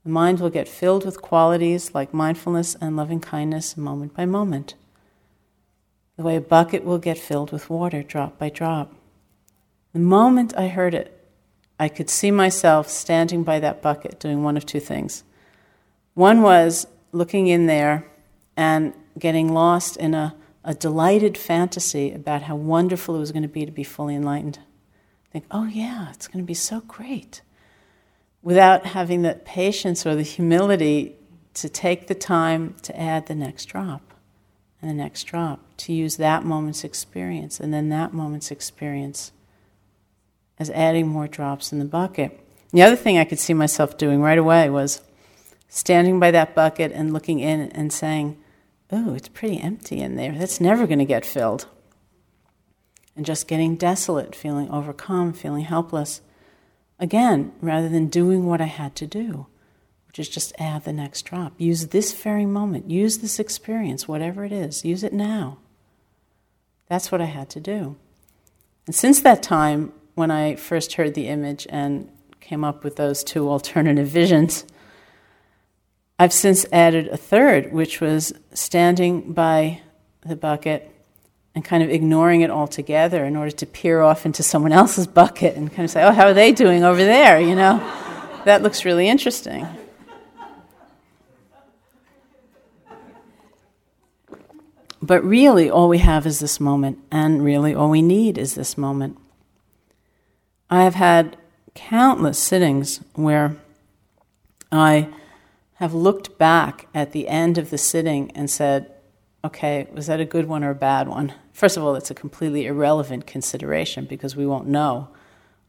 The 0.05 0.11
mind 0.11 0.39
will 0.39 0.51
get 0.51 0.69
filled 0.69 1.05
with 1.05 1.21
qualities 1.21 1.93
like 1.95 2.15
mindfulness 2.15 2.77
and 2.77 2.97
loving 2.97 3.19
kindness 3.19 3.77
moment 3.77 4.15
by 4.15 4.25
moment, 4.25 4.75
the 6.17 6.23
way 6.23 6.37
a 6.37 6.41
bucket 6.41 6.85
will 6.85 6.99
get 6.99 7.19
filled 7.19 7.51
with 7.51 7.69
water 7.69 8.05
drop 8.05 8.39
by 8.39 8.51
drop. 8.51 8.95
The 9.93 9.99
moment 9.99 10.57
I 10.57 10.69
heard 10.69 10.95
it, 10.95 11.16
I 11.79 11.89
could 11.89 12.09
see 12.09 12.31
myself 12.31 12.89
standing 12.89 13.43
by 13.43 13.61
that 13.61 13.83
bucket 13.83 14.19
doing 14.19 14.43
one 14.43 14.57
of 14.57 14.65
two 14.65 14.81
things. 14.81 15.25
One 16.15 16.43
was 16.43 16.87
looking 17.13 17.47
in 17.49 17.67
there 17.67 18.07
and 18.57 18.95
getting 19.19 19.53
lost 19.53 19.97
in 19.97 20.15
a, 20.15 20.35
a 20.65 20.75
delighted 20.75 21.37
fantasy 21.37 22.13
about 22.13 22.43
how 22.43 22.57
wonderful 22.57 23.17
it 23.17 23.19
was 23.19 23.33
going 23.33 23.43
to 23.43 23.49
be 23.49 23.67
to 23.67 23.73
be 23.73 23.85
fully 23.85 24.15
enlightened. 24.15 24.59
Think, 25.31 25.45
oh 25.51 25.67
yeah, 25.67 26.11
it's 26.11 26.29
going 26.29 26.43
to 26.43 26.47
be 26.47 26.55
so 26.55 26.81
great. 26.81 27.43
Without 28.43 28.87
having 28.87 29.23
the 29.23 29.35
patience 29.45 30.07
or 30.07 30.15
the 30.15 30.23
humility 30.23 31.17
to 31.55 31.69
take 31.69 32.07
the 32.07 32.15
time 32.15 32.75
to 32.83 32.99
add 32.99 33.27
the 33.27 33.35
next 33.35 33.67
drop 33.67 34.15
and 34.81 34.91
the 34.91 34.95
next 34.95 35.25
drop, 35.25 35.61
to 35.79 35.93
use 35.93 36.17
that 36.17 36.45
moment's 36.45 36.85
experience 36.85 37.61
and 37.61 37.75
then 37.75 37.89
that 37.91 38.15
moment's 38.15 38.51
experience 38.51 39.33
as 40.59 40.71
adding 40.71 41.07
more 41.07 41.29
drops 41.29 41.73
in 41.73 41.79
the 41.79 41.85
bucket. 41.85 42.41
The 42.73 42.83
other 42.83 42.97
thing 42.97 43.19
I 43.19 43.25
could 43.25 43.39
see 43.39 43.55
myself 43.55 43.97
doing 43.97 44.21
right 44.21 44.39
away 44.39 44.69
was 44.71 45.01
standing 45.69 46.19
by 46.19 46.31
that 46.31 46.55
bucket 46.55 46.93
and 46.93 47.13
looking 47.13 47.41
in 47.41 47.61
and 47.73 47.93
saying, 47.93 48.39
Oh, 48.91 49.15
it's 49.15 49.29
pretty 49.29 49.61
empty 49.61 50.01
in 50.01 50.15
there. 50.17 50.33
That's 50.33 50.61
never 50.61 50.87
going 50.87 51.01
to 51.01 51.05
get 51.05 51.27
filled. 51.27 51.67
And 53.17 53.27
just 53.27 53.49
getting 53.49 53.77
desolate, 53.77 54.35
feeling 54.35 54.71
overcome, 54.71 55.33
feeling 55.33 55.65
helpless. 55.65 56.21
Again, 56.99 57.53
rather 57.61 57.89
than 57.89 58.07
doing 58.07 58.47
what 58.47 58.61
I 58.61 58.67
had 58.67 58.95
to 58.97 59.07
do, 59.07 59.47
which 60.07 60.19
is 60.19 60.29
just 60.29 60.55
add 60.59 60.85
the 60.85 60.93
next 60.93 61.23
drop. 61.23 61.53
Use 61.59 61.89
this 61.89 62.15
very 62.15 62.47
moment, 62.47 62.91
use 62.91 63.19
this 63.19 63.39
experience, 63.39 64.07
whatever 64.07 64.45
it 64.45 64.53
is, 64.53 64.85
use 64.85 65.03
it 65.03 65.13
now. 65.13 65.59
That's 66.89 67.11
what 67.11 67.21
I 67.21 67.27
had 67.27 67.51
to 67.51 67.61
do. 67.61 67.97
And 68.87 68.95
since 68.95 69.21
that 69.21 69.43
time, 69.43 69.93
when 70.17 70.33
I 70.33 70.57
first 70.57 70.95
heard 70.95 71.15
the 71.15 71.29
image 71.29 71.67
and 71.71 72.11
came 72.41 72.65
up 72.65 72.83
with 72.83 72.97
those 72.97 73.23
two 73.23 73.49
alternative 73.49 74.09
visions, 74.09 74.65
I've 76.19 76.33
since 76.33 76.67
added 76.73 77.09
a 77.09 77.17
third, 77.17 77.73
which 77.73 78.01
was 78.01 78.33
standing 78.53 79.33
by 79.33 79.83
the 80.23 80.35
bucket 80.35 80.91
and 81.55 81.65
kind 81.65 81.83
of 81.83 81.91
ignoring 81.91 82.41
it 82.41 82.51
altogether 82.51 83.25
in 83.25 83.37
order 83.37 83.51
to 83.51 83.67
peer 83.67 84.01
off 84.01 84.27
into 84.27 84.43
someone 84.43 84.73
else's 84.73 85.07
bucket 85.07 85.57
and 85.57 85.71
kind 85.71 85.85
of 85.85 85.91
say, 85.91 86.03
oh, 86.03 86.11
how 86.11 86.27
are 86.27 86.35
they 86.35 86.53
doing 86.53 86.83
over 86.83 87.05
there? 87.05 87.39
You 87.39 87.55
know, 87.55 87.79
that 88.45 88.63
looks 88.63 88.85
really 88.85 89.09
interesting. 89.09 89.67
But 95.03 95.23
really, 95.23 95.71
all 95.71 95.89
we 95.89 95.99
have 95.99 96.27
is 96.27 96.41
this 96.41 96.59
moment, 96.59 96.99
and 97.13 97.45
really, 97.45 97.75
all 97.75 97.91
we 97.91 98.03
need 98.03 98.39
is 98.39 98.55
this 98.55 98.77
moment. 98.79 99.19
I 100.69 100.83
have 100.83 100.95
had 100.95 101.37
countless 101.75 102.39
sittings 102.39 103.01
where 103.15 103.57
I 104.73 105.09
have 105.75 105.95
looked 105.95 106.39
back 106.39 106.89
at 106.95 107.13
the 107.13 107.29
end 107.29 107.59
of 107.59 107.71
the 107.71 107.79
sitting 107.79 108.31
and 108.33 108.51
said, 108.51 108.93
okay, 109.45 109.87
was 109.93 110.07
that 110.07 110.21
a 110.21 110.25
good 110.25 110.49
one 110.49 110.65
or 110.65 110.71
a 110.71 110.75
bad 110.75 111.09
one? 111.09 111.35
First 111.53 111.77
of 111.77 111.85
all, 111.85 111.95
it's 111.95 112.11
a 112.11 112.15
completely 112.15 112.67
irrelevant 112.67 113.27
consideration 113.27 114.07
because 114.07 114.35
we 114.35 114.47
won't 114.47 114.67
know 114.67 115.09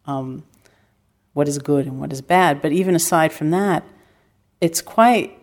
um, 0.05 0.43
what 1.33 1.47
is 1.47 1.59
good 1.59 1.85
and 1.85 1.99
what 1.99 2.11
is 2.11 2.21
bad. 2.21 2.61
But 2.61 2.71
even 2.71 2.95
aside 2.95 3.31
from 3.31 3.51
that, 3.51 3.83
it's 4.59 4.81
quite 4.81 5.37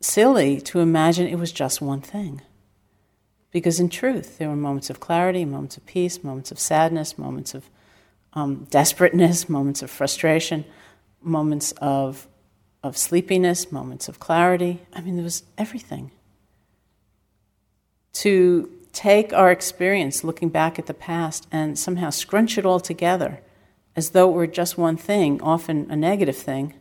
silly 0.00 0.60
to 0.60 0.80
imagine 0.80 1.26
it 1.26 1.38
was 1.38 1.50
just 1.50 1.80
one 1.80 2.00
thing. 2.00 2.42
Because 3.50 3.80
in 3.80 3.88
truth, 3.88 4.38
there 4.38 4.48
were 4.48 4.56
moments 4.56 4.90
of 4.90 5.00
clarity, 5.00 5.44
moments 5.44 5.76
of 5.76 5.86
peace, 5.86 6.22
moments 6.22 6.52
of 6.52 6.58
sadness, 6.58 7.18
moments 7.18 7.54
of 7.54 7.68
um, 8.34 8.66
desperateness, 8.70 9.48
moments 9.48 9.82
of 9.82 9.90
frustration, 9.90 10.64
moments 11.22 11.72
of 11.72 12.26
of 12.82 12.98
sleepiness, 12.98 13.72
moments 13.72 14.08
of 14.08 14.20
clarity. 14.20 14.82
I 14.92 15.00
mean, 15.00 15.14
there 15.16 15.24
was 15.24 15.42
everything. 15.56 16.10
To 18.12 18.70
take 18.92 19.32
our 19.32 19.50
experience 19.50 20.22
looking 20.22 20.50
back 20.50 20.78
at 20.78 20.84
the 20.84 20.94
past 20.94 21.48
and 21.50 21.78
somehow 21.78 22.10
scrunch 22.10 22.58
it 22.58 22.66
all 22.66 22.78
together 22.78 23.40
as 23.96 24.10
though 24.10 24.28
it 24.28 24.34
were 24.34 24.46
just 24.46 24.76
one 24.76 24.98
thing, 24.98 25.40
often 25.40 25.90
a 25.90 25.96
negative 25.96 26.36
thing, 26.36 26.74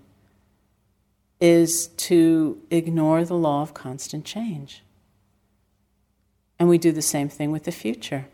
is 1.39 1.87
to 1.87 2.61
ignore 2.69 3.23
the 3.23 3.33
law 3.35 3.61
of 3.61 3.73
constant 3.73 4.25
change. 4.25 4.83
And 6.59 6.67
we 6.67 6.77
do 6.77 6.91
the 6.91 7.01
same 7.01 7.29
thing 7.29 7.51
with 7.51 7.63
the 7.63 7.71
future. 7.71 8.25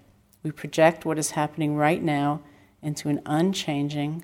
We 0.42 0.52
project 0.52 1.06
what 1.06 1.20
is 1.20 1.32
happening 1.32 1.76
right 1.76 2.02
now 2.02 2.42
into 2.82 3.10
an 3.10 3.22
unchanging, 3.26 4.24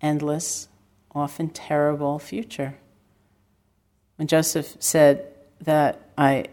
endless, 0.00 0.68
often 1.14 1.48
terrible 1.48 2.18
future. 2.18 2.74
When 4.16 4.28
Joseph 4.28 4.76
said 4.78 5.26
that 5.60 6.00
I 6.16 6.46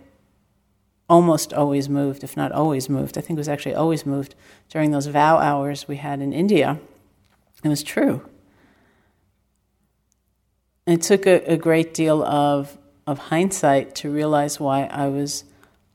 almost 1.10 1.54
always 1.54 1.90
moved, 1.90 2.24
if 2.24 2.36
not 2.36 2.52
always 2.52 2.90
moved, 2.90 3.18
I 3.18 3.22
think 3.22 3.38
it 3.38 3.42
was 3.42 3.50
actually 3.50 3.76
always 3.76 4.06
moved 4.06 4.36
during 4.70 4.92
those 4.92 5.08
vow 5.08 5.38
hours 5.38 5.88
we 5.88 5.98
had 5.98 6.22
in 6.22 6.34
India, 6.34 6.80
it 7.64 7.70
was 7.70 7.84
true. 7.84 8.22
it 10.86 11.02
took 11.02 11.26
a, 11.26 11.42
a 11.52 11.58
great 11.58 11.94
deal 11.94 12.24
of, 12.24 12.78
of 13.08 13.18
hindsight 13.18 13.96
to 13.96 14.12
realize 14.12 14.60
why 14.60 14.84
I 14.86 15.08
was 15.08 15.44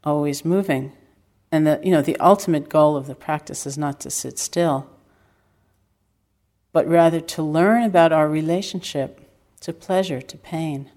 always 0.02 0.44
moving. 0.44 0.92
And 1.52 1.66
that, 1.66 1.84
you 1.84 1.90
know, 1.90 2.02
the 2.02 2.18
ultimate 2.18 2.68
goal 2.68 2.96
of 2.96 3.06
the 3.06 3.14
practice 3.14 3.66
is 3.66 3.76
not 3.76 4.00
to 4.00 4.10
sit 4.10 4.38
still 4.38 4.88
but 6.72 6.86
rather 6.86 7.20
to 7.20 7.42
learn 7.42 7.82
about 7.82 8.12
our 8.12 8.28
relationship 8.28 9.20
to 9.60 9.72
pleasure, 9.72 10.22
to 10.22 10.36
pain, 10.38 10.90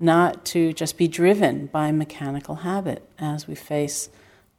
not 0.00 0.44
to 0.46 0.72
just 0.72 0.96
be 0.96 1.08
driven 1.08 1.66
by 1.66 1.92
mechanical 1.92 2.56
habit 2.56 3.08
as 3.18 3.46
we 3.46 3.54
face 3.54 4.08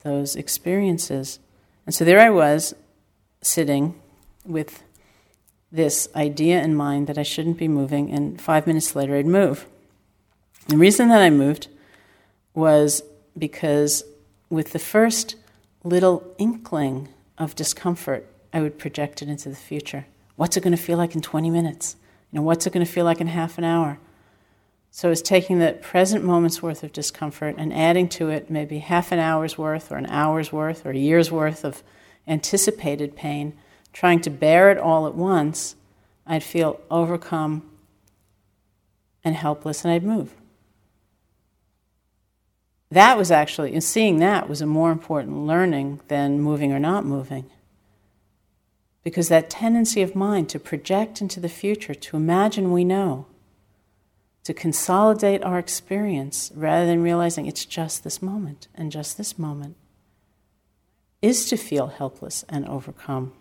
those 0.04 0.36
experiences. 0.36 1.40
And 1.86 1.94
so 1.96 2.06
there 2.06 2.20
I 2.20 2.30
was, 2.30 2.74
sitting 3.42 4.00
with 4.46 4.84
this 5.72 6.10
idea 6.16 6.62
in 6.62 6.76
mind 6.76 7.08
that 7.08 7.18
I 7.18 7.24
shouldn't 7.24 7.58
be 7.58 7.68
moving, 7.68 8.12
and 8.12 8.42
five 8.42 8.68
minutes 8.68 8.96
later 8.96 9.16
I'd 9.16 9.26
move. 9.26 9.66
The 10.68 10.78
reason 10.78 11.10
that 11.10 11.22
I 11.22 11.30
moved 11.30 11.68
was 12.54 13.02
because 13.38 14.04
with 14.50 14.72
the 14.72 14.80
first 14.80 15.36
little 15.84 16.36
inkling 16.38 17.10
of 17.38 17.56
discomfort, 17.56 18.28
I 18.52 18.62
would 18.62 18.78
project 18.78 19.22
it 19.22 19.30
into 19.30 19.50
the 19.50 19.56
future. 19.56 20.06
What's 20.40 20.56
it 20.56 20.64
going 20.64 20.72
to 20.72 20.82
feel 20.82 20.98
like 20.98 21.16
in 21.16 21.22
20 21.22 21.50
minutes? 21.50 21.98
You 22.32 22.38
know, 22.38 22.44
what's 22.44 22.66
it 22.66 22.72
going 22.72 22.86
to 22.86 22.90
feel 22.90 23.04
like 23.04 23.20
in 23.20 23.28
half 23.28 23.58
an 23.58 23.66
hour? 23.66 24.00
So 24.90 25.12
it's 25.12 25.22
taking 25.22 25.60
the 25.60 25.74
present 25.74 26.24
moment's 26.24 26.62
worth 26.62 26.82
of 26.82 26.94
discomfort 26.94 27.56
and 27.58 27.74
adding 27.74 28.08
to 28.08 28.30
it 28.30 28.50
maybe 28.50 28.80
half 28.80 29.12
an 29.12 29.20
hour's 29.20 29.58
worth 29.58 29.92
or 29.92 29.98
an 29.98 30.06
hour's 30.06 30.54
worth 30.54 30.86
or 30.86 30.92
a 30.92 30.98
year's 30.98 31.30
worth 31.30 31.66
of 31.66 31.84
anticipated 32.26 33.18
pain, 33.18 33.58
trying 33.92 34.22
to 34.22 34.30
bear 34.30 34.72
it 34.72 34.78
all 34.78 35.08
at 35.08 35.14
once, 35.14 35.76
I'd 36.26 36.42
feel 36.42 36.80
overcome 36.90 37.70
and 39.26 39.36
helpless 39.36 39.84
and 39.84 39.94
I'd 39.94 40.04
move. 40.06 40.34
That 42.92 43.18
was 43.18 43.30
actually, 43.30 43.74
and 43.74 43.84
seeing 43.84 44.20
that 44.20 44.48
was 44.48 44.62
a 44.62 44.66
more 44.66 44.94
important 44.94 45.46
learning 45.46 46.00
than 46.08 46.40
moving 46.40 46.72
or 46.72 46.80
not 46.80 47.06
moving. 47.06 47.52
Because 49.04 49.30
that 49.30 49.50
tendency 49.50 50.02
of 50.02 50.16
mind 50.16 50.50
to 50.50 50.60
project 50.60 51.22
into 51.22 51.40
the 51.40 51.50
future, 51.50 51.94
to 51.94 52.18
imagine 52.18 52.72
we 52.72 52.84
know, 52.84 53.28
to 54.44 54.54
consolidate 54.54 55.44
our 55.44 55.60
experience 55.60 56.52
rather 56.56 56.86
than 56.86 57.04
realizing 57.04 57.46
it's 57.46 57.66
just 57.66 58.04
this 58.04 58.22
moment 58.22 58.68
and 58.76 58.92
just 58.92 59.18
this 59.18 59.38
moment, 59.38 59.76
is 61.22 61.48
to 61.50 61.58
feel 61.58 61.88
helpless 61.88 62.44
and 62.50 62.68
overcome. 62.68 63.34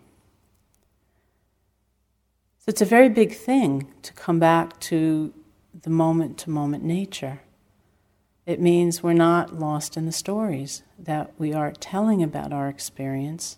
So 2.59 2.65
it's 2.67 2.81
a 2.81 2.85
very 2.85 3.09
big 3.09 3.33
thing 3.33 3.87
to 4.01 4.13
come 4.13 4.39
back 4.39 4.79
to 4.81 5.33
the 5.81 5.89
moment 5.89 6.37
to 6.39 6.49
moment 6.49 6.83
nature. 6.83 7.41
It 8.45 8.59
means 8.59 9.01
we're 9.01 9.13
not 9.13 9.59
lost 9.59 9.95
in 9.95 10.05
the 10.05 10.11
stories, 10.11 10.83
that 10.97 11.31
we 11.37 11.53
are 11.53 11.71
telling 11.71 12.21
about 12.21 12.51
our 12.51 12.67
experience, 12.67 13.57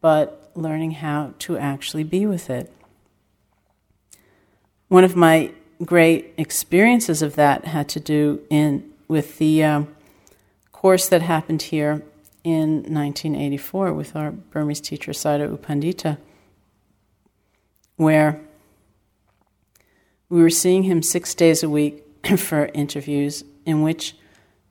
but 0.00 0.50
learning 0.54 0.92
how 0.92 1.34
to 1.40 1.56
actually 1.58 2.04
be 2.04 2.26
with 2.26 2.50
it. 2.50 2.72
One 4.88 5.04
of 5.04 5.16
my 5.16 5.52
great 5.84 6.34
experiences 6.36 7.22
of 7.22 7.36
that 7.36 7.66
had 7.66 7.88
to 7.90 8.00
do 8.00 8.40
in 8.50 8.90
with 9.06 9.38
the 9.38 9.64
um, 9.64 9.96
course 10.72 11.08
that 11.08 11.22
happened 11.22 11.62
here 11.62 12.02
in 12.44 12.82
1984 12.82 13.92
with 13.92 14.16
our 14.16 14.30
Burmese 14.30 14.80
teacher 14.80 15.12
Sayadaw 15.12 15.50
U 15.50 15.56
Pandita, 15.56 16.18
where 17.96 18.40
we 20.28 20.40
were 20.40 20.50
seeing 20.50 20.84
him 20.84 21.02
six 21.02 21.34
days 21.34 21.62
a 21.62 21.68
week 21.68 22.04
for 22.38 22.66
interviews 22.74 23.44
in 23.64 23.82
which 23.82 24.14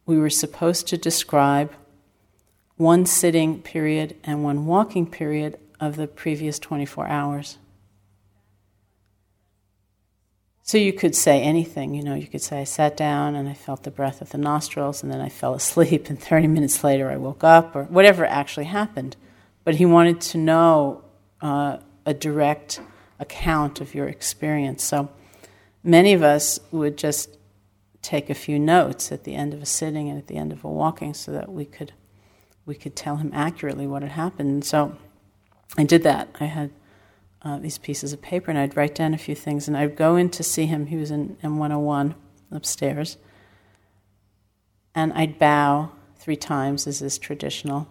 we 0.06 0.18
were 0.18 0.30
supposed 0.30 0.88
to 0.88 0.98
describe 0.98 1.74
one 2.78 3.06
sitting 3.06 3.62
period 3.62 4.16
and 4.24 4.44
one 4.44 4.66
walking 4.66 5.06
period 5.08 5.58
of 5.80 5.96
the 5.96 6.08
previous 6.08 6.60
24 6.60 7.08
hours. 7.08 7.58
So 10.64 10.78
you 10.78 10.92
could 10.92 11.16
say 11.16 11.42
anything, 11.42 11.94
you 11.94 12.04
know, 12.04 12.14
you 12.14 12.28
could 12.28 12.42
say, 12.42 12.60
I 12.60 12.66
sat 12.66 12.98
down 12.98 13.36
and 13.36 13.48
I 13.48 13.54
felt 13.54 13.84
the 13.84 13.92
breath 13.92 14.22
of 14.22 14.32
the 14.32 14.38
nostrils, 14.38 15.02
and 15.02 15.10
then 15.10 15.22
I 15.22 15.30
fell 15.30 15.54
asleep, 15.54 16.10
and 16.10 16.22
30 16.22 16.48
minutes 16.48 16.84
later 16.84 17.10
I 17.10 17.16
woke 17.16 17.44
up, 17.44 17.76
or 17.76 17.86
whatever 17.86 18.26
actually 18.26 18.66
happened. 18.66 19.16
But 19.64 19.76
he 19.76 19.86
wanted 19.86 20.20
to 20.22 20.38
know 20.38 21.04
uh, 21.42 21.78
a 22.06 22.14
direct 22.14 22.82
account 23.18 23.80
of 23.80 23.96
your 23.96 24.08
experience. 24.08 24.84
So 24.84 25.10
many 25.84 26.12
of 26.12 26.22
us 26.22 26.60
would 26.72 26.98
just 26.98 27.38
take 28.02 28.30
a 28.30 28.36
few 28.36 28.60
notes 28.60 29.12
at 29.12 29.24
the 29.24 29.36
end 29.36 29.54
of 29.54 29.62
a 29.62 29.66
sitting 29.66 30.10
and 30.10 30.18
at 30.18 30.28
the 30.28 30.36
end 30.36 30.52
of 30.52 30.64
a 30.64 30.70
walking 30.70 31.14
so 31.14 31.32
that 31.32 31.50
we 31.50 31.64
could 31.64 31.94
we 32.68 32.76
could 32.76 32.96
tell 32.96 33.16
him 33.16 33.32
accurately 33.34 33.88
what 33.88 34.04
had 34.04 34.12
happened. 34.12 34.50
And 34.50 34.64
so 34.64 34.96
I 35.78 35.86
did 35.86 36.04
that. 36.04 36.28
I 36.40 36.46
had 36.46 36.70
uh, 37.42 37.58
these 37.58 37.78
pieces 37.78 38.12
of 38.14 38.22
paper 38.22 38.52
and 38.52 38.60
I'd 38.60 38.76
write 38.76 38.94
down 38.94 39.14
a 39.14 39.18
few 39.18 39.34
things 39.34 39.68
and 39.68 39.76
I'd 39.76 39.96
go 39.96 40.18
in 40.18 40.30
to 40.32 40.44
see 40.44 40.66
him. 40.66 40.88
He 40.88 40.98
was 40.98 41.10
in 41.10 41.38
M101 41.42 42.14
upstairs. 42.52 43.18
And 44.94 45.14
I'd 45.14 45.40
bow 45.40 45.92
three 46.18 46.36
times, 46.36 46.88
as 46.88 47.02
is 47.02 47.18
traditional. 47.18 47.88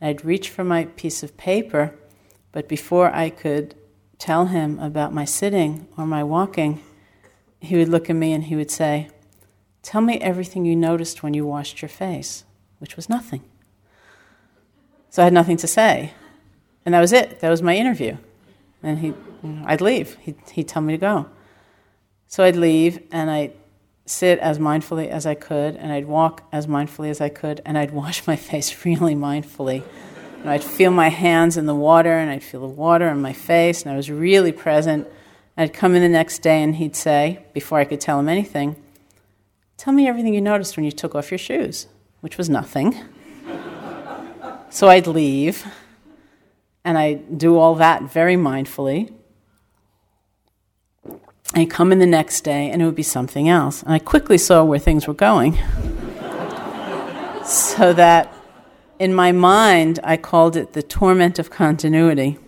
I'd 0.00 0.24
reach 0.24 0.48
for 0.48 0.62
my 0.62 0.84
piece 0.84 1.22
of 1.22 1.36
paper, 1.36 1.94
but 2.52 2.68
before 2.68 3.12
I 3.12 3.30
could 3.30 3.74
tell 4.18 4.46
him 4.46 4.78
about 4.78 5.12
my 5.12 5.24
sitting 5.24 5.88
or 5.96 6.06
my 6.06 6.22
walking, 6.22 6.80
he 7.60 7.76
would 7.76 7.88
look 7.88 8.08
at 8.08 8.16
me 8.16 8.32
and 8.32 8.44
he 8.44 8.56
would 8.56 8.70
say, 8.70 9.08
Tell 9.82 10.02
me 10.02 10.20
everything 10.20 10.66
you 10.66 10.76
noticed 10.76 11.22
when 11.22 11.32
you 11.32 11.46
washed 11.46 11.80
your 11.80 11.88
face, 11.88 12.44
which 12.78 12.96
was 12.96 13.08
nothing. 13.08 13.42
So 15.10 15.22
I 15.22 15.24
had 15.24 15.32
nothing 15.32 15.56
to 15.58 15.66
say. 15.66 16.12
And 16.84 16.94
that 16.94 17.00
was 17.00 17.12
it. 17.12 17.40
That 17.40 17.50
was 17.50 17.62
my 17.62 17.76
interview. 17.76 18.16
And 18.82 18.98
he, 18.98 19.14
I'd 19.64 19.80
leave. 19.80 20.16
He'd, 20.20 20.36
he'd 20.52 20.68
tell 20.68 20.82
me 20.82 20.94
to 20.94 20.98
go. 20.98 21.26
So 22.26 22.44
I'd 22.44 22.56
leave 22.56 23.02
and 23.12 23.30
I'd 23.30 23.52
sit 24.06 24.38
as 24.38 24.58
mindfully 24.58 25.08
as 25.08 25.24
I 25.26 25.34
could, 25.34 25.76
and 25.76 25.92
I'd 25.92 26.06
walk 26.06 26.42
as 26.50 26.66
mindfully 26.66 27.10
as 27.10 27.20
I 27.20 27.28
could, 27.28 27.60
and 27.64 27.78
I'd 27.78 27.92
wash 27.92 28.26
my 28.26 28.34
face 28.34 28.84
really 28.84 29.14
mindfully. 29.14 29.84
And 30.40 30.50
I'd 30.50 30.64
feel 30.64 30.90
my 30.90 31.10
hands 31.10 31.56
in 31.56 31.66
the 31.66 31.74
water, 31.74 32.12
and 32.12 32.30
I'd 32.30 32.42
feel 32.42 32.62
the 32.62 32.66
water 32.66 33.08
on 33.08 33.20
my 33.20 33.32
face, 33.32 33.82
and 33.82 33.92
I 33.92 33.96
was 33.96 34.10
really 34.10 34.52
present. 34.52 35.06
I'd 35.56 35.72
come 35.72 35.94
in 35.94 36.02
the 36.02 36.08
next 36.08 36.38
day, 36.40 36.62
and 36.62 36.74
he'd 36.76 36.96
say, 36.96 37.44
before 37.52 37.78
I 37.78 37.84
could 37.84 38.00
tell 38.00 38.18
him 38.18 38.28
anything, 38.28 38.74
Tell 39.80 39.94
me 39.94 40.06
everything 40.06 40.34
you 40.34 40.42
noticed 40.42 40.76
when 40.76 40.84
you 40.84 40.92
took 40.92 41.14
off 41.14 41.30
your 41.30 41.38
shoes, 41.38 41.86
which 42.20 42.36
was 42.36 42.50
nothing. 42.50 43.00
So 44.70 44.88
I'd 44.88 45.06
leave, 45.06 45.66
and 46.84 46.96
I'd 46.96 47.38
do 47.38 47.58
all 47.58 47.74
that 47.74 48.04
very 48.04 48.36
mindfully. 48.36 49.12
I'd 51.54 51.68
come 51.68 51.90
in 51.90 51.98
the 51.98 52.06
next 52.06 52.42
day, 52.42 52.70
and 52.70 52.80
it 52.80 52.84
would 52.84 52.94
be 52.94 53.02
something 53.02 53.48
else. 53.48 53.82
And 53.82 53.92
I 53.92 53.98
quickly 53.98 54.38
saw 54.38 54.62
where 54.64 54.78
things 54.78 55.08
were 55.08 55.14
going. 55.14 55.54
so 57.44 57.92
that 57.92 58.32
in 59.00 59.12
my 59.12 59.32
mind, 59.32 59.98
I 60.04 60.16
called 60.16 60.56
it 60.56 60.74
the 60.74 60.82
torment 60.82 61.38
of 61.38 61.50
continuity. 61.50 62.38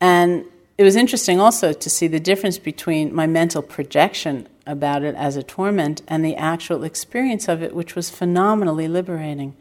And 0.00 0.44
it 0.78 0.84
was 0.84 0.96
interesting 0.96 1.40
also 1.40 1.72
to 1.72 1.90
see 1.90 2.06
the 2.06 2.20
difference 2.20 2.58
between 2.58 3.14
my 3.14 3.26
mental 3.26 3.62
projection 3.62 4.48
about 4.66 5.02
it 5.02 5.14
as 5.14 5.36
a 5.36 5.42
torment 5.42 6.02
and 6.06 6.24
the 6.24 6.36
actual 6.36 6.84
experience 6.84 7.48
of 7.48 7.62
it, 7.62 7.74
which 7.74 7.94
was 7.94 8.10
phenomenally 8.10 8.88
liberating 8.88 9.56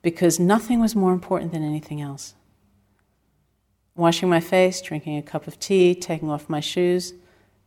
because 0.00 0.38
nothing 0.38 0.80
was 0.80 0.94
more 0.94 1.12
important 1.12 1.52
than 1.52 1.64
anything 1.64 2.00
else. 2.00 2.34
Washing 3.96 4.28
my 4.28 4.40
face, 4.40 4.80
drinking 4.80 5.18
a 5.18 5.22
cup 5.22 5.46
of 5.46 5.58
tea, 5.58 5.94
taking 5.94 6.30
off 6.30 6.48
my 6.48 6.60
shoes 6.60 7.14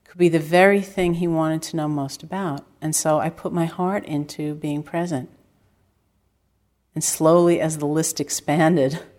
could 0.04 0.18
be 0.18 0.30
the 0.30 0.40
very 0.40 0.82
thing 0.82 1.16
he 1.16 1.28
wanted 1.28 1.62
to 1.62 1.76
know 1.76 1.88
most 1.88 2.24
about. 2.24 2.66
And 2.82 2.96
so 2.96 3.20
I 3.20 3.30
put 3.30 3.52
my 3.52 3.66
heart 3.66 4.06
into 4.06 4.56
being 4.56 4.82
present. 4.82 5.30
And 6.96 7.04
slowly, 7.04 7.60
as 7.60 7.78
the 7.78 7.86
list 7.86 8.20
expanded, 8.20 9.00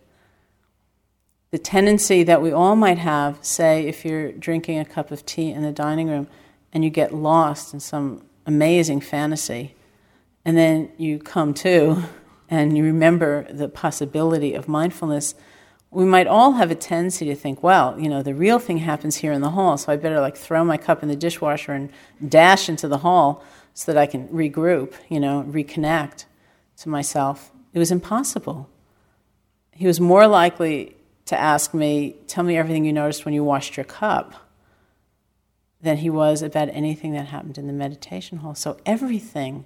the 1.50 1.58
tendency 1.58 2.22
that 2.24 2.42
we 2.42 2.52
all 2.52 2.76
might 2.76 2.98
have, 2.98 3.38
say, 3.42 3.86
if 3.86 4.04
you're 4.04 4.32
drinking 4.32 4.78
a 4.78 4.84
cup 4.84 5.10
of 5.10 5.24
tea 5.24 5.50
in 5.50 5.62
the 5.62 5.72
dining 5.72 6.08
room 6.08 6.28
and 6.72 6.84
you 6.84 6.90
get 6.90 7.14
lost 7.14 7.72
in 7.72 7.80
some 7.80 8.22
amazing 8.46 9.00
fantasy, 9.00 9.74
and 10.44 10.56
then 10.56 10.90
you 10.98 11.18
come 11.18 11.54
to 11.54 12.04
and 12.50 12.76
you 12.76 12.84
remember 12.84 13.46
the 13.50 13.68
possibility 13.68 14.54
of 14.54 14.68
mindfulness, 14.68 15.34
we 15.90 16.04
might 16.04 16.26
all 16.26 16.52
have 16.52 16.70
a 16.70 16.74
tendency 16.74 17.24
to 17.26 17.34
think, 17.34 17.62
well, 17.62 17.98
you 17.98 18.10
know, 18.10 18.22
the 18.22 18.34
real 18.34 18.58
thing 18.58 18.78
happens 18.78 19.16
here 19.16 19.32
in 19.32 19.40
the 19.40 19.50
hall, 19.50 19.78
so 19.78 19.90
I 19.90 19.96
better 19.96 20.20
like 20.20 20.36
throw 20.36 20.62
my 20.64 20.76
cup 20.76 21.02
in 21.02 21.08
the 21.08 21.16
dishwasher 21.16 21.72
and 21.72 21.90
dash 22.26 22.68
into 22.68 22.88
the 22.88 22.98
hall 22.98 23.42
so 23.72 23.90
that 23.90 23.98
I 23.98 24.06
can 24.06 24.28
regroup, 24.28 24.94
you 25.08 25.18
know, 25.18 25.44
reconnect 25.48 26.26
to 26.78 26.90
myself. 26.90 27.52
It 27.72 27.78
was 27.78 27.90
impossible. 27.90 28.68
He 29.72 29.86
was 29.86 29.98
more 29.98 30.26
likely 30.26 30.97
to 31.28 31.38
ask 31.38 31.74
me, 31.74 32.16
Tell 32.26 32.44
me 32.44 32.56
everything 32.56 32.84
you 32.84 32.92
noticed 32.92 33.24
when 33.24 33.34
you 33.34 33.44
washed 33.44 33.76
your 33.76 33.84
cup, 33.84 34.34
than 35.80 35.98
he 35.98 36.10
was 36.10 36.42
about 36.42 36.68
anything 36.72 37.12
that 37.12 37.26
happened 37.26 37.58
in 37.58 37.66
the 37.66 37.72
meditation 37.72 38.38
hall. 38.38 38.54
So 38.54 38.78
everything 38.84 39.64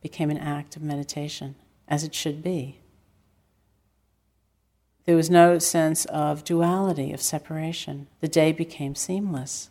became 0.00 0.30
an 0.30 0.38
act 0.38 0.74
of 0.74 0.82
meditation, 0.82 1.54
as 1.86 2.02
it 2.02 2.14
should 2.14 2.42
be. 2.42 2.80
There 5.04 5.16
was 5.16 5.30
no 5.30 5.58
sense 5.58 6.04
of 6.06 6.44
duality, 6.44 7.12
of 7.12 7.20
separation. 7.20 8.08
The 8.20 8.28
day 8.28 8.52
became 8.52 8.94
seamless. 8.94 9.68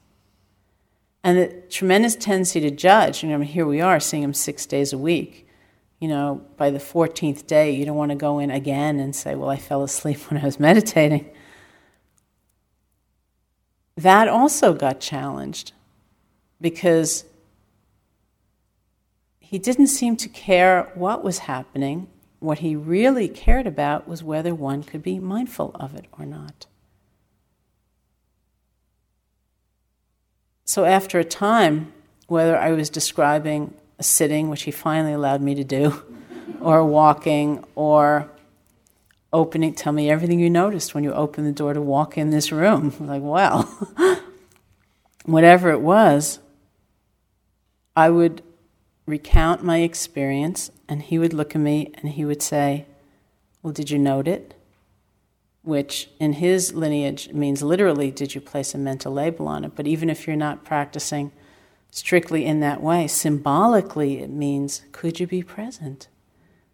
And 1.23 1.37
the 1.37 1.61
tremendous 1.69 2.15
tendency 2.15 2.59
to 2.61 2.71
judge, 2.71 3.23
you 3.23 3.29
know, 3.29 3.41
here 3.41 3.65
we 3.65 3.81
are 3.81 3.99
seeing 3.99 4.23
him 4.23 4.33
six 4.33 4.65
days 4.65 4.93
a 4.93 4.97
week 4.97 5.47
you 6.01 6.07
know, 6.07 6.41
by 6.57 6.71
the 6.71 6.79
14th 6.79 7.45
day, 7.45 7.71
you 7.71 7.85
don't 7.85 7.95
want 7.95 8.09
to 8.09 8.17
go 8.17 8.39
in 8.39 8.49
again 8.49 8.99
and 8.99 9.15
say, 9.15 9.35
Well, 9.35 9.49
I 9.49 9.57
fell 9.57 9.83
asleep 9.83 10.17
when 10.29 10.41
I 10.41 10.45
was 10.45 10.59
meditating. 10.59 11.29
that 13.95 14.27
also 14.27 14.73
got 14.73 14.99
challenged 14.99 15.73
because 16.59 17.23
he 19.39 19.59
didn't 19.59 19.87
seem 19.87 20.17
to 20.17 20.27
care 20.27 20.91
what 20.95 21.23
was 21.23 21.39
happening. 21.39 22.07
What 22.39 22.59
he 22.59 22.75
really 22.75 23.27
cared 23.27 23.67
about 23.67 24.07
was 24.07 24.23
whether 24.23 24.55
one 24.55 24.81
could 24.81 25.03
be 25.03 25.19
mindful 25.19 25.71
of 25.75 25.93
it 25.93 26.05
or 26.17 26.25
not. 26.25 26.65
So, 30.65 30.85
after 30.85 31.19
a 31.19 31.23
time, 31.23 31.93
whether 32.27 32.57
I 32.57 32.71
was 32.71 32.89
describing 32.89 33.75
sitting, 34.01 34.49
which 34.49 34.63
he 34.63 34.71
finally 34.71 35.13
allowed 35.13 35.41
me 35.41 35.55
to 35.55 35.63
do, 35.63 36.01
or 36.61 36.85
walking, 36.85 37.63
or 37.75 38.29
opening, 39.33 39.73
tell 39.73 39.93
me 39.93 40.09
everything 40.09 40.39
you 40.39 40.49
noticed 40.49 40.93
when 40.93 41.03
you 41.03 41.13
opened 41.13 41.47
the 41.47 41.51
door 41.51 41.73
to 41.73 41.81
walk 41.81 42.17
in 42.17 42.29
this 42.29 42.51
room. 42.51 42.93
Like, 42.99 43.21
well, 43.23 43.63
whatever 45.25 45.69
it 45.69 45.81
was, 45.81 46.39
I 47.95 48.09
would 48.09 48.41
recount 49.05 49.63
my 49.63 49.79
experience, 49.79 50.71
and 50.87 51.01
he 51.01 51.19
would 51.19 51.33
look 51.33 51.55
at 51.55 51.61
me 51.61 51.91
and 51.95 52.13
he 52.13 52.25
would 52.25 52.41
say, 52.41 52.85
Well, 53.61 53.73
did 53.73 53.89
you 53.89 53.99
note 53.99 54.27
it? 54.27 54.53
Which 55.63 56.09
in 56.19 56.33
his 56.33 56.73
lineage 56.73 57.29
means 57.33 57.61
literally, 57.61 58.11
did 58.11 58.33
you 58.33 58.41
place 58.41 58.73
a 58.73 58.77
mental 58.77 59.13
label 59.13 59.47
on 59.47 59.63
it? 59.65 59.73
But 59.75 59.87
even 59.87 60.09
if 60.09 60.25
you're 60.25 60.35
not 60.35 60.65
practicing 60.65 61.31
strictly 61.91 62.45
in 62.45 62.61
that 62.61 62.81
way, 62.81 63.05
symbolically 63.07 64.19
it 64.19 64.29
means, 64.29 64.81
could 64.91 65.19
you 65.19 65.27
be 65.27 65.43
present? 65.43 66.07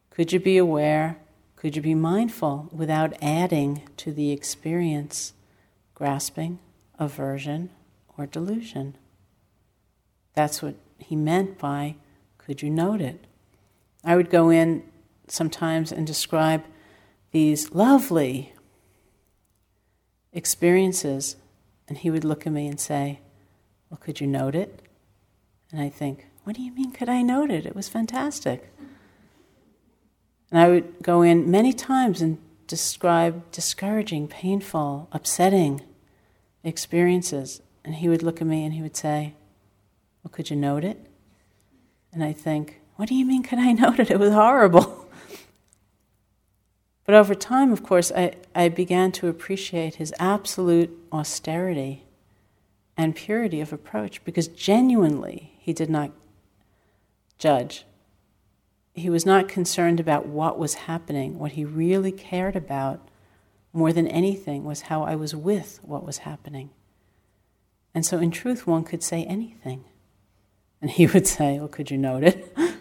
Could 0.09 0.32
you 0.32 0.39
be 0.39 0.57
aware? 0.57 1.18
Could 1.55 1.76
you 1.76 1.82
be 1.82 1.95
mindful 1.95 2.70
without 2.72 3.13
adding 3.22 3.82
to 3.97 4.13
the 4.13 4.32
experience, 4.32 5.34
grasping, 5.95 6.59
aversion, 6.97 7.72
or 8.18 8.28
delusion? 8.28 8.95
That's 10.34 10.61
what 10.61 10.76
he 10.99 11.15
meant 11.15 11.57
by 11.57 11.95
could 12.47 12.61
you 12.61 12.70
note 12.70 13.01
it? 13.01 13.28
I 14.05 14.15
would 14.15 14.30
go 14.30 14.49
in 14.49 14.84
sometimes 15.28 15.91
and 15.91 16.07
describe 16.07 16.63
these 17.32 17.72
lovely 17.72 18.53
experiences, 20.32 21.36
and 21.89 21.97
he 21.97 22.09
would 22.09 22.24
look 22.24 22.47
at 22.47 22.53
me 22.53 22.68
and 22.68 22.80
say, 22.80 23.20
Well, 23.89 23.97
could 23.97 24.22
you 24.22 24.28
note 24.28 24.55
it? 24.55 24.82
And 25.78 25.86
I 25.86 25.89
think, 25.89 26.25
What 26.43 26.55
do 26.55 26.63
you 26.63 26.71
mean, 26.71 26.91
could 26.91 27.07
I 27.07 27.21
note 27.21 27.51
it? 27.51 27.67
It 27.67 27.75
was 27.75 27.88
fantastic. 27.88 28.73
And 30.49 30.59
I 30.59 30.69
would 30.69 31.03
go 31.03 31.21
in 31.21 31.51
many 31.51 31.71
times 31.71 32.19
and 32.19 32.39
describe 32.65 33.51
discouraging, 33.51 34.28
painful, 34.28 35.07
upsetting 35.11 35.82
experiences. 36.63 37.61
And 37.86 37.93
he 37.93 38.09
would 38.09 38.23
look 38.23 38.41
at 38.41 38.47
me 38.47 38.65
and 38.65 38.73
he 38.73 38.82
would 38.82 38.95
say, 38.95 39.36
Well, 40.23 40.32
could 40.32 40.49
you 40.49 40.55
note 40.55 40.84
it? 40.84 41.05
And 42.11 42.23
I 42.23 42.34
think, 42.34 42.82
what 42.95 43.07
do 43.07 43.13
you 43.13 43.23
mean, 43.23 43.43
could 43.43 43.59
I 43.59 43.71
note 43.84 43.99
it? 43.99 44.09
It 44.09 44.17
was 44.17 44.34
horrible. 44.34 45.07
but 47.05 47.13
over 47.13 47.36
time, 47.36 47.71
of 47.71 47.84
course, 47.84 48.11
I, 48.11 48.34
I 48.55 48.69
began 48.69 49.11
to 49.11 49.28
appreciate 49.28 49.95
his 49.95 50.11
absolute 50.17 50.89
austerity 51.11 52.03
and 52.97 53.15
purity 53.15 53.61
of 53.61 53.71
approach 53.71 54.23
because 54.25 54.47
genuinely 54.47 55.53
he 55.68 55.74
did 55.74 55.89
not 55.89 56.11
judge. 57.38 57.84
He 58.93 59.09
was 59.09 59.26
not 59.26 59.49
concerned 59.49 59.99
about 59.99 60.26
what 60.26 60.57
was 60.57 60.76
happening. 60.76 61.38
What 61.38 61.51
he 61.51 61.65
really 61.65 62.13
cared 62.13 62.55
about 62.55 63.05
more 63.74 63.91
than 63.91 64.07
anything 64.07 64.63
was 64.63 64.84
how 64.84 65.03
I 65.03 65.18
was 65.18 65.36
with 65.36 65.82
what 65.84 66.05
was 66.05 66.20
happening. 66.20 66.70
And 67.93 68.05
so, 68.05 68.18
in 68.20 68.32
truth, 68.32 68.65
one 68.65 68.86
could 68.86 69.03
say 69.03 69.26
anything. 69.26 69.84
And 70.82 70.89
he 70.89 71.05
would 71.13 71.28
say, 71.28 71.59
Well, 71.59 71.68
could 71.68 71.91
you 71.91 71.97
note 71.97 72.24
it? 72.24 72.55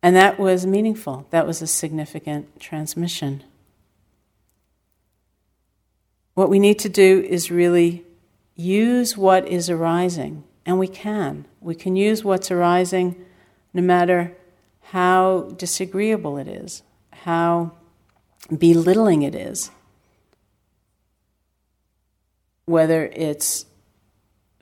and 0.00 0.14
that 0.14 0.38
was 0.38 0.64
meaningful. 0.64 1.26
That 1.30 1.44
was 1.44 1.60
a 1.60 1.66
significant 1.66 2.60
transmission. 2.60 3.42
What 6.34 6.50
we 6.50 6.60
need 6.60 6.78
to 6.78 6.88
do 6.88 7.26
is 7.28 7.50
really 7.50 8.04
use 8.54 9.16
what 9.16 9.48
is 9.48 9.68
arising, 9.68 10.44
and 10.66 10.78
we 10.78 10.88
can. 10.88 11.46
We 11.60 11.74
can 11.74 11.96
use 11.96 12.24
what's 12.24 12.50
arising 12.50 13.24
no 13.72 13.82
matter 13.82 14.36
how 14.80 15.52
disagreeable 15.56 16.38
it 16.38 16.48
is, 16.48 16.82
how 17.12 17.72
belittling 18.56 19.22
it 19.22 19.34
is, 19.34 19.70
whether 22.66 23.06
it's 23.06 23.66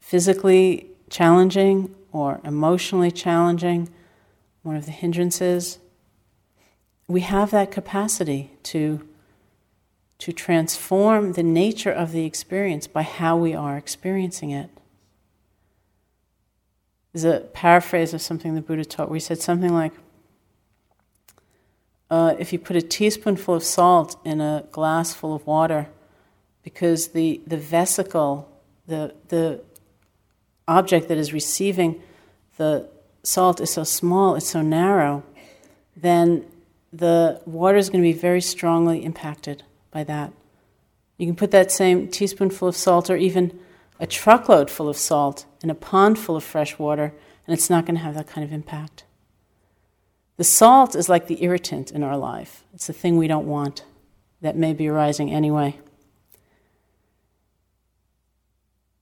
physically 0.00 0.90
challenging 1.10 1.94
or 2.12 2.40
emotionally 2.44 3.10
challenging, 3.10 3.88
one 4.62 4.76
of 4.76 4.86
the 4.86 4.92
hindrances, 4.92 5.78
we 7.08 7.20
have 7.20 7.50
that 7.50 7.70
capacity 7.70 8.50
to, 8.62 9.06
to 10.18 10.32
transform 10.32 11.32
the 11.32 11.42
nature 11.42 11.90
of 11.90 12.12
the 12.12 12.24
experience 12.24 12.86
by 12.86 13.02
how 13.02 13.36
we 13.36 13.54
are 13.54 13.76
experiencing 13.76 14.50
it. 14.50 14.70
There's 17.12 17.24
a 17.24 17.40
paraphrase 17.40 18.14
of 18.14 18.22
something 18.22 18.54
the 18.54 18.62
Buddha 18.62 18.84
taught 18.84 19.08
where 19.08 19.16
he 19.16 19.20
said 19.20 19.40
something 19.40 19.72
like, 19.72 19.92
uh, 22.10 22.34
if 22.38 22.52
you 22.52 22.58
put 22.58 22.76
a 22.76 22.82
teaspoonful 22.82 23.54
of 23.54 23.64
salt 23.64 24.16
in 24.24 24.40
a 24.40 24.66
glass 24.70 25.14
full 25.14 25.34
of 25.34 25.46
water, 25.46 25.88
because 26.62 27.08
the, 27.08 27.40
the 27.46 27.56
vesicle, 27.56 28.48
the, 28.86 29.14
the 29.28 29.62
object 30.68 31.08
that 31.08 31.18
is 31.18 31.32
receiving 31.32 32.02
the 32.56 32.88
salt 33.22 33.60
is 33.60 33.70
so 33.70 33.84
small, 33.84 34.34
it's 34.34 34.50
so 34.50 34.62
narrow, 34.62 35.22
then 35.96 36.44
the 36.92 37.40
water 37.46 37.78
is 37.78 37.88
going 37.88 38.02
to 38.02 38.08
be 38.08 38.18
very 38.18 38.40
strongly 38.40 39.04
impacted 39.04 39.62
by 39.90 40.04
that. 40.04 40.32
You 41.16 41.26
can 41.26 41.36
put 41.36 41.50
that 41.52 41.70
same 41.70 42.08
teaspoonful 42.08 42.68
of 42.68 42.76
salt 42.76 43.08
or 43.08 43.16
even 43.16 43.58
a 44.00 44.06
truckload 44.06 44.70
full 44.70 44.88
of 44.88 44.96
salt 44.96 45.46
in 45.62 45.70
a 45.70 45.74
pond 45.74 46.18
full 46.18 46.36
of 46.36 46.44
fresh 46.44 46.78
water, 46.78 47.14
and 47.46 47.54
it's 47.54 47.70
not 47.70 47.86
going 47.86 47.96
to 47.96 48.02
have 48.02 48.14
that 48.14 48.26
kind 48.26 48.44
of 48.44 48.52
impact. 48.52 49.04
The 50.36 50.44
salt 50.44 50.96
is 50.96 51.08
like 51.08 51.26
the 51.26 51.42
irritant 51.44 51.90
in 51.90 52.02
our 52.02 52.16
life, 52.16 52.64
it's 52.74 52.86
the 52.86 52.92
thing 52.92 53.16
we 53.16 53.28
don't 53.28 53.46
want 53.46 53.84
that 54.40 54.56
may 54.56 54.72
be 54.72 54.88
arising 54.88 55.30
anyway. 55.30 55.78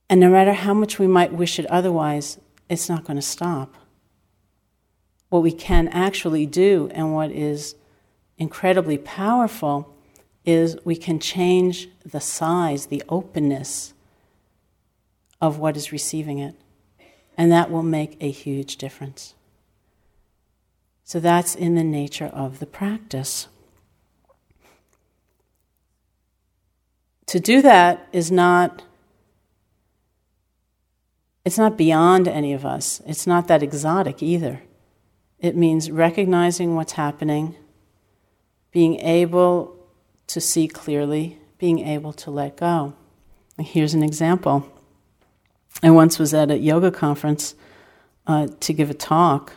And 0.09 0.21
no 0.21 0.29
matter 0.29 0.53
how 0.53 0.75
much 0.75 0.99
we 0.99 1.07
might 1.07 1.33
wish 1.33 1.59
it 1.59 1.67
otherwise, 1.67 2.39
it's 2.69 2.89
not 2.89 3.05
going 3.05 3.17
to 3.17 3.23
stop. 3.23 3.75
What 5.29 5.43
we 5.43 5.53
can 5.53 5.89
actually 5.89 6.47
do, 6.47 6.91
and 6.93 7.15
what 7.15 7.31
is 7.31 7.77
incredibly 8.37 8.99
powerful, 8.99 9.95
is 10.45 10.77
we 10.85 10.97
can 10.97 11.21
change 11.21 11.89
the 12.05 12.21
size, 12.21 12.87
the 12.87 13.03
openness 13.09 13.95
of 15.41 15.59
what 15.59 15.77
is 15.77 15.93
receiving 15.93 16.39
it. 16.39 16.55
And 17.37 17.51
that 17.51 17.71
will 17.71 17.83
make 17.83 18.17
a 18.21 18.31
huge 18.31 18.77
difference. 18.77 19.35
So 21.05 21.19
that's 21.19 21.55
in 21.55 21.75
the 21.75 21.85
nature 21.85 22.27
of 22.27 22.59
the 22.59 22.67
practice. 22.67 23.49
To 27.27 27.41
do 27.41 27.63
that 27.63 28.09
is 28.13 28.31
not 28.31 28.83
it's 31.45 31.57
not 31.59 31.79
beyond 31.79 32.29
any 32.29 32.53
of 32.53 32.67
us. 32.67 33.01
It's 33.07 33.27
not 33.27 33.49
that 33.49 33.63
exotic 33.63 34.23
either. 34.23 34.63
It 35.39 35.57
means 35.57 35.91
recognizing 35.91 36.77
what's 36.77 36.93
happening, 36.93 37.57
being 38.71 39.01
able 39.01 39.77
to 40.27 40.41
see 40.41 40.69
clearly, 40.69 41.39
being 41.59 41.79
able 41.81 42.13
to 42.13 42.31
let 42.31 42.57
go. 42.57 42.95
Here's 43.59 43.95
an 43.95 44.03
example. 44.03 44.71
I 45.83 45.91
once 45.91 46.19
was 46.19 46.35
at 46.35 46.51
a 46.51 46.59
yoga 46.59 46.91
conference 46.91 47.55
uh, 48.27 48.49
to 48.61 48.73
give 48.73 48.91
a 48.91 48.95
talk, 48.95 49.55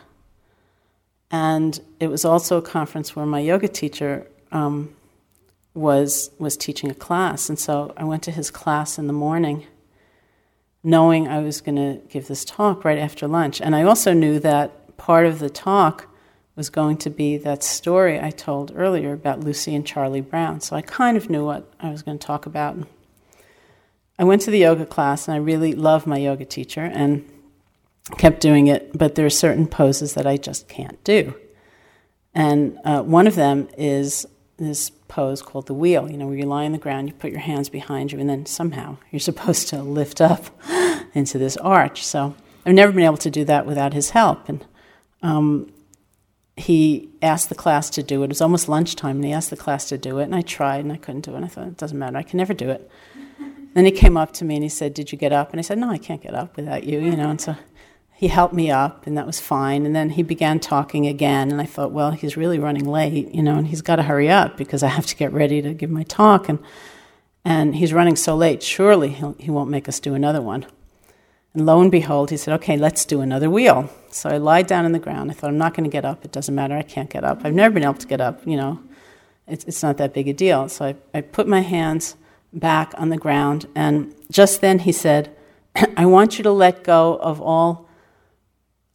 and 1.30 1.80
it 2.00 2.08
was 2.08 2.24
also 2.24 2.58
a 2.58 2.62
conference 2.62 3.14
where 3.14 3.26
my 3.26 3.40
yoga 3.40 3.68
teacher 3.68 4.26
um, 4.52 4.94
was 5.74 6.30
was 6.38 6.56
teaching 6.56 6.90
a 6.90 6.94
class, 6.94 7.48
and 7.48 7.58
so 7.58 7.92
I 7.96 8.04
went 8.04 8.22
to 8.24 8.30
his 8.30 8.50
class 8.50 8.98
in 8.98 9.06
the 9.06 9.12
morning 9.12 9.66
knowing 10.84 11.26
I 11.26 11.40
was 11.40 11.62
going 11.62 11.76
to 11.76 12.06
give 12.08 12.28
this 12.28 12.44
talk 12.44 12.84
right 12.84 12.98
after 12.98 13.26
lunch. 13.26 13.60
And 13.60 13.74
I 13.74 13.82
also 13.82 14.12
knew 14.12 14.38
that 14.40 14.96
part 14.98 15.24
of 15.24 15.38
the 15.38 15.48
talk 15.48 16.06
was 16.56 16.68
going 16.68 16.98
to 16.98 17.10
be 17.10 17.38
that 17.38 17.64
story 17.64 18.20
I 18.20 18.30
told 18.30 18.70
earlier 18.76 19.14
about 19.14 19.40
Lucy 19.40 19.74
and 19.74 19.84
Charlie 19.84 20.20
Brown. 20.20 20.60
So 20.60 20.76
I 20.76 20.82
kind 20.82 21.16
of 21.16 21.30
knew 21.30 21.44
what 21.44 21.72
I 21.80 21.90
was 21.90 22.02
going 22.02 22.18
to 22.18 22.24
talk 22.24 22.46
about. 22.46 22.76
I 24.18 24.24
went 24.24 24.42
to 24.42 24.50
the 24.50 24.58
yoga 24.58 24.86
class 24.86 25.26
and 25.26 25.34
I 25.34 25.38
really 25.38 25.74
love 25.74 26.06
my 26.06 26.18
yoga 26.18 26.44
teacher 26.44 26.82
and 26.82 27.28
kept 28.18 28.40
doing 28.40 28.66
it, 28.66 28.96
but 28.96 29.14
there 29.14 29.26
are 29.26 29.30
certain 29.30 29.66
poses 29.66 30.14
that 30.14 30.26
I 30.26 30.36
just 30.36 30.68
can't 30.68 31.02
do. 31.04 31.34
And 32.34 32.78
uh, 32.84 33.02
one 33.02 33.26
of 33.26 33.34
them 33.34 33.68
is 33.78 34.26
this 34.56 34.90
pose 35.08 35.42
called 35.42 35.66
the 35.66 35.74
wheel, 35.74 36.10
you 36.10 36.16
know, 36.16 36.26
where 36.26 36.36
you 36.36 36.46
lie 36.46 36.64
on 36.64 36.72
the 36.72 36.78
ground, 36.78 37.08
you 37.08 37.14
put 37.14 37.30
your 37.30 37.40
hands 37.40 37.68
behind 37.68 38.12
you, 38.12 38.20
and 38.20 38.28
then 38.28 38.46
somehow 38.46 38.96
you're 39.10 39.20
supposed 39.30 39.68
to 39.68 39.82
lift 39.82 40.20
up 40.20 40.44
into 41.14 41.38
this 41.38 41.56
arch. 41.56 42.04
So 42.04 42.34
I've 42.66 42.74
never 42.74 42.92
been 42.92 43.04
able 43.04 43.16
to 43.18 43.30
do 43.30 43.44
that 43.44 43.66
without 43.66 43.94
his 43.94 44.10
help. 44.10 44.48
And 44.48 44.64
um, 45.22 45.72
he 46.56 47.08
asked 47.22 47.48
the 47.48 47.54
class 47.54 47.90
to 47.90 48.02
do 48.02 48.22
it. 48.22 48.26
It 48.26 48.28
was 48.28 48.40
almost 48.40 48.68
lunchtime, 48.68 49.16
and 49.16 49.24
he 49.24 49.32
asked 49.32 49.50
the 49.50 49.56
class 49.56 49.88
to 49.88 49.98
do 49.98 50.18
it, 50.18 50.24
and 50.24 50.34
I 50.34 50.42
tried, 50.42 50.84
and 50.84 50.92
I 50.92 50.96
couldn't 50.96 51.22
do 51.22 51.32
it. 51.32 51.36
And 51.36 51.44
I 51.44 51.48
thought, 51.48 51.66
it 51.66 51.76
doesn't 51.76 51.98
matter, 51.98 52.16
I 52.16 52.22
can 52.22 52.36
never 52.36 52.54
do 52.54 52.70
it. 52.70 52.90
Then 53.74 53.84
he 53.84 53.90
came 53.90 54.16
up 54.16 54.32
to 54.34 54.44
me 54.44 54.54
and 54.54 54.62
he 54.62 54.68
said, 54.68 54.94
Did 54.94 55.12
you 55.12 55.18
get 55.18 55.32
up? 55.32 55.50
And 55.50 55.58
I 55.58 55.62
said, 55.62 55.78
No, 55.78 55.90
I 55.90 55.98
can't 55.98 56.22
get 56.22 56.34
up 56.34 56.56
without 56.56 56.84
you, 56.84 57.00
you 57.00 57.16
know. 57.16 57.30
And 57.30 57.40
so 57.40 57.56
he 58.16 58.28
helped 58.28 58.54
me 58.54 58.70
up, 58.70 59.06
and 59.06 59.18
that 59.18 59.26
was 59.26 59.40
fine. 59.40 59.84
And 59.84 59.94
then 59.94 60.10
he 60.10 60.22
began 60.22 60.60
talking 60.60 61.06
again, 61.06 61.50
and 61.50 61.60
I 61.60 61.66
thought, 61.66 61.90
well, 61.90 62.12
he's 62.12 62.36
really 62.36 62.60
running 62.60 62.88
late, 62.88 63.34
you 63.34 63.42
know, 63.42 63.56
and 63.56 63.66
he's 63.66 63.82
got 63.82 63.96
to 63.96 64.04
hurry 64.04 64.30
up 64.30 64.56
because 64.56 64.82
I 64.84 64.88
have 64.88 65.06
to 65.06 65.16
get 65.16 65.32
ready 65.32 65.60
to 65.60 65.74
give 65.74 65.90
my 65.90 66.04
talk. 66.04 66.48
And, 66.48 66.60
and 67.44 67.74
he's 67.74 67.92
running 67.92 68.14
so 68.16 68.36
late, 68.36 68.62
surely 68.62 69.10
he'll, 69.10 69.34
he 69.38 69.50
won't 69.50 69.68
make 69.68 69.88
us 69.88 69.98
do 69.98 70.14
another 70.14 70.40
one. 70.40 70.64
And 71.54 71.66
lo 71.66 71.80
and 71.80 71.90
behold, 71.90 72.30
he 72.30 72.36
said, 72.36 72.54
okay, 72.54 72.76
let's 72.76 73.04
do 73.04 73.20
another 73.20 73.50
wheel. 73.50 73.90
So 74.10 74.30
I 74.30 74.38
lied 74.38 74.68
down 74.68 74.84
on 74.84 74.92
the 74.92 74.98
ground. 74.98 75.30
I 75.30 75.34
thought, 75.34 75.50
I'm 75.50 75.58
not 75.58 75.74
going 75.74 75.84
to 75.84 75.90
get 75.90 76.04
up. 76.04 76.24
It 76.24 76.32
doesn't 76.32 76.54
matter. 76.54 76.76
I 76.76 76.82
can't 76.82 77.10
get 77.10 77.24
up. 77.24 77.40
I've 77.44 77.52
never 77.52 77.74
been 77.74 77.84
able 77.84 77.94
to 77.94 78.06
get 78.06 78.20
up, 78.20 78.46
you 78.46 78.56
know. 78.56 78.80
It's, 79.46 79.64
it's 79.64 79.82
not 79.82 79.98
that 79.98 80.14
big 80.14 80.28
a 80.28 80.32
deal. 80.32 80.68
So 80.68 80.86
I, 80.86 80.96
I 81.12 81.20
put 81.20 81.46
my 81.46 81.60
hands 81.60 82.16
back 82.54 82.92
on 82.96 83.08
the 83.10 83.16
ground, 83.16 83.66
and 83.74 84.14
just 84.30 84.60
then 84.60 84.80
he 84.80 84.92
said, 84.92 85.34
I 85.96 86.06
want 86.06 86.38
you 86.38 86.44
to 86.44 86.52
let 86.52 86.84
go 86.84 87.16
of 87.16 87.40
all 87.40 87.88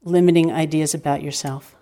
limiting 0.03 0.51
ideas 0.51 0.93
about 0.93 1.21
yourself. 1.21 1.75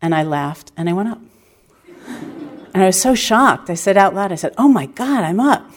And 0.00 0.14
I 0.14 0.22
laughed 0.22 0.72
and 0.76 0.88
I 0.88 0.92
went 0.92 1.08
up. 1.08 1.20
and 2.06 2.82
I 2.82 2.86
was 2.86 3.00
so 3.00 3.14
shocked. 3.14 3.68
I 3.68 3.74
said 3.74 3.96
out 3.96 4.14
loud, 4.14 4.32
I 4.32 4.36
said, 4.36 4.54
Oh 4.56 4.68
my 4.68 4.86
God, 4.86 5.24
I'm 5.24 5.40
up. 5.40 5.68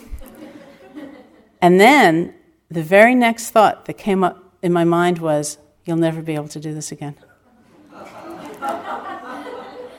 and 1.62 1.80
then 1.80 2.36
the 2.70 2.84
very 2.84 3.16
next 3.16 3.50
thought 3.50 3.86
that 3.86 3.94
came 3.94 4.24
up 4.24 4.44
in 4.62 4.72
my 4.72 4.84
mind 4.84 5.20
was, 5.20 5.58
You'll 5.84 5.98
never 5.98 6.22
be 6.22 6.36
able 6.36 6.48
to 6.50 6.60
do 6.60 6.76
this 6.76 6.92
again. 6.92 7.16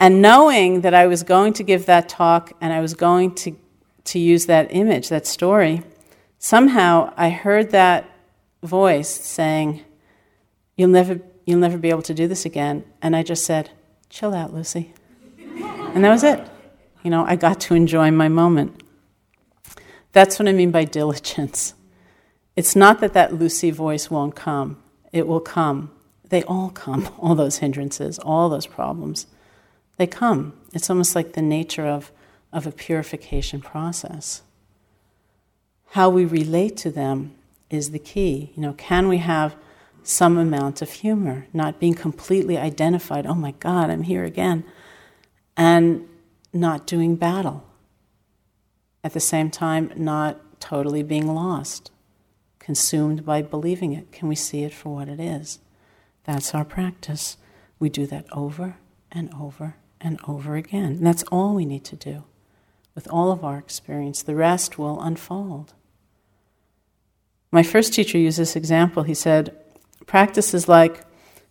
and 0.01 0.23
knowing 0.23 0.83
that 0.83 0.95
I 0.95 1.09
was 1.09 1.25
going 1.25 1.55
to 1.55 1.65
give 1.65 1.87
that 1.87 2.09
talk 2.09 2.53
and 2.61 2.73
I 2.73 2.81
was 2.81 2.95
going 2.95 3.35
to, 3.37 3.57
to 4.05 4.19
use 4.19 4.47
that 4.47 4.69
image, 4.71 5.09
that 5.09 5.27
story, 5.27 5.83
somehow 6.39 7.13
I 7.17 7.31
heard 7.31 7.71
that 7.71 8.09
voice 8.63 9.09
saying, 9.09 9.83
You'll 10.77 10.89
never 10.89 11.21
You'll 11.45 11.59
never 11.59 11.79
be 11.79 11.91
able 11.91 12.03
to 12.03 12.15
do 12.15 12.29
this 12.29 12.45
again. 12.45 12.85
And 13.01 13.17
I 13.17 13.23
just 13.23 13.45
said, 13.45 13.71
Chill 14.09 14.35
out, 14.35 14.53
Lucy. 14.53 14.93
and 15.39 16.05
that 16.05 16.11
was 16.11 16.23
it. 16.23 16.41
You 17.03 17.11
know, 17.11 17.25
I 17.25 17.37
got 17.37 17.61
to 17.63 17.75
enjoy 17.75 18.11
my 18.11 18.29
moment. 18.29 18.83
That's 20.13 20.39
what 20.39 20.49
I 20.49 20.53
mean 20.53 20.71
by 20.71 20.85
diligence. 20.85 21.75
It's 22.55 22.77
not 22.77 23.01
that 23.01 23.15
that 23.15 23.33
Lucy 23.33 23.71
voice 23.71 24.11
won't 24.11 24.37
come, 24.37 24.83
it 25.13 25.27
will 25.27 25.41
come. 25.41 25.91
They 26.29 26.43
all 26.45 26.71
come, 26.71 27.09
all 27.19 27.35
those 27.35 27.59
hindrances, 27.59 28.19
all 28.19 28.49
those 28.49 28.67
problems. 28.67 29.27
They 29.97 30.07
come. 30.07 30.55
It's 30.73 30.89
almost 30.89 31.15
like 31.15 31.33
the 31.33 31.43
nature 31.43 31.87
of, 31.87 32.11
of 32.53 32.67
a 32.67 32.73
purification 32.73 33.61
process. 33.61 34.43
How 35.91 36.09
we 36.09 36.25
relate 36.25 36.77
to 36.79 36.91
them 36.91 37.35
is 37.71 37.91
the 37.91 37.99
key. 37.99 38.53
You 38.55 38.63
know, 38.63 38.73
can 38.75 39.09
we 39.09 39.19
have 39.19 39.57
some 40.03 40.37
amount 40.37 40.83
of 40.83 40.91
humor, 40.91 41.47
not 41.53 41.79
being 41.79 41.95
completely 41.95 42.59
identified, 42.59 43.27
oh 43.27 43.35
my 43.35 43.53
God, 43.53 43.89
I'm 43.89 44.03
here 44.03 44.25
again, 44.25 44.65
and 45.57 46.09
not 46.53 46.87
doing 46.87 47.17
battle. 47.17 47.65
At 49.05 49.13
the 49.13 49.21
same 49.21 49.51
time, 49.51 49.93
not 49.97 50.61
totally 50.61 51.03
being 51.03 51.35
lost, 51.35 51.91
consumed 52.59 53.25
by 53.25 53.43
believing 53.43 53.93
it. 53.93 54.13
Can 54.13 54.29
we 54.29 54.35
see 54.35 54.63
it 54.63 54.75
for 54.75 54.95
what 54.95 55.09
it 55.09 55.21
is? 55.21 55.61
That's 56.25 56.55
our 56.55 56.65
practice. 56.65 57.37
We 57.79 57.89
do 57.89 58.07
that 58.07 58.27
over 58.33 58.77
and 59.11 59.33
over 59.35 59.77
and 60.01 60.19
over 60.27 60.57
again. 60.57 60.93
And 60.97 61.07
that's 61.07 61.25
all 61.25 61.55
we 61.55 61.65
need 61.65 61.85
to 61.85 61.97
do 61.97 62.25
with 62.95 63.09
all 63.09 63.33
of 63.33 63.45
our 63.45 63.59
experience. 63.59 64.23
The 64.23 64.35
rest 64.35 64.79
will 64.79 65.01
unfold. 65.01 65.75
My 67.51 67.63
first 67.63 67.93
teacher 67.93 68.19
used 68.19 68.39
this 68.39 68.57
example. 68.57 69.03
He 69.03 69.15
said, 69.15 69.57
Practice 70.07 70.55
is 70.55 70.69
like 70.69 71.05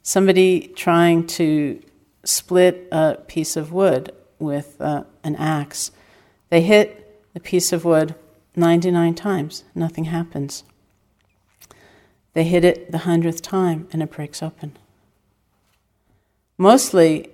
somebody 0.03 0.67
trying 0.75 1.27
to 1.27 1.81
split 2.23 2.87
a 2.91 3.17
piece 3.27 3.55
of 3.55 3.71
wood 3.71 4.11
with 4.39 4.79
uh, 4.79 5.03
an 5.23 5.35
axe. 5.35 5.91
They 6.49 6.61
hit 6.61 7.33
the 7.33 7.39
piece 7.39 7.71
of 7.71 7.85
wood 7.85 8.15
99 8.55 9.15
times, 9.15 9.63
nothing 9.73 10.05
happens. 10.05 10.63
They 12.33 12.43
hit 12.43 12.65
it 12.65 12.91
the 12.91 12.99
hundredth 12.99 13.41
time 13.41 13.87
and 13.91 14.01
it 14.01 14.11
breaks 14.11 14.43
open. 14.43 14.77
Mostly, 16.57 17.29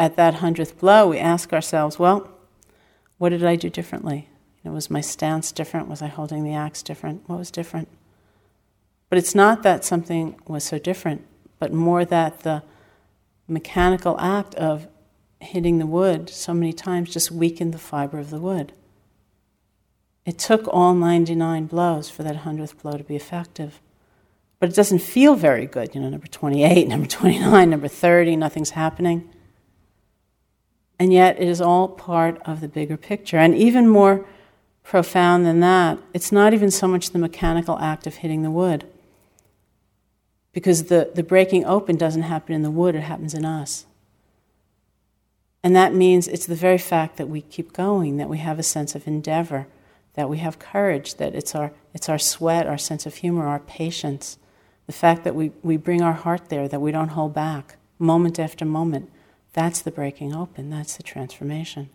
at 0.00 0.16
that 0.16 0.36
hundredth 0.36 0.78
blow, 0.78 1.08
we 1.08 1.18
ask 1.18 1.52
ourselves, 1.52 1.98
well, 1.98 2.26
what 3.18 3.28
did 3.28 3.44
I 3.44 3.54
do 3.54 3.68
differently? 3.68 4.30
You 4.62 4.70
know, 4.70 4.74
was 4.74 4.88
my 4.88 5.02
stance 5.02 5.52
different? 5.52 5.88
Was 5.88 6.00
I 6.00 6.06
holding 6.06 6.42
the 6.42 6.54
axe 6.54 6.82
different? 6.82 7.28
What 7.28 7.38
was 7.38 7.50
different? 7.50 7.86
But 9.10 9.18
it's 9.18 9.34
not 9.34 9.62
that 9.62 9.84
something 9.84 10.40
was 10.48 10.64
so 10.64 10.78
different, 10.78 11.26
but 11.58 11.74
more 11.74 12.06
that 12.06 12.40
the 12.40 12.62
mechanical 13.46 14.18
act 14.18 14.54
of 14.54 14.88
hitting 15.38 15.78
the 15.78 15.86
wood 15.86 16.30
so 16.30 16.54
many 16.54 16.72
times 16.72 17.12
just 17.12 17.30
weakened 17.30 17.74
the 17.74 17.78
fiber 17.78 18.18
of 18.18 18.30
the 18.30 18.40
wood. 18.40 18.72
It 20.24 20.38
took 20.38 20.66
all 20.68 20.94
99 20.94 21.66
blows 21.66 22.08
for 22.08 22.22
that 22.22 22.36
100th 22.36 22.80
blow 22.80 22.96
to 22.96 23.04
be 23.04 23.16
effective. 23.16 23.82
But 24.60 24.70
it 24.70 24.74
doesn't 24.74 25.00
feel 25.00 25.34
very 25.34 25.66
good. 25.66 25.94
You 25.94 26.00
know, 26.00 26.08
number 26.08 26.26
28, 26.26 26.88
number 26.88 27.06
29, 27.06 27.68
number 27.68 27.88
30, 27.88 28.36
nothing's 28.36 28.70
happening. 28.70 29.28
And 31.00 31.12
yet 31.12 31.40
it 31.40 31.48
is 31.48 31.60
all 31.60 31.88
part 31.88 32.40
of 32.44 32.60
the 32.60 32.68
bigger 32.68 32.96
picture. 32.98 33.38
And 33.38 33.56
even 33.56 33.88
more 33.88 34.24
profound 34.84 35.46
than 35.46 35.60
that, 35.60 35.98
it's 36.12 36.30
not 36.30 36.52
even 36.52 36.70
so 36.70 36.86
much 36.86 37.10
the 37.10 37.18
mechanical 37.18 37.78
act 37.78 38.06
of 38.06 38.16
hitting 38.16 38.42
the 38.42 38.50
wood 38.50 38.86
because 40.52 40.84
the, 40.84 41.10
the 41.14 41.22
breaking 41.22 41.64
open 41.64 41.96
doesn't 41.96 42.22
happen 42.22 42.54
in 42.54 42.62
the 42.62 42.70
wood, 42.70 42.94
it 42.94 43.02
happens 43.02 43.34
in 43.34 43.44
us. 43.44 43.86
And 45.62 45.76
that 45.76 45.94
means 45.94 46.26
it's 46.26 46.46
the 46.46 46.54
very 46.54 46.78
fact 46.78 47.16
that 47.16 47.28
we 47.28 47.42
keep 47.42 47.72
going, 47.72 48.16
that 48.16 48.28
we 48.28 48.38
have 48.38 48.58
a 48.58 48.62
sense 48.62 48.94
of 48.94 49.06
endeavor, 49.06 49.66
that 50.14 50.28
we 50.28 50.38
have 50.38 50.58
courage, 50.58 51.16
that 51.16 51.34
it's 51.34 51.54
our, 51.54 51.72
it's 51.94 52.08
our 52.08 52.18
sweat, 52.18 52.66
our 52.66 52.78
sense 52.78 53.06
of 53.06 53.16
humor, 53.16 53.46
our 53.46 53.60
patience, 53.60 54.38
the 54.86 54.92
fact 54.92 55.24
that 55.24 55.34
we, 55.34 55.52
we 55.62 55.76
bring 55.76 56.02
our 56.02 56.14
heart 56.14 56.48
there, 56.48 56.66
that 56.66 56.80
we 56.80 56.90
don't 56.90 57.10
hold 57.10 57.32
back, 57.32 57.76
moment 57.98 58.38
after 58.38 58.64
moment. 58.64 59.10
That's 59.52 59.80
the 59.82 59.90
breaking 59.90 60.34
open, 60.34 60.70
that's 60.70 60.96
the 60.96 61.02
transformation. 61.02 61.90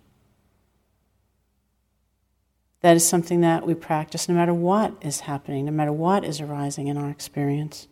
That 2.81 2.95
is 2.95 3.07
something 3.07 3.41
that 3.41 3.65
we 3.65 3.73
practice 3.73 4.29
no 4.29 4.35
matter 4.35 4.53
what 4.53 4.93
is 5.01 5.21
happening, 5.21 5.65
no 5.65 5.71
matter 5.71 5.91
what 5.91 6.23
is 6.23 6.39
arising 6.39 6.87
in 6.87 6.97
our 6.97 7.09
experience. 7.09 7.87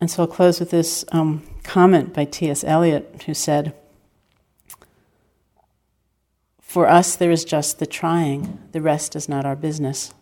And 0.00 0.10
so 0.10 0.22
I'll 0.22 0.28
close 0.28 0.60
with 0.60 0.70
this 0.70 1.04
um, 1.12 1.42
comment 1.62 2.12
by 2.12 2.24
T.S. 2.24 2.64
Eliot, 2.64 3.22
who 3.26 3.34
said, 3.34 3.74
For 6.60 6.88
us, 6.88 7.16
there 7.16 7.30
is 7.30 7.44
just 7.44 7.78
the 7.78 7.86
trying, 7.86 8.58
the 8.72 8.80
rest 8.80 9.14
is 9.14 9.28
not 9.28 9.46
our 9.46 9.56
business. 9.56 10.12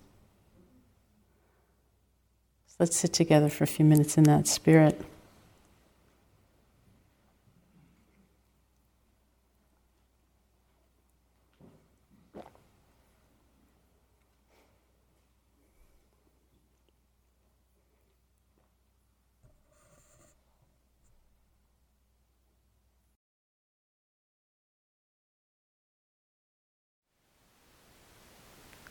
let's 2.78 2.96
sit 2.96 3.12
together 3.12 3.48
for 3.48 3.64
a 3.64 3.68
few 3.68 3.84
minutes 3.84 4.16
in 4.16 4.24
that 4.24 4.46
spirit. 4.46 5.04